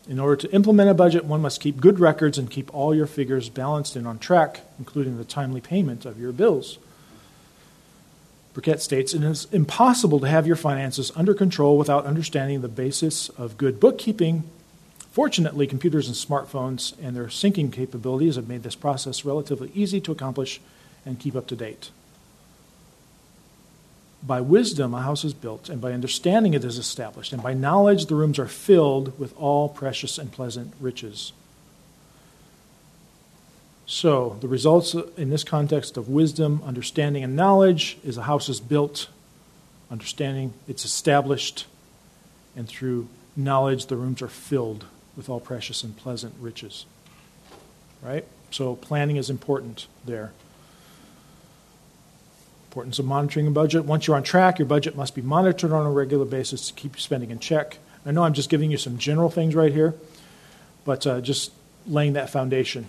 In 0.09 0.19
order 0.19 0.35
to 0.37 0.51
implement 0.51 0.89
a 0.89 0.93
budget, 0.93 1.25
one 1.25 1.41
must 1.41 1.61
keep 1.61 1.81
good 1.81 1.99
records 1.99 2.37
and 2.37 2.49
keep 2.49 2.73
all 2.73 2.95
your 2.95 3.07
figures 3.07 3.49
balanced 3.49 3.95
and 3.95 4.07
on 4.07 4.19
track, 4.19 4.61
including 4.79 5.17
the 5.17 5.25
timely 5.25 5.61
payment 5.61 6.05
of 6.05 6.19
your 6.19 6.31
bills. 6.31 6.79
Burkett 8.53 8.81
states 8.81 9.13
it 9.13 9.21
is 9.21 9.47
impossible 9.51 10.19
to 10.19 10.27
have 10.27 10.47
your 10.47 10.55
finances 10.55 11.11
under 11.15 11.35
control 11.35 11.77
without 11.77 12.05
understanding 12.05 12.61
the 12.61 12.67
basis 12.67 13.29
of 13.29 13.57
good 13.57 13.79
bookkeeping. 13.79 14.49
Fortunately, 15.17 15.65
computers 15.65 16.05
and 16.05 16.15
smartphones 16.15 16.93
and 17.01 17.15
their 17.15 17.25
syncing 17.25 17.73
capabilities 17.73 18.35
have 18.35 18.47
made 18.47 18.61
this 18.61 18.75
process 18.75 19.25
relatively 19.25 19.71
easy 19.73 19.99
to 19.99 20.11
accomplish 20.11 20.61
and 21.07 21.19
keep 21.19 21.35
up 21.35 21.47
to 21.47 21.55
date. 21.55 21.89
By 24.21 24.41
wisdom, 24.41 24.93
a 24.93 25.01
house 25.01 25.25
is 25.25 25.33
built, 25.33 25.69
and 25.69 25.81
by 25.81 25.91
understanding, 25.91 26.53
it 26.53 26.63
is 26.63 26.77
established, 26.77 27.33
and 27.33 27.41
by 27.41 27.55
knowledge, 27.55 28.05
the 28.05 28.13
rooms 28.13 28.37
are 28.37 28.47
filled 28.47 29.17
with 29.17 29.35
all 29.39 29.69
precious 29.69 30.19
and 30.19 30.31
pleasant 30.31 30.75
riches. 30.79 31.33
So, 33.87 34.37
the 34.39 34.47
results 34.47 34.93
in 34.93 35.31
this 35.31 35.43
context 35.43 35.97
of 35.97 36.09
wisdom, 36.09 36.61
understanding, 36.63 37.23
and 37.23 37.35
knowledge 37.35 37.97
is 38.03 38.17
a 38.17 38.23
house 38.29 38.49
is 38.49 38.59
built, 38.59 39.07
understanding, 39.89 40.53
it's 40.67 40.85
established, 40.85 41.65
and 42.55 42.67
through 42.67 43.07
knowledge, 43.35 43.87
the 43.87 43.95
rooms 43.95 44.21
are 44.21 44.27
filled 44.27 44.85
with 45.17 45.29
all 45.29 45.39
precious 45.39 45.83
and 45.83 45.97
pleasant 45.97 46.35
riches. 46.39 46.85
Right? 48.01 48.25
So, 48.51 48.75
planning 48.75 49.17
is 49.17 49.29
important 49.29 49.87
there. 50.05 50.31
Importance 52.69 52.99
of 52.99 53.05
monitoring 53.05 53.47
a 53.47 53.51
budget. 53.51 53.85
Once 53.85 54.07
you're 54.07 54.15
on 54.15 54.23
track, 54.23 54.59
your 54.59 54.67
budget 54.67 54.95
must 54.95 55.15
be 55.15 55.21
monitored 55.21 55.71
on 55.71 55.85
a 55.85 55.91
regular 55.91 56.25
basis 56.25 56.67
to 56.67 56.73
keep 56.73 56.99
spending 56.99 57.31
in 57.31 57.39
check. 57.39 57.79
I 58.05 58.11
know 58.11 58.23
I'm 58.23 58.33
just 58.33 58.49
giving 58.49 58.71
you 58.71 58.77
some 58.77 58.97
general 58.97 59.29
things 59.29 59.55
right 59.55 59.73
here, 59.73 59.95
but 60.85 61.05
uh, 61.05 61.19
just 61.19 61.51
laying 61.87 62.13
that 62.13 62.29
foundation. 62.29 62.87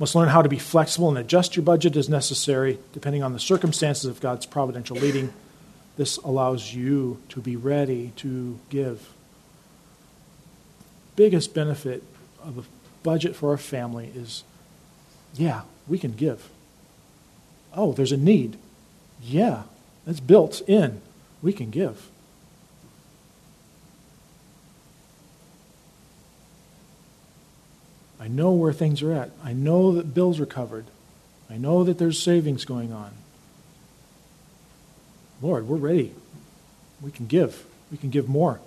Must 0.00 0.14
learn 0.14 0.28
how 0.28 0.40
to 0.40 0.48
be 0.48 0.58
flexible 0.58 1.10
and 1.10 1.18
adjust 1.18 1.54
your 1.54 1.62
budget 1.62 1.94
as 1.94 2.08
necessary, 2.08 2.78
depending 2.94 3.22
on 3.22 3.34
the 3.34 3.38
circumstances 3.38 4.06
of 4.06 4.20
God's 4.20 4.46
providential 4.46 4.96
leading. 4.96 5.32
This 5.98 6.16
allows 6.16 6.72
you 6.72 7.20
to 7.28 7.40
be 7.40 7.56
ready 7.56 8.12
to 8.16 8.58
give. 8.70 9.06
Biggest 11.20 11.52
benefit 11.52 12.02
of 12.42 12.56
a 12.56 12.62
budget 13.02 13.36
for 13.36 13.52
a 13.52 13.58
family 13.58 14.10
is 14.16 14.42
yeah, 15.34 15.64
we 15.86 15.98
can 15.98 16.12
give. 16.12 16.48
Oh, 17.74 17.92
there's 17.92 18.10
a 18.10 18.16
need. 18.16 18.56
Yeah, 19.20 19.64
that's 20.06 20.18
built 20.18 20.62
in. 20.66 21.02
We 21.42 21.52
can 21.52 21.68
give. 21.68 22.08
I 28.18 28.26
know 28.26 28.52
where 28.52 28.72
things 28.72 29.02
are 29.02 29.12
at. 29.12 29.30
I 29.44 29.52
know 29.52 29.92
that 29.92 30.14
bills 30.14 30.40
are 30.40 30.46
covered. 30.46 30.86
I 31.50 31.58
know 31.58 31.84
that 31.84 31.98
there's 31.98 32.18
savings 32.18 32.64
going 32.64 32.94
on. 32.94 33.10
Lord, 35.42 35.68
we're 35.68 35.76
ready. 35.76 36.14
We 37.02 37.10
can 37.10 37.26
give. 37.26 37.66
We 37.92 37.98
can 37.98 38.08
give 38.08 38.26
more. 38.26 38.58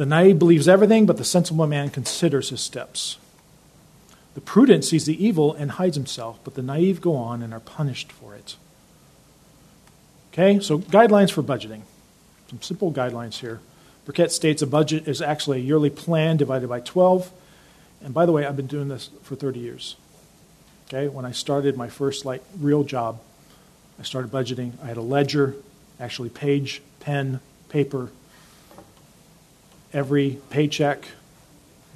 The 0.00 0.06
naive 0.06 0.38
believes 0.38 0.66
everything, 0.66 1.04
but 1.04 1.18
the 1.18 1.26
sensible 1.26 1.66
man 1.66 1.90
considers 1.90 2.48
his 2.48 2.62
steps. 2.62 3.18
The 4.32 4.40
prudent 4.40 4.82
sees 4.82 5.04
the 5.04 5.22
evil 5.22 5.52
and 5.52 5.72
hides 5.72 5.94
himself, 5.94 6.38
but 6.42 6.54
the 6.54 6.62
naive 6.62 7.02
go 7.02 7.16
on 7.16 7.42
and 7.42 7.52
are 7.52 7.60
punished 7.60 8.10
for 8.10 8.34
it. 8.34 8.56
Okay, 10.32 10.58
so 10.58 10.78
guidelines 10.78 11.30
for 11.30 11.42
budgeting. 11.42 11.82
Some 12.48 12.62
simple 12.62 12.90
guidelines 12.90 13.40
here. 13.40 13.60
Burkett 14.06 14.32
states 14.32 14.62
a 14.62 14.66
budget 14.66 15.06
is 15.06 15.20
actually 15.20 15.58
a 15.58 15.64
yearly 15.64 15.90
plan 15.90 16.38
divided 16.38 16.70
by 16.70 16.80
12. 16.80 17.30
And 18.02 18.14
by 18.14 18.24
the 18.24 18.32
way, 18.32 18.46
I've 18.46 18.56
been 18.56 18.66
doing 18.66 18.88
this 18.88 19.10
for 19.22 19.36
30 19.36 19.60
years. 19.60 19.96
Okay, 20.88 21.08
when 21.08 21.26
I 21.26 21.32
started 21.32 21.76
my 21.76 21.90
first 21.90 22.24
like 22.24 22.42
real 22.58 22.84
job, 22.84 23.20
I 23.98 24.04
started 24.04 24.32
budgeting. 24.32 24.82
I 24.82 24.86
had 24.86 24.96
a 24.96 25.02
ledger, 25.02 25.56
actually 26.00 26.30
page, 26.30 26.80
pen, 27.00 27.40
paper. 27.68 28.08
Every 29.92 30.38
paycheck, 30.50 31.04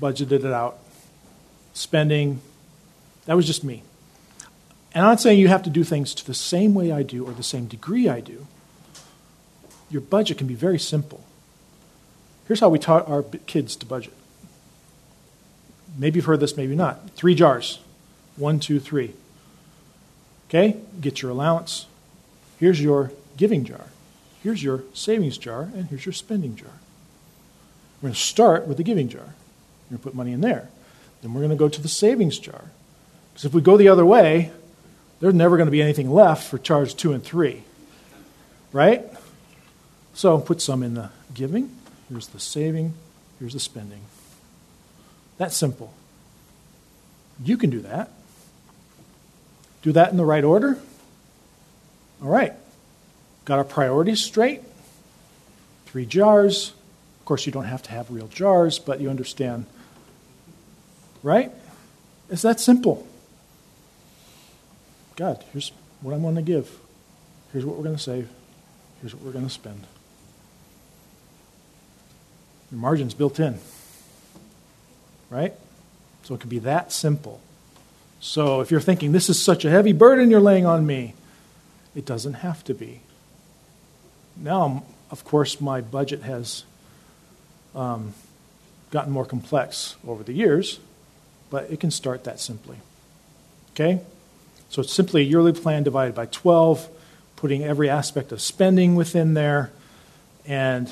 budgeted 0.00 0.32
it 0.32 0.46
out. 0.46 0.78
Spending, 1.74 2.40
that 3.26 3.34
was 3.34 3.46
just 3.46 3.64
me. 3.64 3.82
And 4.94 5.04
I'm 5.04 5.12
not 5.12 5.20
saying 5.20 5.38
you 5.38 5.48
have 5.48 5.62
to 5.64 5.70
do 5.70 5.82
things 5.82 6.14
to 6.14 6.26
the 6.26 6.34
same 6.34 6.74
way 6.74 6.92
I 6.92 7.02
do 7.02 7.26
or 7.26 7.32
the 7.32 7.42
same 7.42 7.66
degree 7.66 8.08
I 8.08 8.20
do. 8.20 8.46
Your 9.90 10.00
budget 10.00 10.38
can 10.38 10.46
be 10.46 10.54
very 10.54 10.78
simple. 10.78 11.24
Here's 12.46 12.60
how 12.60 12.68
we 12.68 12.78
taught 12.78 13.08
our 13.08 13.22
kids 13.22 13.74
to 13.76 13.86
budget. 13.86 14.12
Maybe 15.96 16.18
you've 16.18 16.26
heard 16.26 16.40
this, 16.40 16.56
maybe 16.56 16.74
not. 16.74 17.10
Three 17.10 17.34
jars. 17.34 17.78
One, 18.36 18.60
two, 18.60 18.80
three. 18.80 19.14
Okay? 20.48 20.76
Get 21.00 21.22
your 21.22 21.30
allowance. 21.30 21.86
Here's 22.58 22.80
your 22.80 23.12
giving 23.36 23.64
jar. 23.64 23.86
Here's 24.42 24.62
your 24.62 24.84
savings 24.92 25.38
jar, 25.38 25.62
and 25.62 25.86
here's 25.86 26.04
your 26.04 26.12
spending 26.12 26.54
jar. 26.54 26.72
We're 28.04 28.08
going 28.08 28.16
to 28.16 28.20
start 28.20 28.66
with 28.66 28.76
the 28.76 28.82
giving 28.82 29.08
jar. 29.08 29.22
We're 29.22 29.96
going 29.96 29.98
to 29.98 30.02
put 30.02 30.14
money 30.14 30.32
in 30.32 30.42
there. 30.42 30.68
Then 31.22 31.32
we're 31.32 31.40
going 31.40 31.48
to 31.52 31.56
go 31.56 31.70
to 31.70 31.80
the 31.80 31.88
savings 31.88 32.38
jar. 32.38 32.66
Because 33.32 33.46
if 33.46 33.54
we 33.54 33.62
go 33.62 33.78
the 33.78 33.88
other 33.88 34.04
way, 34.04 34.52
there's 35.20 35.32
never 35.32 35.56
going 35.56 35.68
to 35.68 35.70
be 35.70 35.80
anything 35.80 36.12
left 36.12 36.46
for 36.46 36.58
charge 36.58 36.96
two 36.96 37.14
and 37.14 37.24
three. 37.24 37.62
Right? 38.72 39.06
So 40.12 40.38
put 40.38 40.60
some 40.60 40.82
in 40.82 40.92
the 40.92 41.12
giving. 41.32 41.74
Here's 42.10 42.26
the 42.26 42.40
saving. 42.40 42.92
Here's 43.38 43.54
the 43.54 43.58
spending. 43.58 44.02
That's 45.38 45.56
simple. 45.56 45.94
You 47.42 47.56
can 47.56 47.70
do 47.70 47.80
that. 47.80 48.10
Do 49.80 49.92
that 49.92 50.10
in 50.10 50.18
the 50.18 50.26
right 50.26 50.44
order. 50.44 50.78
All 52.22 52.28
right. 52.28 52.52
Got 53.46 53.56
our 53.60 53.64
priorities 53.64 54.20
straight. 54.20 54.60
Three 55.86 56.04
jars. 56.04 56.74
Of 57.24 57.26
course, 57.26 57.46
you 57.46 57.52
don't 57.52 57.64
have 57.64 57.82
to 57.84 57.90
have 57.90 58.10
real 58.10 58.28
jars, 58.28 58.78
but 58.78 59.00
you 59.00 59.08
understand. 59.08 59.64
Right? 61.22 61.50
It's 62.28 62.42
that 62.42 62.60
simple. 62.60 63.08
God, 65.16 65.42
here's 65.54 65.72
what 66.02 66.12
I'm 66.12 66.20
going 66.20 66.34
to 66.34 66.42
give. 66.42 66.70
Here's 67.50 67.64
what 67.64 67.78
we're 67.78 67.82
going 67.82 67.96
to 67.96 68.02
save. 68.02 68.28
Here's 69.00 69.14
what 69.14 69.24
we're 69.24 69.32
going 69.32 69.46
to 69.46 69.50
spend. 69.50 69.86
Your 72.70 72.78
margin's 72.78 73.14
built 73.14 73.40
in. 73.40 73.58
Right? 75.30 75.54
So 76.24 76.34
it 76.34 76.42
can 76.42 76.50
be 76.50 76.58
that 76.58 76.92
simple. 76.92 77.40
So 78.20 78.60
if 78.60 78.70
you're 78.70 78.82
thinking, 78.82 79.12
this 79.12 79.30
is 79.30 79.42
such 79.42 79.64
a 79.64 79.70
heavy 79.70 79.94
burden 79.94 80.30
you're 80.30 80.40
laying 80.40 80.66
on 80.66 80.84
me, 80.84 81.14
it 81.94 82.04
doesn't 82.04 82.34
have 82.34 82.62
to 82.64 82.74
be. 82.74 83.00
Now, 84.36 84.84
of 85.10 85.24
course, 85.24 85.58
my 85.58 85.80
budget 85.80 86.20
has 86.20 86.64
um, 87.74 88.14
gotten 88.90 89.12
more 89.12 89.24
complex 89.24 89.96
over 90.06 90.22
the 90.22 90.32
years, 90.32 90.78
but 91.50 91.70
it 91.70 91.80
can 91.80 91.90
start 91.90 92.24
that 92.24 92.40
simply. 92.40 92.76
Okay? 93.72 94.00
So 94.70 94.82
it's 94.82 94.92
simply 94.92 95.22
a 95.22 95.24
yearly 95.24 95.52
plan 95.52 95.82
divided 95.82 96.14
by 96.14 96.26
12, 96.26 96.88
putting 97.36 97.62
every 97.62 97.88
aspect 97.88 98.32
of 98.32 98.40
spending 98.40 98.94
within 98.94 99.34
there, 99.34 99.70
and 100.46 100.90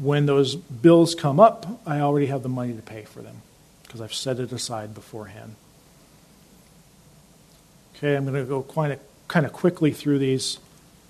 when 0.00 0.26
those 0.26 0.56
bills 0.56 1.14
come 1.14 1.40
up, 1.40 1.66
I 1.86 2.00
already 2.00 2.26
have 2.26 2.42
the 2.42 2.48
money 2.48 2.74
to 2.74 2.82
pay 2.82 3.04
for 3.04 3.22
them 3.22 3.42
because 3.82 4.00
I've 4.00 4.14
set 4.14 4.38
it 4.38 4.52
aside 4.52 4.94
beforehand. 4.94 5.56
Okay, 7.96 8.16
I'm 8.16 8.24
going 8.24 8.36
to 8.36 8.48
go 8.48 8.62
quite 8.62 8.92
a, 8.92 8.98
kind 9.28 9.44
of 9.44 9.52
quickly 9.52 9.92
through 9.92 10.18
these, 10.18 10.58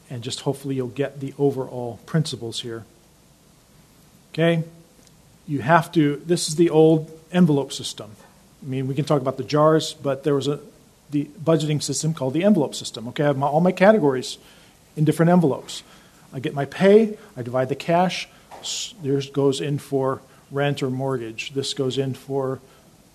and 0.08 0.22
just 0.22 0.40
hopefully 0.40 0.74
you'll 0.74 0.88
get 0.88 1.20
the 1.20 1.34
overall 1.38 2.00
principles 2.06 2.60
here. 2.60 2.84
Okay, 4.32 4.64
you 5.50 5.58
have 5.58 5.90
to, 5.92 6.22
this 6.24 6.48
is 6.48 6.54
the 6.54 6.70
old 6.70 7.10
envelope 7.32 7.72
system. 7.72 8.12
I 8.62 8.66
mean, 8.66 8.86
we 8.86 8.94
can 8.94 9.04
talk 9.04 9.20
about 9.20 9.36
the 9.36 9.42
jars, 9.42 9.94
but 9.94 10.22
there 10.22 10.34
was 10.34 10.46
a 10.46 10.60
the 11.10 11.28
budgeting 11.42 11.82
system 11.82 12.14
called 12.14 12.34
the 12.34 12.44
envelope 12.44 12.72
system. 12.72 13.08
Okay, 13.08 13.24
I 13.24 13.26
have 13.26 13.36
my, 13.36 13.48
all 13.48 13.60
my 13.60 13.72
categories 13.72 14.38
in 14.96 15.04
different 15.04 15.30
envelopes. 15.30 15.82
I 16.32 16.38
get 16.38 16.54
my 16.54 16.66
pay, 16.66 17.18
I 17.36 17.42
divide 17.42 17.68
the 17.68 17.74
cash. 17.74 18.28
This 19.02 19.26
goes 19.32 19.60
in 19.60 19.78
for 19.78 20.20
rent 20.52 20.84
or 20.84 20.90
mortgage. 20.90 21.52
This 21.52 21.74
goes 21.74 21.98
in 21.98 22.14
for 22.14 22.60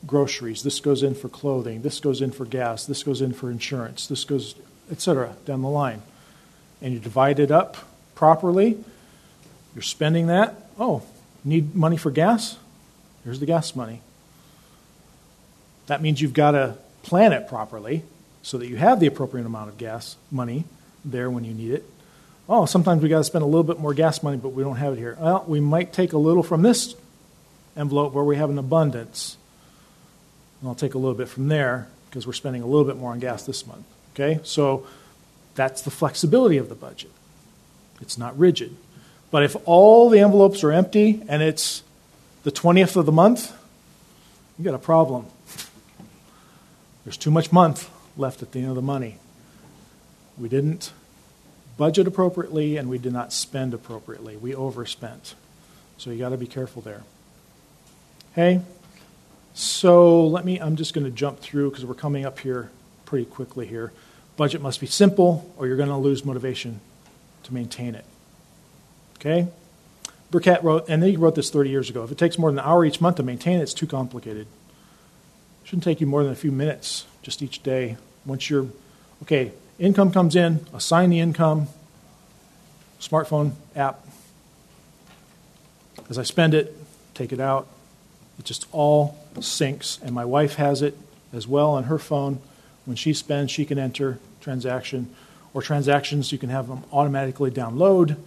groceries. 0.05 0.63
This 0.63 0.81
goes 0.81 1.03
in 1.03 1.15
for 1.15 1.29
clothing. 1.29 1.83
This 1.83 2.01
goes 2.01 2.21
in 2.21 2.31
for 2.31 2.43
gas. 2.43 2.85
This 2.85 3.03
goes 3.03 3.21
in 3.21 3.31
for 3.31 3.49
insurance. 3.49 4.07
This 4.07 4.25
goes, 4.25 4.55
etc. 4.91 5.37
down 5.45 5.61
the 5.61 5.69
line. 5.69 6.01
And 6.81 6.93
you 6.93 6.99
divide 6.99 7.39
it 7.39 7.51
up 7.51 7.77
properly. 8.13 8.83
You're 9.73 9.81
spending 9.83 10.27
that. 10.27 10.55
Oh, 10.77 11.03
need 11.45 11.75
money 11.75 11.97
for 11.97 12.11
gas? 12.11 12.57
Here's 13.23 13.39
the 13.39 13.45
gas 13.45 13.75
money. 13.75 14.01
That 15.87 16.01
means 16.01 16.21
you've 16.21 16.33
got 16.33 16.51
to 16.51 16.77
plan 17.03 17.31
it 17.31 17.47
properly 17.47 18.03
so 18.41 18.57
that 18.57 18.67
you 18.67 18.75
have 18.77 18.99
the 18.99 19.07
appropriate 19.07 19.45
amount 19.45 19.69
of 19.69 19.77
gas 19.77 20.17
money 20.31 20.65
there 21.03 21.29
when 21.29 21.43
you 21.43 21.53
need 21.53 21.71
it. 21.71 21.83
Oh, 22.49 22.65
sometimes 22.65 23.01
we 23.01 23.09
got 23.09 23.19
to 23.19 23.23
spend 23.23 23.43
a 23.43 23.47
little 23.47 23.63
bit 23.63 23.79
more 23.79 23.93
gas 23.93 24.21
money, 24.21 24.37
but 24.37 24.49
we 24.49 24.63
don't 24.63 24.75
have 24.75 24.93
it 24.93 24.99
here. 24.99 25.17
Well, 25.19 25.45
we 25.47 25.59
might 25.59 25.93
take 25.93 26.13
a 26.13 26.17
little 26.17 26.43
from 26.43 26.61
this 26.61 26.95
envelope 27.75 28.13
where 28.13 28.23
we 28.23 28.37
have 28.37 28.49
an 28.49 28.57
abundance 28.57 29.37
and 30.61 30.69
I'll 30.69 30.75
take 30.75 30.93
a 30.93 30.97
little 30.97 31.15
bit 31.15 31.27
from 31.27 31.47
there 31.47 31.87
because 32.09 32.25
we're 32.25 32.33
spending 32.33 32.61
a 32.61 32.65
little 32.65 32.85
bit 32.85 32.97
more 32.97 33.11
on 33.11 33.19
gas 33.19 33.45
this 33.45 33.67
month. 33.67 33.85
Okay? 34.13 34.39
So 34.43 34.87
that's 35.55 35.81
the 35.81 35.91
flexibility 35.91 36.57
of 36.57 36.69
the 36.69 36.75
budget. 36.75 37.11
It's 38.01 38.17
not 38.17 38.37
rigid. 38.37 38.75
But 39.35 39.43
if 39.43 39.57
all 39.65 40.09
the 40.09 40.21
envelopes 40.21 40.63
are 40.63 40.71
empty 40.71 41.21
and 41.27 41.43
it's 41.43 41.83
the 42.43 42.53
20th 42.53 42.95
of 42.95 43.05
the 43.05 43.11
month, 43.11 43.51
you 44.57 44.63
got 44.63 44.73
a 44.73 44.77
problem. 44.77 45.25
There's 47.03 47.17
too 47.17 47.31
much 47.31 47.51
month 47.51 47.89
left 48.15 48.41
at 48.41 48.53
the 48.53 48.59
end 48.59 48.69
of 48.69 48.75
the 48.75 48.81
money. 48.81 49.17
We 50.37 50.47
didn't 50.47 50.93
budget 51.75 52.07
appropriately 52.07 52.77
and 52.77 52.87
we 52.87 52.97
did 52.97 53.11
not 53.11 53.33
spend 53.33 53.73
appropriately. 53.73 54.37
We 54.37 54.55
overspent. 54.55 55.35
So 55.97 56.11
you 56.11 56.19
got 56.19 56.29
to 56.29 56.37
be 56.37 56.47
careful 56.47 56.81
there. 56.81 57.03
Okay? 58.31 58.61
So 59.53 60.25
let 60.27 60.45
me, 60.45 60.61
I'm 60.61 60.77
just 60.77 60.93
going 60.93 61.03
to 61.03 61.11
jump 61.11 61.41
through 61.41 61.71
because 61.71 61.85
we're 61.85 61.93
coming 61.93 62.25
up 62.25 62.39
here 62.39 62.71
pretty 63.03 63.25
quickly 63.25 63.67
here. 63.67 63.91
Budget 64.37 64.61
must 64.61 64.79
be 64.79 64.87
simple 64.87 65.53
or 65.57 65.67
you're 65.67 65.75
going 65.75 65.89
to 65.89 65.97
lose 65.97 66.23
motivation 66.23 66.79
to 67.43 67.53
maintain 67.53 67.95
it. 67.95 68.05
Okay? 69.15 69.47
Burkett 70.31 70.63
wrote, 70.63 70.85
and 70.89 71.03
he 71.03 71.15
wrote 71.15 71.35
this 71.35 71.49
30 71.49 71.69
years 71.69 71.89
ago 71.89 72.03
if 72.03 72.11
it 72.11 72.17
takes 72.17 72.37
more 72.37 72.49
than 72.51 72.59
an 72.59 72.65
hour 72.65 72.83
each 72.83 72.99
month 72.99 73.17
to 73.17 73.23
maintain 73.23 73.59
it, 73.59 73.63
it's 73.63 73.73
too 73.73 73.87
complicated. 73.87 74.47
It 75.63 75.67
shouldn't 75.67 75.83
take 75.83 76.01
you 76.01 76.07
more 76.07 76.23
than 76.23 76.31
a 76.31 76.35
few 76.35 76.51
minutes 76.51 77.05
just 77.21 77.41
each 77.41 77.63
day. 77.63 77.97
Once 78.25 78.49
you're, 78.49 78.67
okay, 79.23 79.51
income 79.79 80.11
comes 80.11 80.35
in, 80.35 80.65
assign 80.73 81.09
the 81.09 81.19
income, 81.19 81.67
smartphone 82.99 83.53
app. 83.75 84.05
As 86.09 86.17
I 86.19 86.23
spend 86.23 86.53
it, 86.53 86.75
take 87.13 87.31
it 87.31 87.39
out. 87.39 87.67
It 88.37 88.45
just 88.45 88.67
all 88.71 89.17
syncs, 89.35 90.01
and 90.01 90.11
my 90.11 90.25
wife 90.25 90.55
has 90.55 90.81
it 90.81 90.97
as 91.33 91.47
well 91.47 91.71
on 91.71 91.85
her 91.85 91.97
phone. 91.97 92.39
When 92.85 92.95
she 92.95 93.13
spends, 93.13 93.51
she 93.51 93.65
can 93.65 93.79
enter 93.79 94.19
transaction 94.41 95.13
or 95.53 95.61
transactions. 95.61 96.31
You 96.31 96.37
can 96.37 96.49
have 96.49 96.67
them 96.67 96.83
automatically 96.91 97.51
download, 97.51 98.17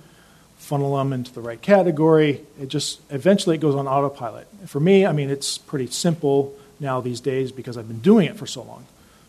funnel 0.58 0.96
them 0.96 1.12
into 1.12 1.32
the 1.32 1.40
right 1.40 1.60
category. 1.60 2.42
It 2.60 2.68
just 2.68 3.00
eventually 3.10 3.56
it 3.56 3.60
goes 3.60 3.74
on 3.74 3.88
autopilot. 3.88 4.46
For 4.66 4.80
me, 4.80 5.06
I 5.06 5.12
mean, 5.12 5.30
it's 5.30 5.58
pretty 5.58 5.86
simple 5.86 6.54
now 6.78 7.00
these 7.00 7.20
days 7.20 7.52
because 7.52 7.78
I've 7.78 7.88
been 7.88 8.00
doing 8.00 8.26
it 8.26 8.36
for 8.36 8.46
so 8.46 8.62
long. 8.62 8.86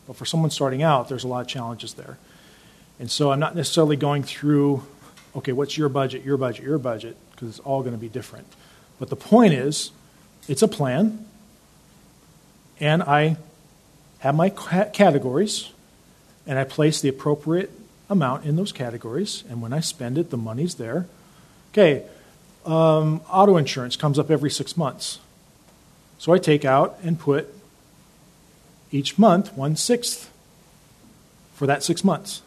But 0.08 0.16
for 0.16 0.26
someone 0.26 0.52
starting 0.52 0.84
out, 0.84 1.08
there's 1.08 1.24
a 1.24 1.28
lot 1.28 1.42
of 1.42 1.48
challenges 1.48 1.94
there. 1.94 2.18
And 3.00 3.10
so 3.10 3.32
I'm 3.32 3.40
not 3.40 3.56
necessarily 3.56 3.96
going 3.96 4.24
through, 4.24 4.84
okay, 5.36 5.54
what's 5.54 5.78
your 5.78 5.88
budget, 5.88 6.26
your 6.26 6.36
budget, 6.36 6.66
your 6.66 6.78
budget, 6.78 7.16
because 7.32 7.50
it's 7.50 7.60
all 7.60 7.82
going 7.82 7.94
to 7.94 8.00
be 8.00 8.10
different. 8.10 8.48
But 9.00 9.10
the 9.10 9.16
point 9.16 9.54
is, 9.54 9.92
it's 10.48 10.62
a 10.62 10.68
plan 10.68 11.26
and 12.80 13.04
I 13.04 13.38
have 14.20 14.36
my 14.36 14.50
categories, 14.50 15.70
and 16.46 16.58
I 16.58 16.64
place 16.64 17.02
the 17.02 17.10
appropriate 17.10 17.72
amount 18.10 18.46
in 18.46 18.56
those 18.56 18.72
categories, 18.72 19.44
and 19.50 19.62
when 19.62 19.74
I 19.74 19.80
spend 19.80 20.18
it, 20.18 20.30
the 20.30 20.38
money's 20.38 20.76
there. 20.76 21.08
Okay, 21.72 22.04
um, 22.66 23.22
auto 23.30 23.58
insurance 23.58 23.96
comes 23.96 24.18
up 24.20 24.32
every 24.32 24.50
six 24.50 24.76
months. 24.76 25.20
So 26.18 26.34
I 26.34 26.38
take 26.38 26.66
out 26.66 26.98
and 27.04 27.20
put 27.20 27.54
each 28.92 29.18
month 29.18 29.54
one 29.54 29.76
sixth 29.76 30.30
for 31.54 31.68
that 31.68 31.84
six 31.84 32.04
months. 32.04 32.42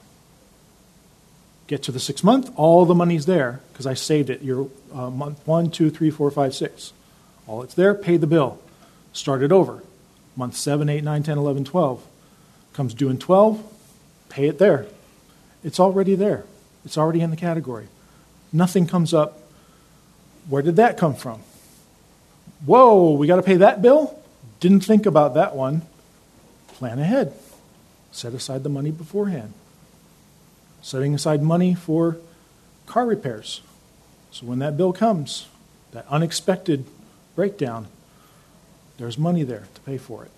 Get 1.67 1.83
to 1.85 1.93
the 1.93 2.01
six 2.01 2.23
month, 2.23 2.51
all 2.57 2.85
the 2.85 2.95
money's 2.95 3.27
there 3.27 3.61
because 3.73 3.87
I 3.87 3.95
saved 3.95 4.29
it. 4.29 4.43
Your 4.43 4.69
uh, 4.93 5.11
month 5.11 5.47
one, 5.47 5.71
two, 5.71 5.91
three, 5.91 6.11
four, 6.11 6.31
five, 6.31 6.55
six. 6.55 6.93
All 7.47 7.63
it's 7.63 7.75
there, 7.75 7.95
pay 7.95 8.17
the 8.17 8.27
bill. 8.27 8.59
Start 9.13 9.43
it 9.43 9.53
over. 9.53 9.83
Month 10.37 10.57
7, 10.57 10.89
8, 10.89 11.05
9, 11.05 11.23
10, 11.23 11.39
11, 11.39 11.65
12. 11.65 12.07
Comes 12.73 12.95
due 12.95 13.11
in 13.11 13.19
12, 13.19 13.63
pay 14.31 14.49
it 14.49 14.59
there. 14.59 14.87
It's 15.63 15.79
already 15.79 16.15
there, 16.15 16.45
it's 16.85 16.97
already 16.97 17.21
in 17.21 17.31
the 17.31 17.37
category. 17.37 17.89
Nothing 18.53 18.87
comes 18.87 19.15
up. 19.15 19.39
Where 20.49 20.63
did 20.63 20.77
that 20.77 20.99
come 20.99 21.15
from? 21.15 21.41
Whoa, 22.67 23.13
we 23.13 23.27
got 23.27 23.37
to 23.37 23.43
pay 23.43 23.57
that 23.57 23.83
bill? 23.83 24.19
Didn't 24.61 24.81
think 24.81 25.07
about 25.07 25.35
that 25.35 25.57
one. 25.57 25.83
Plan 26.69 26.99
ahead. 26.99 27.33
Set 28.11 28.35
aside 28.35 28.63
the 28.63 28.69
money 28.69 28.91
beforehand. 28.91 29.55
Setting 30.83 31.15
aside 31.15 31.43
money 31.43 31.75
for 31.75 32.19
car 32.87 33.07
repairs. 33.07 33.63
So 34.31 34.47
when 34.47 34.59
that 34.59 34.77
bill 34.77 34.93
comes, 34.93 35.47
that 35.93 36.07
unexpected 36.09 36.85
breakdown, 37.35 37.87
there's 38.99 39.19
money 39.19 39.43
there 39.43 39.67
to 39.75 39.81
pay 39.83 39.99
for 39.99 40.25
it. 40.25 40.31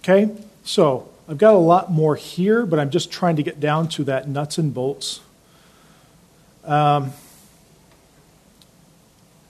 Okay? 0.00 0.30
So 0.64 1.08
I've 1.28 1.38
got 1.38 1.54
a 1.54 1.58
lot 1.58 1.90
more 1.90 2.16
here, 2.16 2.66
but 2.66 2.78
I'm 2.78 2.90
just 2.90 3.10
trying 3.10 3.36
to 3.36 3.42
get 3.42 3.60
down 3.60 3.88
to 3.90 4.04
that 4.04 4.28
nuts 4.28 4.58
and 4.58 4.72
bolts. 4.72 5.20
Um, 6.68 7.12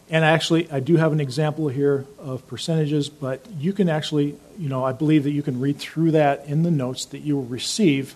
and 0.09 0.25
actually, 0.25 0.71
I 0.71 0.81
do 0.81 0.97
have 0.97 1.13
an 1.13 1.21
example 1.21 1.69
here 1.69 2.07
of 2.19 2.47
percentages, 2.47 3.11
but 3.11 3.45
you 3.59 3.73
can 3.73 3.89
actually, 3.89 4.37
you 4.59 4.69
know, 4.69 4.85
I 4.85 4.93
believe 4.93 5.25
that 5.25 5.33
you 5.33 5.43
can 5.43 5.61
read 5.61 5.79
through 5.79 6.13
that 6.13 6.47
in 6.47 6.63
the 6.63 6.71
notes 6.71 7.05
that 7.07 7.19
you 7.19 7.37
will 7.37 7.45
receive. 7.45 8.15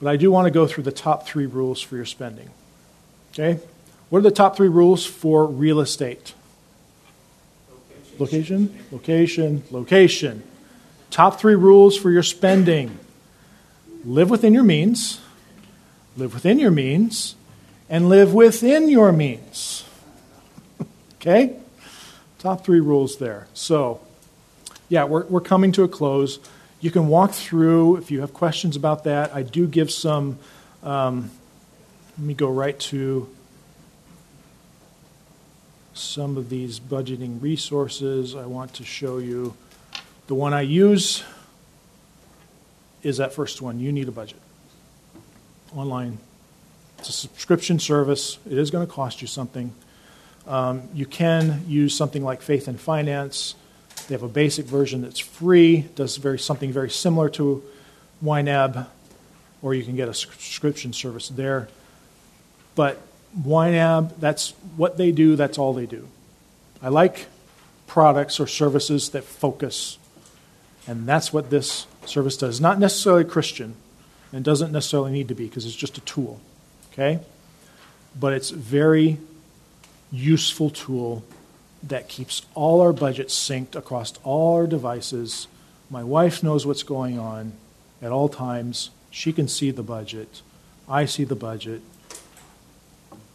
But 0.00 0.08
I 0.08 0.16
do 0.16 0.30
want 0.30 0.46
to 0.46 0.50
go 0.50 0.66
through 0.66 0.84
the 0.84 0.92
top 0.92 1.26
three 1.26 1.46
rules 1.46 1.80
for 1.80 1.94
your 1.94 2.06
spending. 2.06 2.50
Okay? 3.32 3.60
What 4.08 4.20
are 4.20 4.22
the 4.22 4.30
top 4.30 4.56
three 4.56 4.68
rules 4.68 5.04
for 5.04 5.46
real 5.46 5.80
estate? 5.80 6.34
Location, 8.18 8.76
location, 8.90 9.62
location. 9.70 10.42
Top 11.10 11.38
three 11.38 11.54
rules 11.54 11.96
for 11.96 12.10
your 12.10 12.22
spending 12.22 12.98
live 14.04 14.30
within 14.30 14.54
your 14.54 14.64
means, 14.64 15.20
live 16.18 16.34
within 16.34 16.58
your 16.58 16.70
means, 16.70 17.36
and 17.88 18.08
live 18.08 18.34
within 18.34 18.88
your 18.88 19.12
means. 19.12 19.84
okay? 21.14 21.56
Top 22.38 22.64
three 22.64 22.80
rules 22.80 23.18
there. 23.18 23.46
So, 23.54 24.00
yeah, 24.88 25.04
we're, 25.04 25.24
we're 25.26 25.40
coming 25.40 25.72
to 25.72 25.84
a 25.84 25.88
close. 25.88 26.38
You 26.80 26.90
can 26.90 27.08
walk 27.08 27.32
through 27.32 27.96
if 27.96 28.10
you 28.10 28.20
have 28.20 28.34
questions 28.34 28.76
about 28.76 29.04
that. 29.04 29.34
I 29.34 29.42
do 29.42 29.66
give 29.66 29.90
some, 29.90 30.38
um, 30.82 31.30
let 32.18 32.26
me 32.26 32.34
go 32.34 32.50
right 32.50 32.78
to 32.80 33.28
some 35.94 36.36
of 36.36 36.48
these 36.48 36.78
budgeting 36.78 37.42
resources. 37.42 38.34
I 38.34 38.46
want 38.46 38.74
to 38.74 38.84
show 38.84 39.18
you 39.18 39.54
the 40.26 40.34
one 40.34 40.52
I 40.52 40.60
use 40.60 41.24
is 43.02 43.16
that 43.18 43.32
first 43.32 43.62
one. 43.62 43.80
You 43.80 43.92
need 43.92 44.08
a 44.08 44.12
budget. 44.12 44.38
Online. 45.76 46.18
It's 46.98 47.08
a 47.08 47.12
subscription 47.12 47.78
service. 47.78 48.38
It 48.46 48.58
is 48.58 48.70
going 48.70 48.86
to 48.86 48.92
cost 48.92 49.20
you 49.22 49.28
something. 49.28 49.72
Um, 50.46 50.88
you 50.94 51.06
can 51.06 51.64
use 51.68 51.96
something 51.96 52.24
like 52.24 52.40
Faith 52.42 52.68
and 52.68 52.80
Finance. 52.80 53.54
They 54.08 54.14
have 54.14 54.22
a 54.22 54.28
basic 54.28 54.64
version 54.64 55.02
that's 55.02 55.18
free, 55.18 55.82
does 55.94 56.16
very, 56.16 56.38
something 56.38 56.72
very 56.72 56.90
similar 56.90 57.28
to 57.30 57.62
YNAB, 58.24 58.86
or 59.60 59.74
you 59.74 59.84
can 59.84 59.96
get 59.96 60.08
a 60.08 60.14
subscription 60.14 60.92
service 60.92 61.28
there. 61.28 61.68
But 62.74 63.00
YNAB, 63.38 64.18
that's 64.18 64.50
what 64.76 64.96
they 64.96 65.12
do, 65.12 65.36
that's 65.36 65.58
all 65.58 65.74
they 65.74 65.86
do. 65.86 66.08
I 66.82 66.88
like 66.88 67.26
products 67.86 68.40
or 68.40 68.46
services 68.46 69.10
that 69.10 69.24
focus, 69.24 69.98
and 70.86 71.06
that's 71.06 71.32
what 71.32 71.50
this 71.50 71.86
service 72.06 72.36
does. 72.36 72.60
Not 72.60 72.78
necessarily 72.78 73.24
Christian, 73.24 73.74
and 74.32 74.44
doesn't 74.44 74.72
necessarily 74.72 75.12
need 75.12 75.28
to 75.28 75.34
be 75.34 75.46
because 75.46 75.64
it's 75.64 75.74
just 75.74 75.98
a 75.98 76.02
tool. 76.02 76.40
Okay? 76.92 77.20
But 78.18 78.32
it's 78.32 78.50
very 78.50 79.18
useful 80.10 80.70
tool 80.70 81.24
that 81.82 82.08
keeps 82.08 82.42
all 82.54 82.80
our 82.80 82.92
budgets 82.92 83.34
synced 83.34 83.76
across 83.76 84.14
all 84.24 84.54
our 84.54 84.66
devices. 84.66 85.46
My 85.90 86.02
wife 86.02 86.42
knows 86.42 86.66
what's 86.66 86.82
going 86.82 87.18
on 87.18 87.52
at 88.02 88.10
all 88.10 88.28
times. 88.28 88.90
She 89.10 89.32
can 89.32 89.48
see 89.48 89.70
the 89.70 89.82
budget. 89.82 90.42
I 90.88 91.04
see 91.04 91.24
the 91.24 91.36
budget 91.36 91.82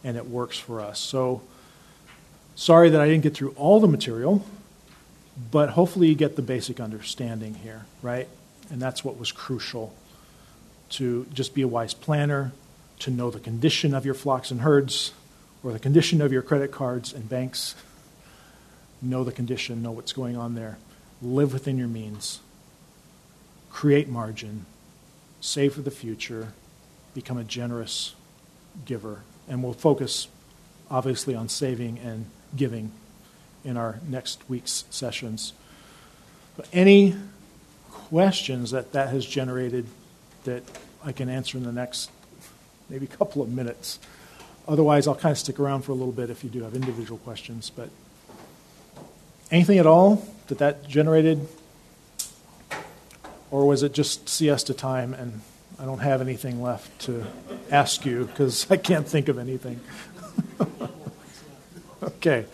and 0.02 0.16
it 0.16 0.26
works 0.26 0.58
for 0.58 0.80
us. 0.80 0.98
So, 1.00 1.40
sorry 2.54 2.90
that 2.90 3.00
I 3.00 3.08
didn't 3.08 3.22
get 3.22 3.34
through 3.34 3.54
all 3.56 3.80
the 3.80 3.88
material, 3.88 4.44
but 5.50 5.70
hopefully 5.70 6.08
you 6.08 6.14
get 6.14 6.36
the 6.36 6.42
basic 6.42 6.78
understanding 6.78 7.54
here, 7.54 7.86
right? 8.02 8.28
And 8.70 8.80
that's 8.80 9.02
what 9.02 9.18
was 9.18 9.32
crucial 9.32 9.94
to 10.96 11.26
just 11.32 11.54
be 11.54 11.62
a 11.62 11.68
wise 11.68 11.94
planner, 11.94 12.52
to 13.00 13.10
know 13.10 13.30
the 13.30 13.40
condition 13.40 13.94
of 13.94 14.04
your 14.04 14.14
flocks 14.14 14.50
and 14.50 14.60
herds, 14.60 15.12
or 15.62 15.72
the 15.72 15.78
condition 15.78 16.20
of 16.20 16.32
your 16.32 16.42
credit 16.42 16.70
cards 16.70 17.12
and 17.12 17.28
banks. 17.28 17.74
Know 19.00 19.24
the 19.24 19.32
condition, 19.32 19.82
know 19.82 19.92
what's 19.92 20.12
going 20.12 20.36
on 20.36 20.54
there. 20.54 20.78
Live 21.22 21.52
within 21.52 21.78
your 21.78 21.88
means. 21.88 22.40
Create 23.70 24.08
margin. 24.08 24.66
Save 25.40 25.74
for 25.74 25.82
the 25.82 25.90
future. 25.90 26.52
Become 27.14 27.38
a 27.38 27.44
generous 27.44 28.14
giver 28.84 29.22
and 29.48 29.62
we'll 29.62 29.72
focus 29.72 30.28
obviously 30.90 31.34
on 31.34 31.48
saving 31.48 31.98
and 31.98 32.26
giving 32.56 32.90
in 33.64 33.76
our 33.76 33.98
next 34.06 34.42
week's 34.48 34.84
sessions. 34.90 35.52
But 36.56 36.68
any 36.72 37.16
questions 37.90 38.70
that 38.70 38.92
that 38.92 39.08
has 39.08 39.24
generated 39.26 39.86
that 40.44 40.62
I 41.04 41.12
can 41.12 41.28
answer 41.28 41.58
in 41.58 41.64
the 41.64 41.72
next 41.72 42.10
maybe 42.88 43.06
couple 43.18 43.42
of 43.42 43.48
minutes. 43.48 43.98
Otherwise, 44.66 45.06
I'll 45.06 45.14
kind 45.14 45.32
of 45.32 45.38
stick 45.38 45.60
around 45.60 45.82
for 45.82 45.92
a 45.92 45.94
little 45.94 46.12
bit 46.12 46.30
if 46.30 46.42
you 46.42 46.50
do 46.50 46.62
have 46.62 46.74
individual 46.74 47.18
questions. 47.18 47.70
But 47.70 47.90
anything 49.50 49.78
at 49.78 49.86
all 49.86 50.26
that 50.46 50.58
that 50.58 50.88
generated, 50.88 51.46
or 53.50 53.66
was 53.66 53.82
it 53.82 53.92
just 53.92 54.28
siesta 54.28 54.72
time 54.72 55.12
and 55.14 55.42
I 55.78 55.86
don't 55.86 55.98
have 55.98 56.20
anything 56.20 56.62
left 56.62 57.00
to 57.02 57.26
ask 57.70 58.06
you 58.06 58.26
because 58.26 58.70
I 58.70 58.76
can't 58.76 59.08
think 59.08 59.28
of 59.28 59.38
anything. 59.38 59.80
okay. 62.02 62.46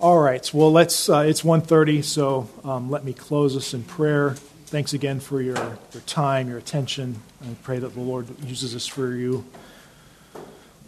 All 0.00 0.18
right. 0.18 0.52
Well, 0.54 0.72
let's. 0.72 1.10
Uh, 1.10 1.18
it's 1.18 1.42
1.30, 1.42 2.02
so 2.02 2.48
um, 2.64 2.90
let 2.90 3.04
me 3.04 3.12
close 3.12 3.54
us 3.54 3.74
in 3.74 3.82
prayer. 3.82 4.36
Thanks 4.70 4.92
again 4.92 5.18
for 5.18 5.42
your, 5.42 5.56
your 5.56 6.02
time, 6.06 6.48
your 6.48 6.56
attention. 6.56 7.20
I 7.42 7.56
pray 7.64 7.80
that 7.80 7.92
the 7.92 8.00
Lord 8.00 8.28
uses 8.44 8.72
this 8.72 8.86
for 8.86 9.12
you. 9.16 9.44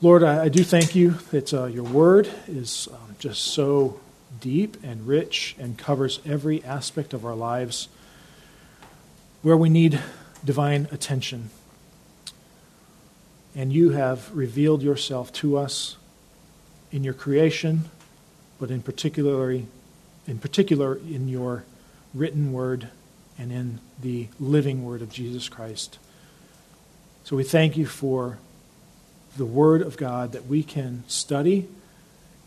Lord, 0.00 0.22
I, 0.22 0.44
I 0.44 0.48
do 0.50 0.62
thank 0.62 0.94
you 0.94 1.16
that 1.32 1.52
uh, 1.52 1.64
your 1.64 1.82
word 1.82 2.30
is 2.46 2.86
um, 2.92 3.16
just 3.18 3.42
so 3.42 3.98
deep 4.40 4.76
and 4.84 5.04
rich 5.04 5.56
and 5.58 5.76
covers 5.76 6.20
every 6.24 6.62
aspect 6.62 7.12
of 7.12 7.26
our 7.26 7.34
lives 7.34 7.88
where 9.42 9.56
we 9.56 9.68
need 9.68 10.00
divine 10.44 10.86
attention. 10.92 11.50
And 13.56 13.72
you 13.72 13.90
have 13.90 14.32
revealed 14.32 14.84
yourself 14.84 15.32
to 15.32 15.58
us 15.58 15.96
in 16.92 17.02
your 17.02 17.14
creation, 17.14 17.86
but 18.60 18.70
in 18.70 18.80
particularly 18.80 19.66
in 20.28 20.38
particular 20.38 20.94
in 20.94 21.26
your 21.26 21.64
written 22.14 22.52
word 22.52 22.88
and 23.38 23.52
in 23.52 23.80
the 24.00 24.28
living 24.38 24.84
word 24.84 25.02
of 25.02 25.10
Jesus 25.10 25.48
Christ. 25.48 25.98
So 27.24 27.36
we 27.36 27.44
thank 27.44 27.76
you 27.76 27.86
for 27.86 28.38
the 29.36 29.46
word 29.46 29.82
of 29.82 29.96
God 29.96 30.32
that 30.32 30.46
we 30.46 30.62
can 30.62 31.04
study 31.06 31.68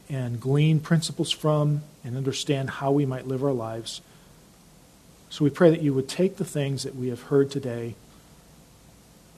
and 0.10 0.40
glean 0.40 0.80
principles 0.80 1.32
from 1.32 1.82
and 2.04 2.16
understand 2.16 2.70
how 2.70 2.92
we 2.92 3.06
might 3.06 3.28
live 3.28 3.44
our 3.44 3.52
lives. 3.52 4.02
So 5.30 5.44
we 5.44 5.50
pray 5.50 5.70
that 5.72 5.82
you 5.82 5.94
would 5.94 6.08
take 6.08 6.38
the 6.38 6.46
things 6.46 6.84
that 6.84 6.96
we 6.96 7.08
have 7.08 7.24
heard 7.24 7.50
today 7.50 7.96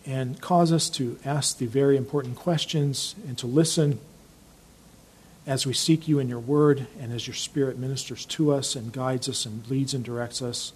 and 0.06 0.40
cause 0.42 0.72
us 0.72 0.90
to 0.92 1.18
ask 1.26 1.58
the 1.58 1.66
very 1.66 1.98
important 1.98 2.36
questions 2.36 3.16
and 3.28 3.38
to 3.38 3.48
listen 3.48 4.00
as 5.46 5.66
we 5.66 5.74
seek 5.74 6.08
you 6.08 6.20
in 6.20 6.28
your 6.28 6.40
word 6.40 6.88
and 7.00 7.14
as 7.14 7.26
your 7.28 7.34
spirit 7.34 7.78
ministers 7.78 8.26
to 8.26 8.52
us 8.52 8.76
and 8.76 8.92
guides 8.92 9.30
us 9.30 9.46
and 9.46 9.70
leads 9.70 9.94
and 9.94 10.04
directs 10.04 10.42
us. 10.42 10.74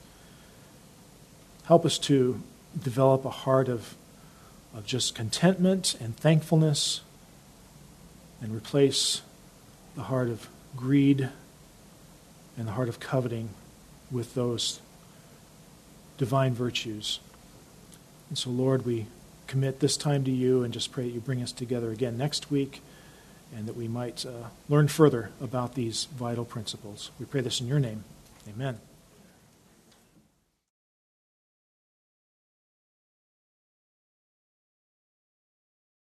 Help 1.66 1.86
us 1.86 1.98
to 2.00 2.42
develop 2.82 3.26
a 3.26 3.30
heart 3.30 3.70
of, 3.70 3.96
of 4.76 4.86
just 4.86 5.16
contentment 5.16 5.96
and 6.00 6.16
thankfulness 6.16 7.02
and 8.42 8.56
replace 8.56 9.22
the 9.96 10.04
heart 10.04 10.30
of 10.30 10.48
greed 10.76 11.30
and 12.58 12.68
the 12.68 12.72
heart 12.72 12.90
of 12.90 13.00
coveting 13.00 13.50
with 14.10 14.34
those 14.34 14.80
divine 16.18 16.54
virtues. 16.54 17.20
And 18.30 18.38
so, 18.38 18.50
Lord, 18.50 18.86
we 18.86 19.08
commit 19.48 19.80
this 19.80 19.98
time 19.98 20.24
to 20.24 20.32
you 20.32 20.64
and 20.64 20.74
just 20.74 20.92
pray 20.92 21.04
that 21.04 21.14
you 21.14 21.20
bring 21.20 21.42
us 21.42 21.52
together 21.52 21.92
again 21.92 22.18
next 22.18 22.50
week 22.50 22.82
and 23.56 23.68
that 23.68 23.76
we 23.76 23.88
might 23.88 24.26
uh, 24.26 24.48
learn 24.70 24.88
further 24.88 25.32
about 25.42 25.76
these 25.76 26.06
vital 26.06 26.46
principles. 26.46 27.12
We 27.20 27.26
pray 27.26 27.42
this 27.42 27.60
in 27.60 27.68
your 27.68 27.80
name. 27.80 28.04
Amen. 28.48 28.80